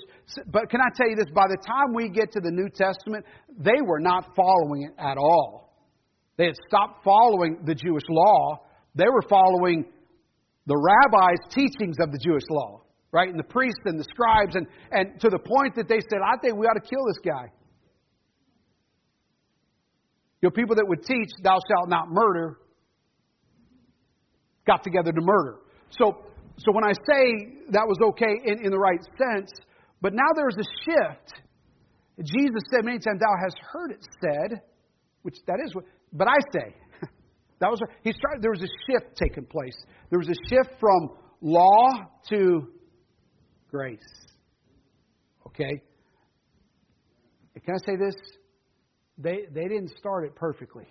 But 0.48 0.70
can 0.70 0.82
I 0.82 0.92
tell 0.96 1.10
you 1.10 1.16
this? 1.16 1.32
By 1.34 1.48
the 1.48 1.58
time 1.66 1.96
we 1.96 2.10
get 2.10 2.32
to 2.34 2.42
the 2.42 2.52
New 2.52 2.68
Testament, 2.70 3.26
they 3.58 3.80
were 3.86 4.00
not 4.00 4.36
following 4.36 4.92
it 4.92 4.94
at 5.00 5.18
all. 5.18 5.74
They 6.38 6.46
had 6.46 6.56
stopped 6.68 7.04
following 7.04 7.64
the 7.66 7.74
Jewish 7.74 8.04
law. 8.10 8.68
They 8.96 9.08
were 9.08 9.24
following 9.30 9.86
the 10.66 10.76
rabbis' 10.76 11.40
teachings 11.50 11.96
of 12.02 12.12
the 12.12 12.20
Jewish 12.20 12.44
law, 12.50 12.82
right? 13.12 13.30
And 13.30 13.40
the 13.40 13.48
priests 13.48 13.82
and 13.86 13.98
the 13.98 14.04
scribes, 14.04 14.56
and, 14.56 14.68
and 14.92 15.20
to 15.22 15.30
the 15.30 15.40
point 15.40 15.76
that 15.76 15.88
they 15.88 16.00
said, 16.12 16.20
I 16.20 16.38
think 16.42 16.58
we 16.58 16.68
ought 16.68 16.74
to 16.74 16.82
kill 16.82 17.06
this 17.08 17.20
guy. 17.24 17.48
You 20.42 20.50
know, 20.50 20.52
people 20.52 20.76
that 20.76 20.86
would 20.88 21.04
teach, 21.04 21.30
thou 21.42 21.58
shalt 21.72 21.90
not 21.90 22.10
murder, 22.10 22.60
got 24.68 24.84
together 24.84 25.12
to 25.12 25.22
murder. 25.22 25.60
So, 25.98 26.26
so 26.58 26.72
when 26.72 26.84
I 26.84 26.92
say 26.92 27.58
that 27.72 27.88
was 27.88 27.98
okay 28.12 28.36
in, 28.46 28.66
in 28.66 28.72
the 28.72 28.78
right 28.78 29.02
sense, 29.18 29.50
but 30.02 30.14
now 30.14 30.30
there's 30.36 30.58
a 30.58 30.68
shift. 30.84 31.42
Jesus 32.20 32.62
said 32.70 32.84
many 32.84 33.00
times, 33.00 33.20
Thou 33.20 33.34
hast 33.42 33.58
heard 33.72 33.92
it 33.92 34.06
said, 34.22 34.62
which 35.22 35.38
that 35.48 35.60
is 35.66 35.74
what, 35.74 35.86
but 36.14 36.28
I 36.28 36.38
say. 36.54 36.76
that 37.60 37.70
was, 37.70 37.80
he 38.04 38.12
started, 38.12 38.42
there 38.42 38.52
was 38.52 38.62
a 38.62 38.74
shift 38.86 39.16
taking 39.16 39.46
place. 39.46 39.78
There 40.10 40.20
was 40.20 40.30
a 40.30 40.50
shift 40.50 40.80
from 40.80 41.10
law 41.42 41.90
to 42.30 42.68
grace. 43.70 44.00
Okay? 45.48 45.82
Can 47.66 47.76
I 47.76 47.86
say 47.86 47.96
this? 47.98 48.16
They, 49.18 49.46
they 49.52 49.64
didn't 49.64 49.92
start 49.98 50.26
it 50.26 50.36
perfectly. 50.36 50.86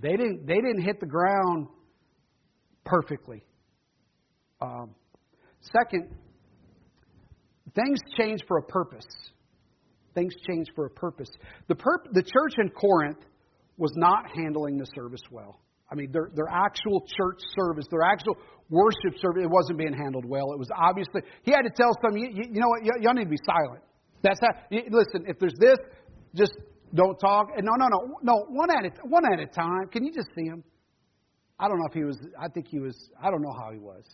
They 0.00 0.16
didn't, 0.16 0.46
they 0.46 0.54
didn't 0.54 0.82
hit 0.82 1.00
the 1.00 1.06
ground 1.06 1.68
perfectly. 2.84 3.44
Um, 4.60 4.94
second, 5.60 6.08
things 7.74 7.98
change 8.16 8.40
for 8.48 8.58
a 8.58 8.62
purpose. 8.62 9.06
Things 10.14 10.34
change 10.46 10.68
for 10.74 10.86
a 10.86 10.90
purpose. 10.90 11.28
The, 11.68 11.74
perp- 11.74 12.12
the 12.12 12.22
church 12.22 12.54
in 12.58 12.70
Corinth 12.70 13.24
was 13.76 13.92
not 13.96 14.24
handling 14.34 14.78
the 14.78 14.86
service 14.94 15.22
well. 15.30 15.60
I 15.90 15.94
mean, 15.94 16.10
their, 16.10 16.30
their 16.34 16.48
actual 16.48 17.00
church 17.00 17.40
service, 17.58 17.84
their 17.90 18.02
actual 18.02 18.36
worship 18.70 19.18
service, 19.20 19.44
it 19.44 19.50
wasn't 19.50 19.78
being 19.78 19.92
handled 19.92 20.24
well. 20.24 20.52
It 20.52 20.58
was 20.58 20.68
obviously, 20.76 21.20
he 21.42 21.50
had 21.50 21.62
to 21.62 21.70
tell 21.70 21.92
some, 22.02 22.16
you, 22.16 22.28
you, 22.32 22.60
know 22.60 22.68
what, 22.68 22.80
y'all 23.02 23.12
need 23.12 23.24
to 23.24 23.30
be 23.30 23.40
silent. 23.44 23.82
That's 24.22 24.40
how, 24.40 24.54
listen, 24.70 25.26
if 25.26 25.38
there's 25.38 25.56
this, 25.58 25.76
just 26.34 26.52
don't 26.94 27.18
talk. 27.18 27.48
No, 27.58 27.72
no, 27.76 27.88
no, 27.88 28.18
no, 28.22 28.46
one 28.48 28.70
at 28.70 28.84
a, 28.84 28.90
one 29.08 29.24
at 29.32 29.40
a 29.40 29.46
time. 29.46 29.88
Can 29.90 30.04
you 30.04 30.12
just 30.12 30.28
see 30.34 30.44
him? 30.44 30.62
I 31.58 31.68
don't 31.68 31.78
know 31.78 31.86
if 31.88 31.94
he 31.94 32.04
was, 32.04 32.18
I 32.40 32.48
think 32.48 32.66
he 32.68 32.80
was, 32.80 33.10
I 33.22 33.30
don't 33.30 33.42
know 33.42 33.54
how 33.56 33.70
he 33.70 33.78
was. 33.78 34.04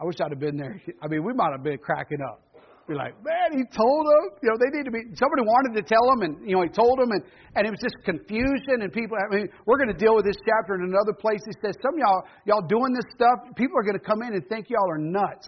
I 0.00 0.04
wish 0.04 0.16
I'd 0.20 0.30
have 0.30 0.40
been 0.40 0.56
there. 0.56 0.80
I 1.02 1.08
mean, 1.08 1.24
we 1.24 1.32
might 1.32 1.52
have 1.52 1.62
been 1.62 1.78
cracking 1.78 2.20
up. 2.20 2.42
Be 2.88 2.96
like, 2.96 3.14
man, 3.22 3.54
he 3.54 3.62
told 3.70 4.02
them. 4.02 4.34
You 4.42 4.50
know, 4.50 4.58
they 4.58 4.76
need 4.76 4.84
to 4.84 4.90
be. 4.90 4.98
Somebody 5.14 5.46
wanted 5.46 5.78
to 5.78 5.84
tell 5.86 6.02
him, 6.10 6.26
and 6.26 6.48
you 6.48 6.56
know, 6.56 6.62
he 6.62 6.68
told 6.74 6.98
them, 6.98 7.12
and 7.12 7.22
and 7.54 7.62
it 7.62 7.70
was 7.70 7.78
just 7.78 7.94
confusion. 8.02 8.82
And 8.82 8.90
people. 8.90 9.14
I 9.14 9.30
mean, 9.30 9.46
we're 9.64 9.78
going 9.78 9.94
to 9.94 10.00
deal 10.00 10.16
with 10.16 10.24
this 10.24 10.34
chapter 10.42 10.74
in 10.74 10.82
another 10.82 11.14
place. 11.14 11.38
He 11.46 11.54
says, 11.62 11.78
some 11.78 11.94
y'all, 12.00 12.26
y'all 12.46 12.66
doing 12.66 12.90
this 12.90 13.06
stuff. 13.14 13.46
People 13.54 13.78
are 13.78 13.86
going 13.86 13.94
to 14.00 14.02
come 14.02 14.26
in 14.26 14.34
and 14.34 14.42
think 14.48 14.66
y'all 14.70 14.90
are 14.90 14.98
nuts. 14.98 15.46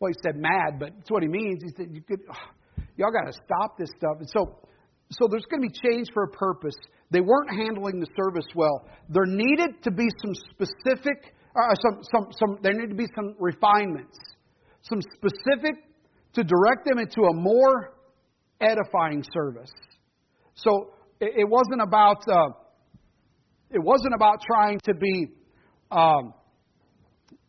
Well, 0.00 0.12
he 0.12 0.18
said 0.22 0.36
mad, 0.36 0.78
but 0.78 0.92
that's 0.96 1.10
what 1.10 1.22
he 1.22 1.28
means. 1.28 1.62
He 1.62 1.70
said, 1.76 1.94
you 1.94 2.02
could, 2.02 2.20
y'all 2.96 3.10
got 3.10 3.26
to 3.26 3.32
stop 3.32 3.78
this 3.78 3.88
stuff. 3.96 4.20
And 4.20 4.28
so, 4.28 4.60
so 5.10 5.26
there's 5.30 5.46
going 5.50 5.62
to 5.62 5.68
be 5.68 5.88
change 5.88 6.08
for 6.12 6.24
a 6.24 6.28
purpose. 6.28 6.74
They 7.10 7.20
weren't 7.20 7.50
handling 7.50 8.00
the 8.00 8.06
service 8.16 8.46
well. 8.54 8.86
There 9.08 9.24
needed 9.24 9.82
to 9.84 9.90
be 9.90 10.06
some 10.22 10.34
specific, 10.50 11.34
uh, 11.56 11.74
some, 11.82 12.02
some, 12.02 12.26
some. 12.32 12.58
There 12.62 12.74
needed 12.74 12.90
to 12.90 12.94
be 12.94 13.08
some 13.16 13.34
refinements, 13.38 14.18
some 14.82 15.00
specific 15.00 15.76
to 16.34 16.44
direct 16.44 16.84
them 16.84 16.98
into 16.98 17.22
a 17.22 17.34
more 17.34 17.94
edifying 18.60 19.24
service. 19.32 19.72
So 20.54 20.92
it, 21.20 21.32
it 21.38 21.48
wasn't 21.48 21.80
about 21.80 22.22
uh, 22.28 22.48
it 23.70 23.82
wasn't 23.82 24.12
about 24.14 24.42
trying 24.46 24.78
to 24.84 24.94
be 24.94 25.28
um, 25.90 26.34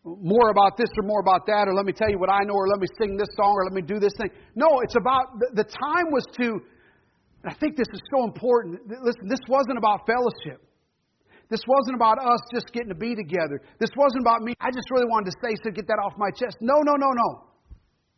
more 0.05 0.49
about 0.49 0.77
this 0.77 0.87
or 0.97 1.05
more 1.05 1.19
about 1.19 1.45
that, 1.47 1.67
or 1.67 1.73
let 1.73 1.85
me 1.85 1.91
tell 1.91 2.09
you 2.09 2.19
what 2.19 2.31
I 2.31 2.39
know, 2.45 2.53
or 2.53 2.69
let 2.69 2.79
me 2.79 2.87
sing 3.01 3.17
this 3.17 3.27
song, 3.35 3.51
or 3.51 3.65
let 3.65 3.73
me 3.73 3.81
do 3.81 3.99
this 3.99 4.13
thing. 4.17 4.29
No, 4.55 4.79
it's 4.81 4.95
about 4.95 5.37
the, 5.39 5.63
the 5.63 5.63
time 5.65 6.05
was 6.11 6.23
to. 6.39 6.61
I 7.45 7.53
think 7.53 7.77
this 7.77 7.87
is 7.93 8.01
so 8.13 8.23
important. 8.25 8.81
Listen, 8.87 9.27
this 9.27 9.39
wasn't 9.47 9.77
about 9.77 10.05
fellowship. 10.05 10.61
This 11.49 11.61
wasn't 11.67 11.95
about 11.95 12.19
us 12.19 12.39
just 12.53 12.71
getting 12.73 12.89
to 12.89 12.95
be 12.95 13.15
together. 13.15 13.61
This 13.79 13.89
wasn't 13.97 14.21
about 14.21 14.41
me. 14.41 14.53
I 14.59 14.69
just 14.69 14.89
really 14.91 15.07
wanted 15.07 15.31
to 15.31 15.37
say 15.41 15.55
so 15.63 15.71
get 15.71 15.87
that 15.87 15.99
off 16.03 16.13
my 16.17 16.29
chest. 16.29 16.57
No, 16.61 16.75
no, 16.83 16.93
no, 16.93 17.07
no. 17.09 17.47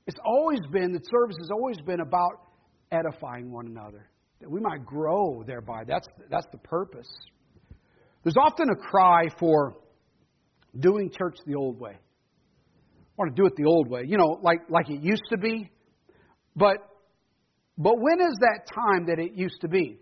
It's 0.07 0.19
always 0.25 0.59
been, 0.71 0.91
the 0.91 0.99
service 1.09 1.37
has 1.39 1.49
always 1.51 1.77
been 1.85 2.01
about 2.01 2.49
edifying 2.91 3.51
one 3.51 3.67
another, 3.67 4.09
that 4.41 4.49
we 4.49 4.59
might 4.59 4.85
grow 4.85 5.43
thereby. 5.45 5.83
That's, 5.87 6.07
that's 6.29 6.47
the 6.51 6.57
purpose. 6.57 7.09
There's 8.23 8.37
often 8.37 8.69
a 8.69 8.75
cry 8.75 9.27
for 9.39 9.75
doing 10.77 11.09
church 11.17 11.37
the 11.45 11.55
old 11.55 11.79
way. 11.79 11.93
I 11.93 13.13
want 13.17 13.35
to 13.35 13.41
do 13.41 13.45
it 13.45 13.55
the 13.55 13.65
old 13.65 13.87
way, 13.87 14.03
you 14.05 14.17
know, 14.17 14.39
like, 14.41 14.61
like 14.69 14.89
it 14.89 15.01
used 15.01 15.23
to 15.29 15.37
be. 15.37 15.71
But, 16.55 16.77
but 17.81 17.99
when 17.99 18.19
is 18.21 18.37
that 18.41 18.67
time 18.73 19.07
that 19.07 19.19
it 19.19 19.33
used 19.33 19.61
to 19.61 19.67
be? 19.67 19.97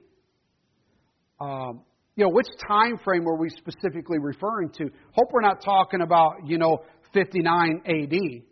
Um, 1.40 1.82
you 2.16 2.26
know, 2.26 2.32
which 2.32 2.48
time 2.68 2.98
frame 3.04 3.24
were 3.24 3.38
we 3.38 3.50
specifically 3.50 4.18
referring 4.20 4.72
to? 4.72 4.90
Hope 5.12 5.30
we're 5.32 5.42
not 5.42 5.64
talking 5.64 6.02
about, 6.02 6.34
you 6.46 6.58
know, 6.58 6.80
59 7.14 7.82
AD 7.86 8.44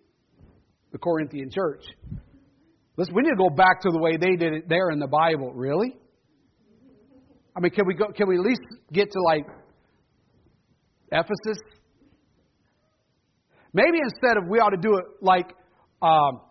the 0.91 0.97
Corinthian 0.97 1.49
church. 1.51 1.84
Listen, 2.95 3.13
we 3.13 3.21
need 3.23 3.30
to 3.30 3.36
go 3.36 3.49
back 3.49 3.82
to 3.82 3.89
the 3.91 3.99
way 3.99 4.17
they 4.17 4.36
did 4.36 4.53
it 4.53 4.69
there 4.69 4.89
in 4.89 4.99
the 4.99 5.07
Bible. 5.07 5.53
Really? 5.53 5.95
I 7.55 7.59
mean, 7.59 7.71
can 7.71 7.86
we 7.86 7.93
go? 7.93 8.07
Can 8.15 8.28
we 8.28 8.36
at 8.36 8.41
least 8.41 8.61
get 8.91 9.11
to 9.11 9.19
like 9.21 9.45
Ephesus? 11.11 11.61
Maybe 13.73 13.99
instead 14.01 14.38
of 14.38 14.49
we 14.49 14.59
ought 14.59 14.69
to 14.69 14.78
do 14.78 14.97
it 14.97 15.05
like 15.21 15.53
um, 16.01 16.41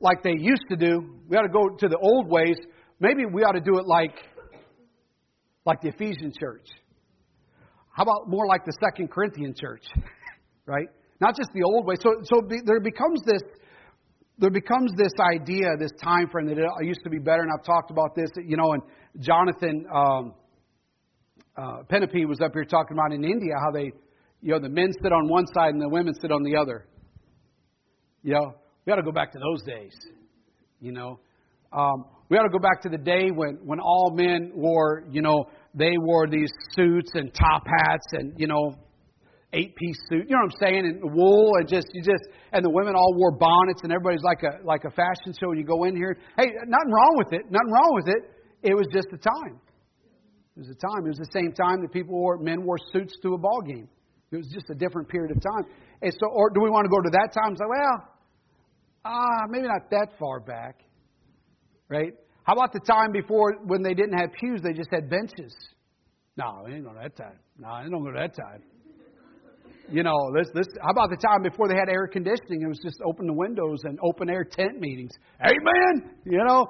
like 0.00 0.22
they 0.22 0.34
used 0.38 0.64
to 0.70 0.76
do, 0.76 1.20
we 1.28 1.36
ought 1.36 1.42
to 1.42 1.48
go 1.48 1.68
to 1.68 1.88
the 1.88 1.98
old 1.98 2.28
ways. 2.28 2.56
Maybe 3.00 3.24
we 3.26 3.42
ought 3.42 3.52
to 3.52 3.60
do 3.60 3.78
it 3.78 3.86
like 3.86 4.14
like 5.64 5.80
the 5.82 5.88
Ephesian 5.88 6.32
church. 6.38 6.66
How 7.90 8.02
about 8.04 8.28
more 8.28 8.46
like 8.46 8.64
the 8.64 8.72
Second 8.80 9.10
Corinthian 9.10 9.54
church, 9.58 9.84
right? 10.66 10.88
Not 11.20 11.36
just 11.36 11.50
the 11.52 11.64
old 11.64 11.84
way. 11.84 11.96
So, 12.00 12.14
so 12.22 12.42
there 12.64 12.80
becomes 12.80 13.20
this 13.26 13.42
there 14.38 14.50
becomes 14.50 14.92
this 14.96 15.12
idea, 15.20 15.76
this 15.78 15.90
time 16.02 16.28
frame 16.30 16.46
that 16.46 16.58
it 16.58 16.86
used 16.86 17.02
to 17.02 17.10
be 17.10 17.18
better, 17.18 17.42
and 17.42 17.50
I've 17.52 17.64
talked 17.64 17.90
about 17.90 18.14
this, 18.14 18.30
you 18.36 18.56
know, 18.56 18.72
and 18.72 18.82
Jonathan 19.18 19.84
um, 19.92 20.34
uh, 21.56 21.82
Penepe 21.88 22.24
was 22.24 22.38
up 22.40 22.52
here 22.52 22.64
talking 22.64 22.96
about 22.96 23.12
in 23.12 23.24
India 23.24 23.54
how 23.58 23.72
they, 23.72 23.90
you 24.40 24.52
know, 24.52 24.60
the 24.60 24.68
men 24.68 24.92
sit 25.02 25.12
on 25.12 25.28
one 25.28 25.44
side 25.52 25.70
and 25.74 25.82
the 25.82 25.88
women 25.88 26.14
sit 26.20 26.30
on 26.30 26.44
the 26.44 26.56
other. 26.56 26.86
You 28.22 28.34
know, 28.34 28.54
we 28.88 28.90
got 28.90 28.96
to 28.96 29.02
go 29.02 29.12
back 29.12 29.32
to 29.32 29.38
those 29.38 29.62
days, 29.64 29.92
you 30.80 30.92
know. 30.92 31.20
Um, 31.74 32.06
we 32.30 32.38
ought 32.38 32.48
to 32.48 32.48
go 32.48 32.58
back 32.58 32.80
to 32.84 32.88
the 32.88 32.96
day 32.96 33.28
when, 33.28 33.58
when 33.62 33.80
all 33.80 34.14
men 34.16 34.50
wore, 34.54 35.04
you 35.10 35.20
know, 35.20 35.44
they 35.74 35.92
wore 36.00 36.26
these 36.26 36.48
suits 36.72 37.10
and 37.12 37.28
top 37.34 37.64
hats 37.66 38.06
and, 38.12 38.32
you 38.38 38.46
know, 38.46 38.72
eight 39.52 39.76
piece 39.76 39.98
suit, 40.08 40.24
you 40.24 40.32
know 40.32 40.40
what 40.40 40.54
I'm 40.54 40.60
saying, 40.72 40.86
and 40.86 41.02
wool 41.12 41.52
and 41.60 41.68
just 41.68 41.88
you 41.92 42.00
just 42.00 42.32
and 42.52 42.64
the 42.64 42.70
women 42.70 42.94
all 42.94 43.12
wore 43.14 43.36
bonnets 43.36 43.80
and 43.82 43.92
everybody's 43.92 44.24
like 44.24 44.40
a 44.42 44.64
like 44.64 44.84
a 44.84 44.90
fashion 44.90 45.36
show 45.38 45.50
and 45.52 45.60
you 45.60 45.66
go 45.66 45.84
in 45.84 45.94
here. 45.94 46.16
Hey, 46.38 46.46
nothing 46.46 46.92
wrong 46.92 47.14
with 47.16 47.32
it. 47.34 47.44
Nothing 47.50 47.72
wrong 47.72 47.92
with 47.92 48.08
it. 48.08 48.22
It 48.62 48.74
was 48.74 48.86
just 48.90 49.08
a 49.12 49.18
time. 49.18 49.60
It 50.56 50.60
was 50.64 50.70
a 50.72 50.80
time. 50.80 51.04
It 51.04 51.12
was 51.12 51.20
the 51.20 51.32
same 51.36 51.52
time 51.52 51.82
that 51.82 51.92
people 51.92 52.16
wore 52.16 52.38
men 52.38 52.64
wore 52.64 52.78
suits 52.92 53.12
to 53.20 53.34
a 53.34 53.38
ball 53.38 53.60
game. 53.66 53.88
It 54.32 54.36
was 54.36 54.48
just 54.48 54.70
a 54.70 54.74
different 54.74 55.10
period 55.10 55.36
of 55.36 55.42
time. 55.42 55.68
And 56.00 56.12
so 56.12 56.32
or 56.32 56.48
do 56.48 56.62
we 56.62 56.70
want 56.70 56.84
to 56.86 56.90
go 56.90 57.02
to 57.04 57.10
that 57.12 57.36
time? 57.36 57.52
It's 57.52 57.60
like, 57.60 57.68
well, 57.68 58.17
ah, 59.08 59.46
maybe 59.48 59.66
not 59.66 59.90
that 59.90 60.08
far 60.18 60.40
back. 60.40 60.80
Right? 61.88 62.12
How 62.44 62.52
about 62.52 62.72
the 62.72 62.80
time 62.80 63.12
before 63.12 63.56
when 63.64 63.82
they 63.82 63.94
didn't 63.94 64.18
have 64.18 64.30
pews, 64.38 64.60
they 64.62 64.72
just 64.72 64.90
had 64.92 65.08
benches? 65.08 65.54
No, 66.36 66.62
we 66.64 66.74
ain't 66.74 66.84
going 66.84 66.96
to 66.96 67.02
that 67.02 67.16
time. 67.16 67.38
No, 67.58 67.68
I 67.68 67.82
don't 67.82 68.04
go 68.04 68.12
to 68.12 68.18
that 68.18 68.36
time. 68.36 68.62
You 69.90 70.02
know, 70.02 70.16
this 70.36 70.48
this 70.54 70.66
how 70.82 70.92
about 70.92 71.08
the 71.08 71.16
time 71.16 71.42
before 71.42 71.66
they 71.66 71.74
had 71.74 71.88
air 71.88 72.06
conditioning? 72.06 72.60
It 72.60 72.68
was 72.68 72.78
just 72.84 73.00
open 73.04 73.26
the 73.26 73.32
windows 73.32 73.80
and 73.84 73.98
open 74.04 74.28
air 74.28 74.44
tent 74.44 74.80
meetings. 74.80 75.12
Amen. 75.40 76.12
You 76.26 76.44
know, 76.44 76.66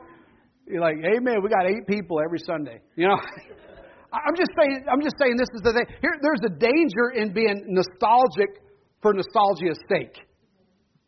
you're 0.66 0.80
like, 0.80 0.98
Amen. 0.98 1.42
We 1.42 1.48
got 1.48 1.66
eight 1.66 1.86
people 1.88 2.20
every 2.24 2.38
Sunday. 2.46 2.80
You 2.94 3.08
know. 3.08 3.18
I'm 4.12 4.36
just 4.36 4.50
saying. 4.56 4.84
I'm 4.90 5.02
just 5.02 5.16
saying. 5.18 5.36
This 5.36 5.50
is 5.54 5.62
the 5.62 5.72
thing. 5.72 5.86
Here, 6.00 6.14
there's 6.22 6.40
a 6.46 6.54
danger 6.58 7.10
in 7.14 7.34
being 7.34 7.66
nostalgic 7.66 8.62
for 9.02 9.12
nostalgia's 9.12 9.78
sake, 9.90 10.16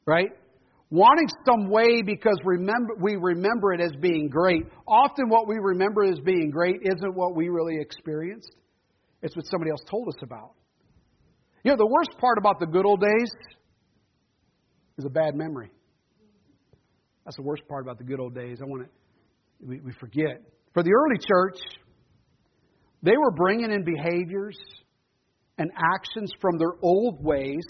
right? 0.05 0.31
Wanting 0.91 1.29
some 1.47 1.71
way 1.71 2.03
because 2.03 2.37
remember 2.45 2.95
we 3.01 3.15
remember 3.15 3.73
it 3.73 3.81
as 3.81 3.93
being 4.01 4.29
great. 4.29 4.65
Often, 4.89 5.29
what 5.29 5.47
we 5.47 5.57
remember 5.61 6.03
as 6.05 6.19
being 6.19 6.51
great 6.51 6.81
isn't 6.83 7.15
what 7.15 7.37
we 7.37 7.49
really 7.49 7.77
experienced. 7.81 8.57
It's 9.23 9.37
what 9.37 9.47
somebody 9.47 9.71
else 9.71 9.83
told 9.89 10.09
us 10.09 10.21
about. 10.23 10.53
You 11.63 11.71
know, 11.71 11.77
the 11.77 11.87
worst 11.87 12.11
part 12.19 12.39
about 12.39 12.59
the 12.59 12.67
good 12.67 12.87
old 12.87 13.01
days 13.01 13.31
is 14.99 15.05
a 15.05 15.11
bad 15.11 15.37
memory. 15.37 15.71
That's 17.25 17.37
the 17.37 17.43
worst 17.43 17.63
part 17.69 17.85
about 17.85 17.99
the 17.99 18.05
good 18.05 18.19
old 18.19 18.35
days. 18.35 18.59
I 18.61 18.65
want 18.65 18.83
to, 18.83 18.89
we, 19.67 19.79
we 19.81 19.93
forget. 19.93 20.43
For 20.75 20.83
the 20.83 20.91
early 20.91 21.19
church, 21.19 21.59
they 23.03 23.17
were 23.17 23.31
bringing 23.31 23.71
in 23.71 23.85
behaviors 23.85 24.59
and 25.59 25.71
actions 25.95 26.33
from 26.41 26.59
their 26.59 26.73
old 26.83 27.23
ways 27.23 27.67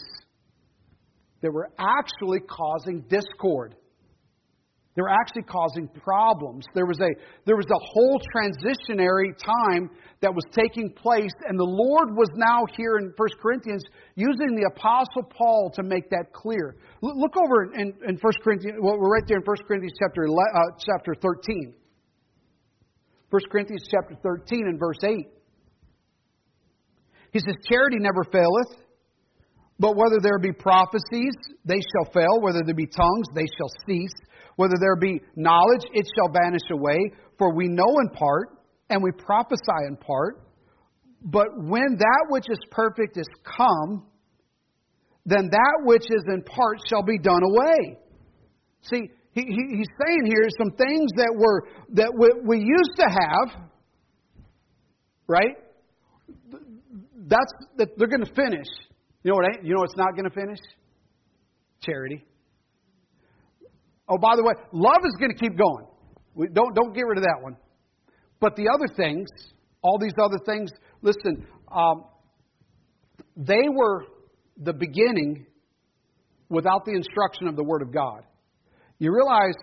that 1.42 1.52
were 1.52 1.70
actually 1.78 2.40
causing 2.40 3.02
discord. 3.08 3.74
They 4.96 5.02
were 5.02 5.08
actually 5.08 5.44
causing 5.44 5.88
problems. 5.88 6.66
There 6.74 6.84
was 6.84 6.98
a 7.00 7.08
there 7.46 7.56
was 7.56 7.70
a 7.70 7.78
whole 7.78 8.20
transitionary 8.34 9.32
time 9.38 9.88
that 10.20 10.34
was 10.34 10.44
taking 10.52 10.92
place, 10.92 11.32
and 11.48 11.58
the 11.58 11.64
Lord 11.64 12.16
was 12.16 12.28
now 12.34 12.64
here 12.76 12.98
in 12.98 13.12
1 13.16 13.28
Corinthians 13.40 13.82
using 14.16 14.56
the 14.56 14.68
Apostle 14.74 15.22
Paul 15.30 15.70
to 15.76 15.82
make 15.82 16.10
that 16.10 16.32
clear. 16.34 16.76
Look 17.00 17.36
over 17.36 17.72
in, 17.72 17.94
in 18.06 18.18
1 18.20 18.32
Corinthians, 18.42 18.78
well, 18.82 18.98
we're 18.98 19.14
right 19.14 19.26
there 19.26 19.38
in 19.38 19.44
1 19.44 19.56
Corinthians 19.66 19.94
chapter, 19.98 20.26
uh, 20.26 20.76
chapter 20.84 21.14
13. 21.14 21.72
1 23.30 23.40
Corinthians 23.50 23.86
chapter 23.88 24.16
13 24.22 24.66
and 24.66 24.78
verse 24.78 24.98
8. 25.02 25.26
He 27.32 27.38
says, 27.38 27.54
Charity 27.68 27.98
never 28.00 28.24
faileth, 28.24 28.76
but 29.80 29.96
whether 29.96 30.20
there 30.22 30.38
be 30.38 30.52
prophecies, 30.52 31.32
they 31.64 31.80
shall 31.80 32.12
fail. 32.12 32.40
Whether 32.40 32.60
there 32.64 32.74
be 32.74 32.86
tongues, 32.86 33.26
they 33.34 33.46
shall 33.46 33.70
cease. 33.88 34.12
Whether 34.56 34.76
there 34.78 34.96
be 34.96 35.22
knowledge, 35.36 35.86
it 35.94 36.06
shall 36.14 36.28
vanish 36.30 36.68
away. 36.70 36.98
For 37.38 37.54
we 37.54 37.66
know 37.66 37.88
in 38.02 38.10
part, 38.10 38.58
and 38.90 39.02
we 39.02 39.10
prophesy 39.12 39.86
in 39.88 39.96
part. 39.96 40.44
But 41.24 41.46
when 41.56 41.96
that 41.98 42.26
which 42.28 42.44
is 42.50 42.58
perfect 42.70 43.16
is 43.16 43.26
come, 43.44 44.04
then 45.24 45.48
that 45.50 45.80
which 45.84 46.04
is 46.10 46.24
in 46.28 46.42
part 46.42 46.78
shall 46.86 47.02
be 47.02 47.18
done 47.18 47.42
away. 47.42 47.96
See, 48.82 49.10
he, 49.32 49.40
he, 49.42 49.76
he's 49.76 49.88
saying 50.04 50.26
here 50.26 50.48
some 50.58 50.72
things 50.72 51.10
that 51.16 51.32
were 51.34 51.68
that 51.94 52.12
we, 52.18 52.28
we 52.44 52.58
used 52.58 52.96
to 52.96 53.06
have, 53.06 53.62
right? 55.26 55.56
That's 57.26 57.52
that 57.78 57.96
they're 57.96 58.08
going 58.08 58.24
to 58.24 58.34
finish. 58.34 58.66
You 59.22 59.32
know 59.32 59.36
what? 59.36 59.64
You 59.64 59.74
know 59.74 59.80
what's 59.80 59.96
not 59.96 60.12
going 60.12 60.24
to 60.24 60.34
finish? 60.34 60.58
Charity. 61.82 62.24
Oh, 64.08 64.18
by 64.18 64.34
the 64.36 64.42
way, 64.42 64.54
love 64.72 65.02
is 65.04 65.14
going 65.18 65.30
to 65.30 65.38
keep 65.38 65.56
going. 65.56 65.86
We, 66.34 66.48
don't 66.48 66.74
don't 66.74 66.94
get 66.94 67.02
rid 67.02 67.18
of 67.18 67.24
that 67.24 67.38
one. 67.40 67.56
But 68.40 68.56
the 68.56 68.68
other 68.68 68.86
things, 68.96 69.28
all 69.82 69.98
these 69.98 70.14
other 70.18 70.38
things, 70.46 70.70
listen, 71.02 71.46
um, 71.70 72.04
they 73.36 73.68
were 73.70 74.04
the 74.56 74.72
beginning 74.72 75.46
without 76.48 76.84
the 76.84 76.92
instruction 76.92 77.46
of 77.46 77.56
the 77.56 77.64
Word 77.64 77.82
of 77.82 77.92
God. 77.92 78.22
You 78.98 79.14
realize 79.14 79.54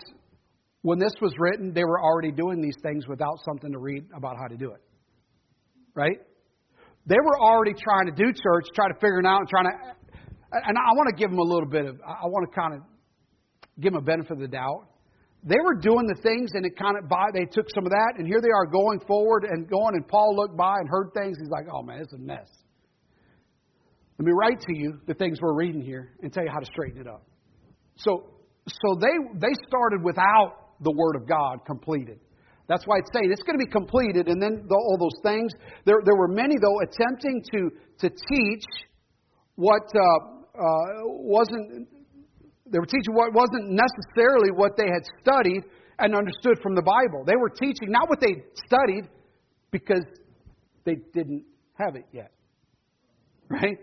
when 0.81 0.99
this 0.99 1.13
was 1.21 1.33
written, 1.37 1.73
they 1.73 1.83
were 1.83 2.01
already 2.01 2.31
doing 2.31 2.61
these 2.61 2.77
things 2.81 3.07
without 3.07 3.37
something 3.45 3.71
to 3.71 3.79
read 3.79 4.05
about 4.15 4.37
how 4.39 4.47
to 4.47 4.55
do 4.55 4.71
it. 4.71 4.81
Right? 5.93 6.19
They 7.07 7.15
were 7.23 7.39
already 7.39 7.73
trying 7.73 8.07
to 8.07 8.11
do 8.11 8.31
church, 8.31 8.67
trying 8.75 8.93
to 8.93 8.99
figure 8.99 9.19
it 9.19 9.25
out, 9.25 9.39
and 9.39 9.49
trying 9.49 9.65
to. 9.65 9.75
And 10.51 10.77
I 10.77 10.91
want 10.95 11.09
to 11.09 11.15
give 11.15 11.29
them 11.29 11.39
a 11.39 11.47
little 11.47 11.69
bit 11.69 11.85
of. 11.85 11.95
I 12.03 12.27
want 12.27 12.51
to 12.51 12.53
kind 12.53 12.73
of 12.75 12.81
give 13.79 13.93
them 13.93 14.01
a 14.01 14.05
benefit 14.05 14.31
of 14.31 14.39
the 14.39 14.47
doubt. 14.47 14.91
They 15.43 15.59
were 15.63 15.75
doing 15.75 16.07
the 16.07 16.19
things, 16.21 16.51
and 16.53 16.65
it 16.65 16.75
kind 16.77 16.97
of 16.97 17.07
by 17.07 17.31
they 17.33 17.45
took 17.45 17.67
some 17.73 17.85
of 17.85 17.91
that, 17.91 18.15
and 18.17 18.27
here 18.27 18.41
they 18.41 18.51
are 18.51 18.65
going 18.65 18.99
forward 19.07 19.45
and 19.45 19.69
going. 19.69 19.95
And 19.95 20.05
Paul 20.07 20.35
looked 20.35 20.57
by 20.57 20.75
and 20.79 20.89
heard 20.89 21.11
things. 21.13 21.37
He's 21.39 21.49
like, 21.49 21.65
"Oh 21.71 21.81
man, 21.81 21.99
it's 22.01 22.13
a 22.13 22.17
mess." 22.17 22.49
Let 24.19 24.25
me 24.25 24.33
write 24.33 24.59
to 24.61 24.75
you 24.75 24.99
the 25.07 25.13
things 25.13 25.39
we're 25.41 25.55
reading 25.55 25.81
here 25.81 26.11
and 26.23 26.33
tell 26.33 26.43
you 26.43 26.49
how 26.51 26.59
to 26.59 26.65
straighten 26.65 26.99
it 26.99 27.07
up. 27.07 27.23
So, 27.97 28.33
so 28.67 28.97
they 28.99 29.13
they 29.35 29.53
started 29.67 30.03
without 30.03 30.75
the 30.81 30.91
Word 30.91 31.15
of 31.15 31.27
God 31.27 31.59
completed. 31.65 32.19
That's 32.67 32.83
why 32.85 32.97
it's 32.99 33.09
saying 33.13 33.31
it's 33.31 33.43
going 33.43 33.57
to 33.57 33.65
be 33.65 33.71
completed, 33.71 34.27
and 34.27 34.41
then 34.41 34.65
the, 34.67 34.75
all 34.75 34.97
those 34.99 35.19
things. 35.23 35.51
There, 35.85 36.01
there 36.03 36.15
were 36.15 36.27
many 36.27 36.55
though 36.59 36.79
attempting 36.83 37.43
to 37.53 37.71
to 37.99 38.09
teach 38.09 38.65
what 39.55 39.87
uh, 39.95 40.37
uh, 40.53 41.07
wasn't 41.07 41.87
they 42.69 42.79
were 42.79 42.85
teaching 42.85 43.15
what 43.15 43.33
wasn't 43.33 43.71
necessarily 43.71 44.51
what 44.51 44.75
they 44.77 44.87
had 44.87 45.03
studied 45.21 45.63
and 45.99 46.13
understood 46.13 46.59
from 46.61 46.75
the 46.75 46.81
Bible. 46.81 47.23
They 47.25 47.35
were 47.35 47.49
teaching 47.49 47.89
not 47.89 48.09
what 48.09 48.19
they 48.19 48.43
studied 48.67 49.09
because 49.71 50.03
they 50.83 50.95
didn't 51.13 51.45
have 51.73 51.95
it 51.95 52.05
yet. 52.11 52.31
Right? 53.49 53.77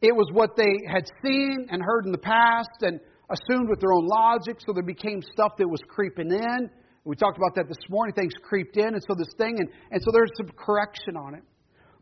It 0.00 0.14
was 0.14 0.28
what 0.32 0.56
they 0.56 0.78
had 0.86 1.04
seen 1.22 1.66
and 1.70 1.82
heard 1.82 2.06
in 2.06 2.12
the 2.12 2.18
past 2.18 2.82
and 2.82 3.00
assumed 3.30 3.68
with 3.68 3.80
their 3.80 3.92
own 3.92 4.06
logic, 4.06 4.58
so 4.64 4.72
there 4.72 4.82
became 4.82 5.20
stuff 5.32 5.52
that 5.58 5.68
was 5.68 5.80
creeping 5.88 6.30
in. 6.30 6.70
We 7.04 7.16
talked 7.16 7.36
about 7.36 7.54
that 7.56 7.68
this 7.68 7.82
morning. 7.88 8.14
Things 8.14 8.32
creeped 8.42 8.76
in, 8.76 8.94
and 8.94 9.02
so 9.02 9.14
this 9.16 9.32
thing, 9.36 9.56
and, 9.58 9.68
and 9.90 10.00
so 10.02 10.10
there's 10.12 10.30
some 10.36 10.50
correction 10.56 11.16
on 11.16 11.34
it. 11.34 11.42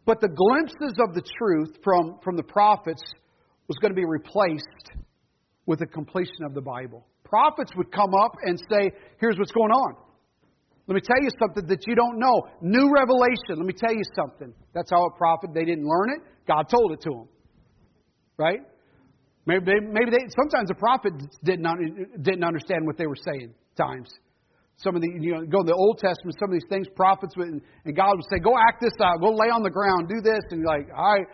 But 0.04 0.20
the 0.20 0.28
glimpses 0.28 0.98
of 0.98 1.14
the 1.14 1.22
truth 1.38 1.76
from, 1.82 2.18
from 2.22 2.36
the 2.36 2.42
prophets 2.42 3.02
was 3.68 3.76
going 3.78 3.92
to 3.92 3.96
be 3.96 4.04
replaced 4.04 4.98
with 5.66 5.78
the 5.78 5.86
completion 5.86 6.44
of 6.44 6.54
the 6.54 6.60
Bible. 6.60 7.06
Prophets 7.24 7.70
would 7.76 7.92
come 7.92 8.12
up 8.22 8.32
and 8.42 8.58
say, 8.70 8.90
Here's 9.20 9.38
what's 9.38 9.52
going 9.52 9.70
on. 9.70 9.94
Let 10.86 10.94
me 10.96 11.00
tell 11.02 11.22
you 11.22 11.30
something 11.38 11.66
that 11.68 11.86
you 11.86 11.94
don't 11.94 12.18
know. 12.18 12.42
New 12.60 12.90
revelation. 12.92 13.56
Let 13.56 13.66
me 13.66 13.72
tell 13.72 13.92
you 13.92 14.02
something. 14.16 14.52
That's 14.74 14.90
how 14.90 15.04
a 15.04 15.16
prophet, 15.16 15.50
they 15.54 15.64
didn't 15.64 15.86
learn 15.86 16.10
it. 16.10 16.20
God 16.48 16.68
told 16.68 16.92
it 16.92 17.00
to 17.02 17.10
them. 17.10 17.28
Right? 18.36 18.58
Maybe 19.46 19.66
maybe 19.80 20.10
they, 20.10 20.26
sometimes 20.36 20.70
a 20.70 20.74
prophet 20.74 21.12
didn't, 21.44 22.22
didn't 22.22 22.44
understand 22.44 22.86
what 22.86 22.98
they 22.98 23.06
were 23.06 23.16
saying 23.16 23.54
times. 23.76 24.10
Some 24.82 24.96
of 24.96 25.02
the, 25.02 25.08
you 25.20 25.32
know, 25.32 25.44
go 25.44 25.60
in 25.60 25.66
the 25.66 25.74
Old 25.76 25.98
Testament, 25.98 26.36
some 26.40 26.48
of 26.48 26.56
these 26.56 26.68
things, 26.68 26.88
prophets 26.96 27.36
would, 27.36 27.48
and 27.48 27.96
God 27.96 28.16
would 28.16 28.24
say, 28.32 28.40
go 28.40 28.56
act 28.56 28.80
this 28.80 28.96
out, 29.00 29.20
go 29.20 29.28
lay 29.28 29.52
on 29.52 29.62
the 29.62 29.70
ground, 29.70 30.08
do 30.08 30.20
this. 30.24 30.40
And 30.50 30.60
you're 30.60 30.72
like, 30.72 30.88
all 30.96 31.14
right. 31.16 31.26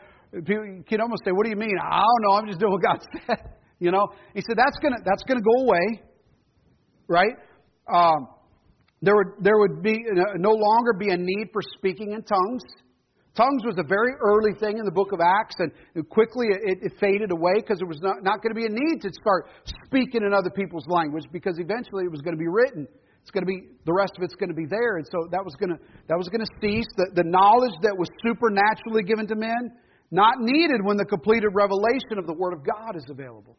People, 0.45 0.67
you 0.67 0.85
can 0.87 1.01
almost 1.01 1.23
say, 1.25 1.31
what 1.31 1.45
do 1.45 1.51
you 1.51 1.57
mean? 1.57 1.79
I 1.81 2.03
don't 2.03 2.23
know, 2.27 2.33
I'm 2.37 2.47
just 2.47 2.59
doing 2.59 2.73
what 2.73 2.83
God 2.83 2.99
said. 3.27 3.57
You 3.79 3.91
know, 3.91 4.09
he 4.35 4.41
said 4.41 4.57
that's 4.57 4.79
gonna 4.81 4.97
that's 5.05 5.23
gonna 5.25 5.45
go 5.45 5.65
away, 5.65 6.03
right? 7.09 7.37
Um, 7.93 8.29
there 9.03 9.15
would 9.15 9.45
there 9.45 9.59
would 9.59 9.83
be 9.83 10.01
no 10.37 10.53
longer 10.53 10.95
be 10.99 11.11
a 11.13 11.17
need 11.17 11.49
for 11.53 11.61
speaking 11.77 12.13
in 12.13 12.23
tongues. 12.23 12.63
Tongues 13.37 13.63
was 13.67 13.77
a 13.77 13.87
very 13.87 14.13
early 14.25 14.57
thing 14.59 14.79
in 14.79 14.87
the 14.87 14.91
book 14.91 15.13
of 15.13 15.21
Acts, 15.21 15.57
and 15.59 15.71
quickly 16.09 16.47
it, 16.49 16.79
it 16.81 16.93
faded 16.99 17.31
away 17.31 17.53
because 17.57 17.79
there 17.79 17.87
was 17.87 18.01
not, 18.01 18.25
not 18.25 18.41
going 18.41 18.49
to 18.49 18.57
be 18.57 18.65
a 18.65 18.73
need 18.73 19.03
to 19.03 19.11
start 19.13 19.53
speaking 19.85 20.25
in 20.25 20.33
other 20.33 20.49
people's 20.49 20.87
language 20.89 21.25
because 21.31 21.59
eventually 21.59 22.05
it 22.05 22.11
was 22.11 22.23
going 22.23 22.33
to 22.33 22.41
be 22.41 22.49
written. 22.49 22.89
It's 23.27 23.35
going 23.35 23.43
to 23.43 23.51
be 23.51 23.75
the 23.83 23.93
rest 23.93 24.15
of 24.15 24.23
it's 24.23 24.39
going 24.39 24.55
to 24.55 24.55
be 24.55 24.71
there, 24.71 25.03
and 25.03 25.07
so 25.11 25.27
that 25.35 25.43
was 25.43 25.59
going 25.59 25.75
to 25.75 25.79
that 26.07 26.15
was 26.15 26.31
going 26.31 26.47
to 26.47 26.53
cease. 26.63 26.87
The, 26.95 27.11
the 27.11 27.27
knowledge 27.27 27.75
that 27.83 27.91
was 27.99 28.07
supernaturally 28.23 29.03
given 29.03 29.27
to 29.27 29.35
men 29.35 29.75
not 30.15 30.39
needed 30.39 30.79
when 30.87 30.95
the 30.95 31.05
completed 31.05 31.51
revelation 31.51 32.23
of 32.23 32.31
the 32.31 32.39
Word 32.39 32.55
of 32.55 32.63
God 32.63 32.95
is 32.95 33.03
available. 33.11 33.59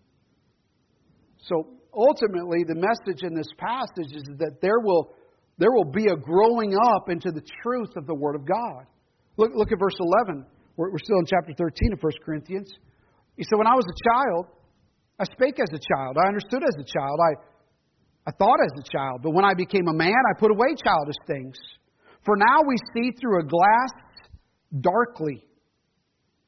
So 1.51 1.67
ultimately, 1.91 2.63
the 2.63 2.79
message 2.79 3.27
in 3.27 3.35
this 3.35 3.51
passage 3.59 4.15
is 4.15 4.23
that 4.39 4.63
there 4.63 4.79
will, 4.79 5.11
there 5.59 5.75
will 5.75 5.91
be 5.91 6.07
a 6.07 6.15
growing 6.15 6.71
up 6.95 7.11
into 7.11 7.35
the 7.35 7.43
truth 7.59 7.91
of 7.99 8.07
the 8.07 8.15
Word 8.15 8.39
of 8.39 8.47
God. 8.47 8.87
Look, 9.35 9.51
look 9.51 9.75
at 9.75 9.79
verse 9.83 9.99
11. 9.99 10.47
We're, 10.79 10.95
we're 10.95 11.03
still 11.03 11.19
in 11.19 11.27
chapter 11.27 11.51
13 11.51 11.91
of 11.91 11.99
1 11.99 12.23
Corinthians. 12.23 12.71
He 13.35 13.43
said, 13.43 13.59
When 13.59 13.67
I 13.67 13.75
was 13.75 13.83
a 13.83 13.97
child, 14.07 14.47
I 15.19 15.25
spake 15.25 15.59
as 15.59 15.75
a 15.75 15.81
child. 15.91 16.15
I 16.15 16.31
understood 16.31 16.63
as 16.63 16.75
a 16.79 16.87
child. 16.87 17.19
I, 17.19 17.56
I 18.27 18.31
thought 18.31 18.59
as 18.61 18.71
a 18.77 18.91
child. 18.91 19.21
But 19.23 19.31
when 19.31 19.45
I 19.45 19.53
became 19.53 19.87
a 19.87 19.93
man, 19.93 20.11
I 20.11 20.37
put 20.37 20.51
away 20.51 20.75
childish 20.83 21.15
things. 21.25 21.57
For 22.25 22.35
now 22.35 22.59
we 22.67 22.75
see 22.93 23.11
through 23.19 23.39
a 23.39 23.43
glass 23.43 23.89
darkly, 24.81 25.45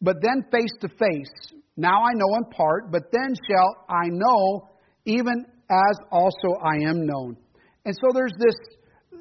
but 0.01 0.17
then 0.21 0.43
face 0.51 0.73
to 0.81 0.89
face. 0.89 1.55
Now 1.77 2.03
I 2.03 2.11
know 2.13 2.35
in 2.35 2.43
part, 2.51 2.91
but 2.91 3.03
then 3.13 3.33
shall 3.49 3.85
I 3.87 4.09
know 4.09 4.69
even 5.05 5.45
as 5.71 5.97
also 6.11 6.59
I 6.61 6.83
am 6.83 7.05
known. 7.05 7.37
And 7.85 7.95
so 7.95 8.09
there's 8.13 8.33
this, 8.37 8.55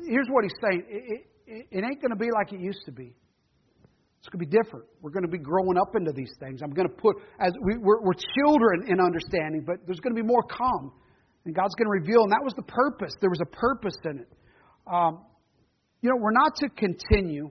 here's 0.08 0.26
what 0.28 0.42
he's 0.42 0.58
saying 0.60 0.82
it, 0.88 1.26
it, 1.46 1.66
it 1.70 1.84
ain't 1.84 2.02
going 2.02 2.10
to 2.10 2.18
be 2.18 2.30
like 2.34 2.52
it 2.52 2.60
used 2.60 2.82
to 2.86 2.92
be. 2.92 3.14
It's 4.18 4.28
going 4.28 4.44
to 4.44 4.50
be 4.50 4.50
different. 4.50 4.86
We're 5.00 5.12
going 5.12 5.24
to 5.24 5.30
be 5.30 5.38
growing 5.38 5.78
up 5.78 5.94
into 5.94 6.10
these 6.12 6.32
things. 6.40 6.60
I'm 6.60 6.70
going 6.70 6.88
to 6.88 6.94
put, 6.94 7.16
as 7.38 7.52
we, 7.62 7.78
we're, 7.78 8.02
we're 8.02 8.18
children 8.34 8.90
in 8.90 9.00
understanding, 9.00 9.62
but 9.64 9.76
there's 9.86 10.00
going 10.00 10.14
to 10.14 10.20
be 10.20 10.26
more 10.26 10.42
come. 10.42 10.92
And 11.48 11.56
God's 11.56 11.74
going 11.76 11.86
to 11.86 11.98
reveal, 11.98 12.24
and 12.24 12.32
that 12.32 12.44
was 12.44 12.52
the 12.56 12.62
purpose. 12.62 13.14
There 13.22 13.30
was 13.30 13.40
a 13.40 13.46
purpose 13.46 13.96
in 14.04 14.18
it. 14.18 14.28
Um, 14.86 15.20
you 16.02 16.10
know, 16.10 16.16
we're 16.20 16.30
not 16.30 16.54
to 16.56 16.68
continue 16.68 17.50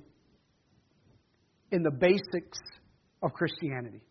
in 1.72 1.82
the 1.82 1.90
basics 1.90 2.60
of 3.24 3.34
Christianity. 3.34 4.02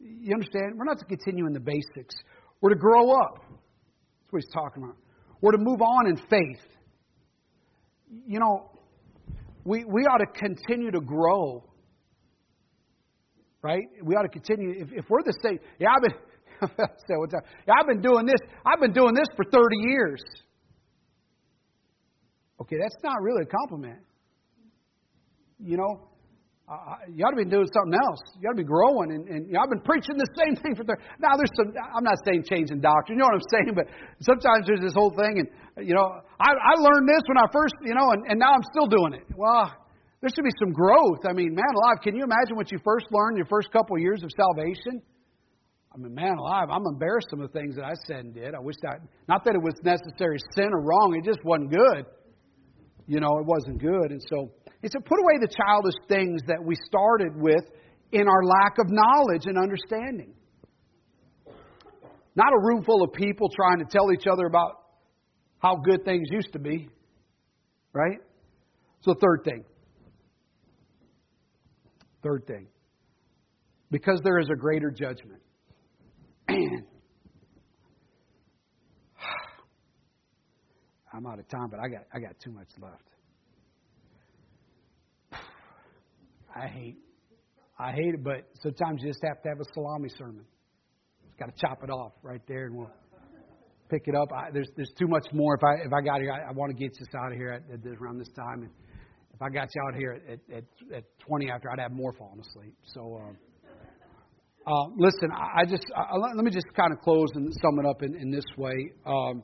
You 0.00 0.34
understand? 0.34 0.72
We're 0.76 0.86
not 0.86 0.98
to 0.98 1.04
continue 1.04 1.46
in 1.46 1.52
the 1.52 1.60
basics. 1.60 2.16
We're 2.60 2.70
to 2.70 2.80
grow 2.80 3.12
up. 3.12 3.36
That's 3.38 4.32
what 4.32 4.42
he's 4.42 4.52
talking 4.52 4.82
about. 4.82 4.96
We're 5.40 5.52
to 5.52 5.58
move 5.58 5.80
on 5.82 6.08
in 6.08 6.16
faith. 6.16 6.66
You 8.26 8.40
know, 8.40 8.72
we, 9.62 9.84
we 9.84 10.02
ought 10.02 10.18
to 10.18 10.26
continue 10.36 10.90
to 10.90 11.00
grow. 11.00 11.62
Right? 13.62 13.84
We 14.02 14.16
ought 14.16 14.22
to 14.22 14.28
continue. 14.28 14.82
If, 14.82 14.88
if 14.92 15.04
we're 15.08 15.22
the 15.22 15.38
same, 15.44 15.60
yeah, 15.78 15.90
I've 15.94 16.02
been. 16.02 16.18
I've 17.78 17.86
been 17.86 18.00
doing 18.00 18.26
this. 18.26 18.40
I've 18.64 18.80
been 18.80 18.92
doing 18.92 19.14
this 19.14 19.26
for 19.36 19.44
30 19.44 19.62
years. 19.88 20.22
Okay, 22.60 22.76
that's 22.80 22.96
not 23.02 23.22
really 23.22 23.42
a 23.42 23.46
compliment. 23.46 24.00
You 25.58 25.76
know, 25.76 26.10
uh, 26.70 27.02
you 27.10 27.24
ought 27.26 27.34
to 27.34 27.42
be 27.42 27.48
doing 27.48 27.66
something 27.66 27.98
else. 27.98 28.22
You 28.38 28.46
ought 28.46 28.54
to 28.54 28.62
be 28.62 28.68
growing. 28.68 29.10
And, 29.10 29.26
and 29.26 29.40
you 29.50 29.58
know, 29.58 29.66
I've 29.66 29.72
been 29.74 29.82
preaching 29.82 30.14
the 30.14 30.28
same 30.40 30.54
thing 30.54 30.78
for 30.78 30.84
30. 30.84 31.02
Now, 31.18 31.34
there's 31.34 31.50
some, 31.58 31.74
I'm 31.74 32.04
not 32.04 32.14
saying 32.22 32.46
changing 32.46 32.78
doctrine, 32.78 33.18
you 33.18 33.26
know 33.26 33.28
what 33.32 33.42
I'm 33.42 33.50
saying, 33.50 33.72
but 33.74 33.90
sometimes 34.22 34.70
there's 34.70 34.84
this 34.84 34.94
whole 34.94 35.10
thing, 35.10 35.42
and, 35.42 35.48
you 35.82 35.98
know, 35.98 36.22
I, 36.38 36.50
I 36.54 36.74
learned 36.78 37.10
this 37.10 37.26
when 37.26 37.42
I 37.42 37.50
first, 37.50 37.74
you 37.82 37.96
know, 37.96 38.14
and, 38.14 38.22
and 38.30 38.38
now 38.38 38.54
I'm 38.54 38.62
still 38.70 38.86
doing 38.86 39.18
it. 39.18 39.26
Well, 39.34 39.66
there 40.22 40.30
should 40.30 40.44
be 40.44 40.54
some 40.62 40.70
growth. 40.70 41.26
I 41.26 41.32
mean, 41.32 41.58
man 41.58 41.72
alive, 41.74 42.04
can 42.06 42.14
you 42.14 42.22
imagine 42.22 42.54
what 42.54 42.70
you 42.70 42.78
first 42.84 43.10
learned 43.10 43.34
your 43.40 43.50
first 43.50 43.72
couple 43.72 43.96
of 43.96 44.02
years 44.02 44.22
of 44.22 44.30
salvation? 44.36 45.02
I 45.92 45.98
mean, 45.98 46.14
man 46.14 46.38
alive, 46.38 46.68
I'm 46.70 46.84
embarrassed 46.86 47.28
some 47.30 47.40
of 47.40 47.52
the 47.52 47.58
things 47.58 47.74
that 47.76 47.84
I 47.84 47.94
said 48.06 48.24
and 48.24 48.34
did. 48.34 48.54
I 48.54 48.60
wish 48.60 48.76
that, 48.82 49.00
not 49.28 49.44
that 49.44 49.54
it 49.54 49.62
was 49.62 49.74
necessary 49.82 50.38
sin 50.54 50.68
or 50.72 50.80
wrong, 50.80 51.16
it 51.18 51.24
just 51.24 51.44
wasn't 51.44 51.70
good. 51.70 52.06
You 53.06 53.18
know, 53.18 53.38
it 53.38 53.46
wasn't 53.46 53.80
good. 53.80 54.12
And 54.12 54.20
so, 54.30 54.52
he 54.82 54.88
said, 54.88 55.04
put 55.04 55.18
away 55.18 55.38
the 55.40 55.48
childish 55.48 55.96
things 56.08 56.42
that 56.46 56.62
we 56.62 56.76
started 56.86 57.32
with 57.34 57.64
in 58.12 58.28
our 58.28 58.44
lack 58.44 58.78
of 58.78 58.86
knowledge 58.88 59.42
and 59.46 59.58
understanding. 59.58 60.32
Not 62.36 62.52
a 62.52 62.58
room 62.58 62.84
full 62.84 63.02
of 63.02 63.12
people 63.12 63.48
trying 63.50 63.80
to 63.80 63.84
tell 63.90 64.12
each 64.12 64.26
other 64.30 64.46
about 64.46 64.72
how 65.58 65.76
good 65.76 66.04
things 66.04 66.28
used 66.30 66.52
to 66.52 66.60
be. 66.60 66.88
Right? 67.92 68.18
So, 69.00 69.14
third 69.20 69.42
thing. 69.44 69.64
Third 72.22 72.46
thing. 72.46 72.68
Because 73.90 74.20
there 74.22 74.38
is 74.38 74.48
a 74.52 74.56
greater 74.56 74.90
judgment. 74.90 75.42
I'm 81.12 81.26
out 81.26 81.38
of 81.38 81.46
time, 81.48 81.68
but 81.70 81.78
I 81.80 81.88
got 81.88 82.06
I 82.12 82.18
got 82.18 82.34
too 82.42 82.50
much 82.50 82.66
left. 82.80 83.04
I 86.54 86.66
hate, 86.66 86.98
I 87.78 87.92
hate 87.92 88.14
it, 88.14 88.24
but 88.24 88.48
sometimes 88.62 89.02
you 89.02 89.10
just 89.10 89.22
have 89.24 89.40
to 89.42 89.48
have 89.48 89.60
a 89.60 89.64
salami 89.72 90.08
sermon. 90.18 90.44
Just 91.26 91.38
got 91.38 91.46
to 91.46 91.52
chop 91.60 91.84
it 91.84 91.90
off 91.90 92.12
right 92.22 92.42
there, 92.48 92.66
and 92.66 92.76
we'll 92.76 92.90
pick 93.88 94.02
it 94.06 94.16
up. 94.16 94.32
I, 94.32 94.50
there's 94.52 94.68
there's 94.76 94.92
too 94.98 95.06
much 95.06 95.26
more. 95.32 95.54
If 95.54 95.62
I 95.62 95.74
if 95.86 95.92
I 95.92 96.00
got 96.04 96.20
here, 96.20 96.32
I, 96.32 96.40
I 96.50 96.52
want 96.52 96.76
to 96.76 96.76
get 96.76 96.90
this 96.98 97.06
out 97.16 97.30
of 97.30 97.38
here 97.38 97.52
at, 97.52 97.62
at 97.72 97.84
this, 97.84 97.94
around 98.00 98.18
this 98.18 98.32
time. 98.36 98.62
And 98.62 98.70
if 99.32 99.40
I 99.40 99.50
got 99.50 99.68
you 99.72 99.82
out 99.86 99.94
here 99.96 100.20
at 100.28 100.40
at, 100.52 100.64
at 100.96 101.04
20 101.20 101.48
after, 101.50 101.70
I'd 101.70 101.78
have 101.78 101.92
more 101.92 102.12
falling 102.12 102.40
asleep. 102.40 102.74
So. 102.94 103.20
Uh, 103.22 103.34
uh, 104.66 104.86
listen, 104.96 105.30
I, 105.34 105.62
I 105.62 105.64
just 105.64 105.84
let, 106.18 106.36
let, 106.36 106.44
me 106.44 106.50
just 106.50 106.66
kind 106.76 106.92
of 106.92 107.00
close 107.00 107.28
and 107.34 107.52
sum 107.62 107.78
it 107.78 107.86
up 107.86 108.02
in, 108.02 108.14
in 108.14 108.30
this 108.30 108.44
way. 108.56 108.92
Um, 109.06 109.42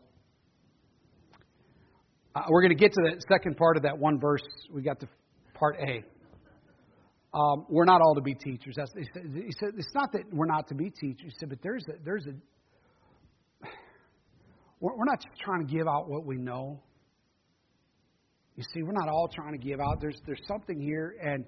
uh, 2.34 2.42
we're 2.50 2.60
going 2.60 2.76
to 2.76 2.80
get 2.80 2.92
to 2.92 3.00
the 3.02 3.20
second 3.28 3.56
part 3.56 3.76
of 3.78 3.84
that 3.84 3.98
one 3.98 4.20
verse. 4.20 4.42
We 4.70 4.82
got 4.82 5.00
the 5.00 5.08
part 5.54 5.76
A. 5.80 6.04
Um, 7.36 7.66
we're 7.68 7.84
not 7.84 8.00
all 8.02 8.14
to 8.14 8.20
be 8.20 8.34
teachers. 8.34 8.74
That's, 8.76 8.92
he, 8.94 9.04
said, 9.12 9.22
he 9.34 9.52
said 9.58 9.70
it's 9.76 9.94
not 9.94 10.12
that 10.12 10.22
we're 10.32 10.46
not 10.46 10.68
to 10.68 10.74
be 10.74 10.90
teachers. 10.90 11.32
He 11.32 11.36
said, 11.40 11.48
but 11.48 11.58
there's 11.62 11.84
a, 11.88 12.02
there's 12.04 12.26
a 12.26 12.32
we're, 14.80 14.96
we're 14.96 15.04
not 15.04 15.22
just 15.22 15.40
trying 15.40 15.66
to 15.66 15.72
give 15.72 15.86
out 15.88 16.08
what 16.08 16.26
we 16.26 16.36
know. 16.36 16.82
You 18.56 18.64
see, 18.72 18.82
we're 18.82 18.92
not 18.92 19.08
all 19.08 19.28
trying 19.28 19.52
to 19.52 19.58
give 19.58 19.80
out. 19.80 19.98
There's 20.00 20.18
there's 20.26 20.40
something 20.46 20.80
here, 20.80 21.14
and 21.22 21.44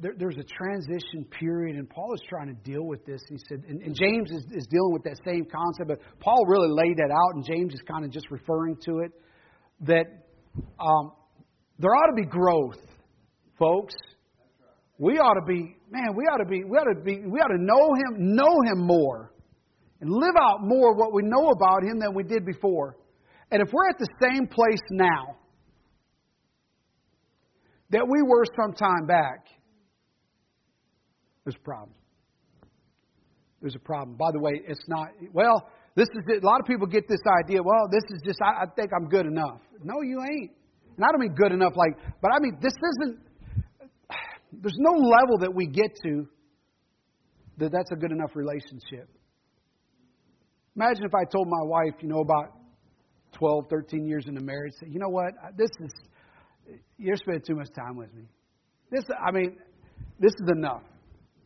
there, 0.00 0.12
there's 0.18 0.36
a 0.36 0.42
transition 0.42 1.24
period, 1.30 1.76
and 1.76 1.88
Paul 1.88 2.14
is 2.14 2.20
trying 2.28 2.48
to 2.48 2.54
deal 2.68 2.84
with 2.84 3.04
this. 3.06 3.22
He 3.28 3.38
said, 3.48 3.62
and, 3.68 3.80
and 3.80 3.94
James 3.94 4.30
is, 4.30 4.44
is 4.52 4.66
dealing 4.66 4.92
with 4.92 5.04
that 5.04 5.18
same 5.24 5.44
concept, 5.44 5.88
but 5.88 5.98
Paul 6.20 6.44
really 6.46 6.68
laid 6.70 6.96
that 6.98 7.10
out, 7.10 7.34
and 7.34 7.44
James 7.44 7.72
is 7.74 7.80
kind 7.88 8.04
of 8.04 8.10
just 8.10 8.30
referring 8.30 8.76
to 8.86 9.00
it. 9.00 9.12
That 9.80 10.06
um, 10.80 11.12
there 11.78 11.90
ought 11.90 12.08
to 12.08 12.16
be 12.16 12.26
growth, 12.26 12.78
folks. 13.58 13.94
We 14.98 15.18
ought 15.18 15.34
to 15.34 15.46
be, 15.46 15.76
man, 15.90 16.14
we 16.16 16.24
ought 16.24 16.38
to 16.38 16.48
be, 16.48 16.64
we 16.64 16.76
ought 16.76 16.92
to 16.92 17.00
be, 17.00 17.20
we 17.26 17.38
ought 17.40 17.48
to 17.48 17.62
know 17.62 17.94
him, 17.94 18.34
know 18.34 18.60
him 18.64 18.86
more, 18.86 19.32
and 20.00 20.10
live 20.10 20.34
out 20.40 20.58
more 20.62 20.94
what 20.94 21.12
we 21.12 21.22
know 21.24 21.50
about 21.50 21.82
him 21.82 21.98
than 21.98 22.14
we 22.14 22.22
did 22.22 22.44
before. 22.44 22.96
And 23.50 23.62
if 23.62 23.72
we're 23.72 23.88
at 23.88 23.98
the 23.98 24.08
same 24.22 24.46
place 24.46 24.80
now 24.90 25.36
that 27.90 28.06
we 28.08 28.22
were 28.22 28.44
some 28.60 28.72
time 28.72 29.06
back, 29.06 29.46
there's 31.44 31.56
a 31.56 31.64
problem. 31.64 31.94
There's 33.60 33.76
a 33.76 33.80
problem. 33.80 34.16
By 34.16 34.30
the 34.32 34.40
way, 34.40 34.60
it's 34.66 34.84
not, 34.88 35.08
well, 35.32 35.68
this 35.94 36.08
is 36.08 36.24
it. 36.28 36.42
A 36.42 36.46
lot 36.46 36.60
of 36.60 36.66
people 36.66 36.86
get 36.86 37.08
this 37.08 37.22
idea, 37.44 37.62
well, 37.62 37.88
this 37.90 38.02
is 38.10 38.20
just, 38.24 38.38
I, 38.42 38.64
I 38.64 38.66
think 38.76 38.90
I'm 38.94 39.08
good 39.08 39.26
enough. 39.26 39.60
No, 39.82 40.02
you 40.02 40.20
ain't. 40.20 40.50
And 40.96 41.04
I 41.04 41.08
don't 41.10 41.20
mean 41.20 41.34
good 41.34 41.52
enough 41.52 41.72
like, 41.76 41.92
but 42.20 42.30
I 42.34 42.40
mean, 42.40 42.58
this 42.60 42.72
isn't, 42.72 43.18
there's 44.52 44.76
no 44.78 44.92
level 44.92 45.38
that 45.40 45.54
we 45.54 45.66
get 45.66 45.90
to 46.04 46.28
that 47.58 47.72
that's 47.72 47.90
a 47.92 47.96
good 47.96 48.12
enough 48.12 48.30
relationship. 48.34 49.08
Imagine 50.76 51.04
if 51.04 51.14
I 51.14 51.24
told 51.30 51.46
my 51.48 51.66
wife, 51.66 51.94
you 52.00 52.08
know, 52.08 52.20
about 52.20 52.52
12, 53.32 53.64
13 53.70 54.06
years 54.06 54.26
into 54.26 54.40
marriage, 54.40 54.72
say, 54.80 54.88
you 54.88 54.98
know 54.98 55.08
what, 55.08 55.32
this 55.56 55.70
is, 55.80 55.90
you're 56.98 57.16
spending 57.16 57.42
too 57.46 57.54
much 57.54 57.68
time 57.74 57.96
with 57.96 58.12
me. 58.14 58.24
This, 58.90 59.04
I 59.26 59.30
mean, 59.30 59.56
this 60.18 60.32
is 60.32 60.50
enough. 60.56 60.82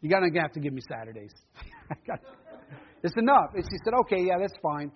You're 0.00 0.18
going 0.18 0.32
to 0.32 0.40
have 0.40 0.52
to 0.52 0.60
give 0.60 0.72
me 0.72 0.80
Saturdays. 0.88 1.32
it's 3.02 3.16
enough. 3.16 3.50
And 3.54 3.64
she 3.64 3.78
said, 3.84 3.94
okay, 4.02 4.22
yeah, 4.22 4.38
that's 4.40 4.54
fine. 4.62 4.92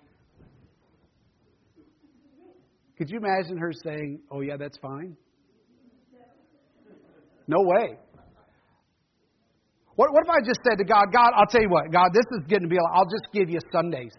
Could 2.97 3.11
you 3.11 3.19
imagine 3.19 3.59
her 3.59 3.73
saying, 3.85 4.21
oh, 4.31 4.43
yeah, 4.43 4.57
that's 4.57 4.79
fine? 4.79 5.17
No 7.49 7.59
way. 7.61 7.99
What, 9.97 10.13
what 10.13 10.23
if 10.25 10.31
I 10.31 10.41
just 10.47 10.61
said 10.65 10.79
to 10.79 10.85
God, 10.85 11.07
God, 11.13 11.33
I'll 11.37 11.47
tell 11.47 11.61
you 11.61 11.69
what, 11.69 11.93
God, 11.93 12.11
this 12.15 12.25
is 12.39 12.47
getting 12.49 12.69
to 12.69 12.69
be, 12.69 12.79
I'll 12.79 13.05
just 13.05 13.33
give 13.33 13.51
you 13.51 13.59
Sundays. 13.73 14.15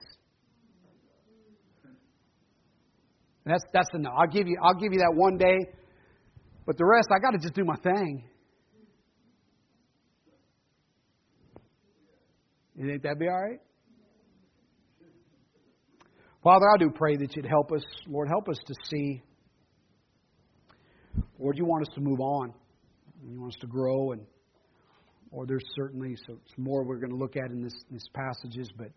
that's, 3.45 3.63
that's 3.73 3.89
enough. 3.93 4.13
I'll 4.17 4.27
give 4.27 4.47
you, 4.47 4.57
I'll 4.61 4.75
give 4.75 4.93
you 4.93 4.99
that 4.99 5.13
one 5.13 5.37
day, 5.37 5.57
but 6.65 6.77
the 6.77 6.85
rest, 6.85 7.07
I 7.11 7.19
got 7.19 7.31
to 7.31 7.39
just 7.39 7.53
do 7.53 7.65
my 7.65 7.75
thing. 7.75 8.23
You 12.75 12.87
think 12.87 13.03
that'd 13.03 13.19
be 13.19 13.27
all 13.27 13.41
right? 13.41 13.59
Father, 16.43 16.65
I 16.73 16.77
do 16.77 16.89
pray 16.89 17.15
that 17.15 17.35
you'd 17.35 17.45
help 17.45 17.71
us. 17.71 17.83
Lord, 18.07 18.27
help 18.27 18.49
us 18.49 18.57
to 18.65 18.73
see. 18.89 19.21
Lord, 21.39 21.57
you 21.57 21.65
want 21.65 21.87
us 21.87 21.93
to 21.95 22.01
move 22.01 22.19
on. 22.19 22.53
You 23.25 23.39
want 23.39 23.53
us 23.53 23.59
to 23.61 23.67
grow, 23.67 24.11
and 24.11 24.25
or 25.31 25.45
there's 25.45 25.63
certainly 25.75 26.17
some 26.27 26.39
more 26.57 26.83
we're 26.83 26.97
going 26.97 27.11
to 27.11 27.17
look 27.17 27.37
at 27.37 27.51
in 27.51 27.63
this 27.63 27.73
these 27.89 28.05
passages, 28.13 28.69
but 28.77 28.89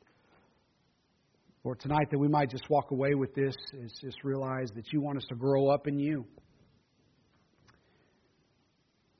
or 1.63 1.77
tonight 1.77 2.09
that 2.11 2.19
we 2.19 2.29
might 2.29 2.51
just 2.51 2.69
walk 2.71 2.91
away 2.91 3.15
with 3.15 3.35
this 3.35 3.55
is 3.73 3.93
just 4.01 4.25
realize 4.25 4.71
that 4.75 4.93
you 4.93 5.01
want 5.01 5.19
us 5.19 5.25
to 5.29 5.35
grow 5.35 5.69
up 5.69 5.87
in 5.87 5.99
you. 5.99 6.25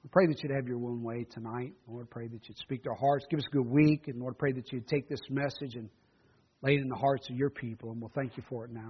I 0.07 0.09
pray 0.13 0.29
that 0.29 0.41
you'd 0.41 0.53
have 0.53 0.69
your 0.69 0.77
own 0.77 1.03
way 1.03 1.27
tonight. 1.29 1.73
Lord, 1.89 2.09
pray 2.09 2.29
that 2.29 2.49
you'd 2.49 2.59
speak 2.59 2.85
to 2.85 2.91
our 2.91 2.97
hearts. 2.97 3.27
Give 3.29 3.41
us 3.41 3.45
a 3.51 3.57
good 3.57 3.67
week. 3.67 4.07
And 4.07 4.21
Lord, 4.21 4.39
pray 4.39 4.53
that 4.53 4.73
you'd 4.73 4.87
take 4.87 5.09
this 5.09 5.19
message 5.29 5.75
and 5.75 5.91
lay 6.63 6.75
it 6.77 6.81
in 6.81 6.89
the 6.89 6.95
hearts 6.95 7.29
of 7.29 7.35
your 7.35 7.51
people. 7.51 7.91
And 7.91 8.01
we'll 8.01 8.13
thank 8.15 8.37
you 8.37 8.45
for 8.49 8.65
it 8.65 8.71
now. 8.71 8.85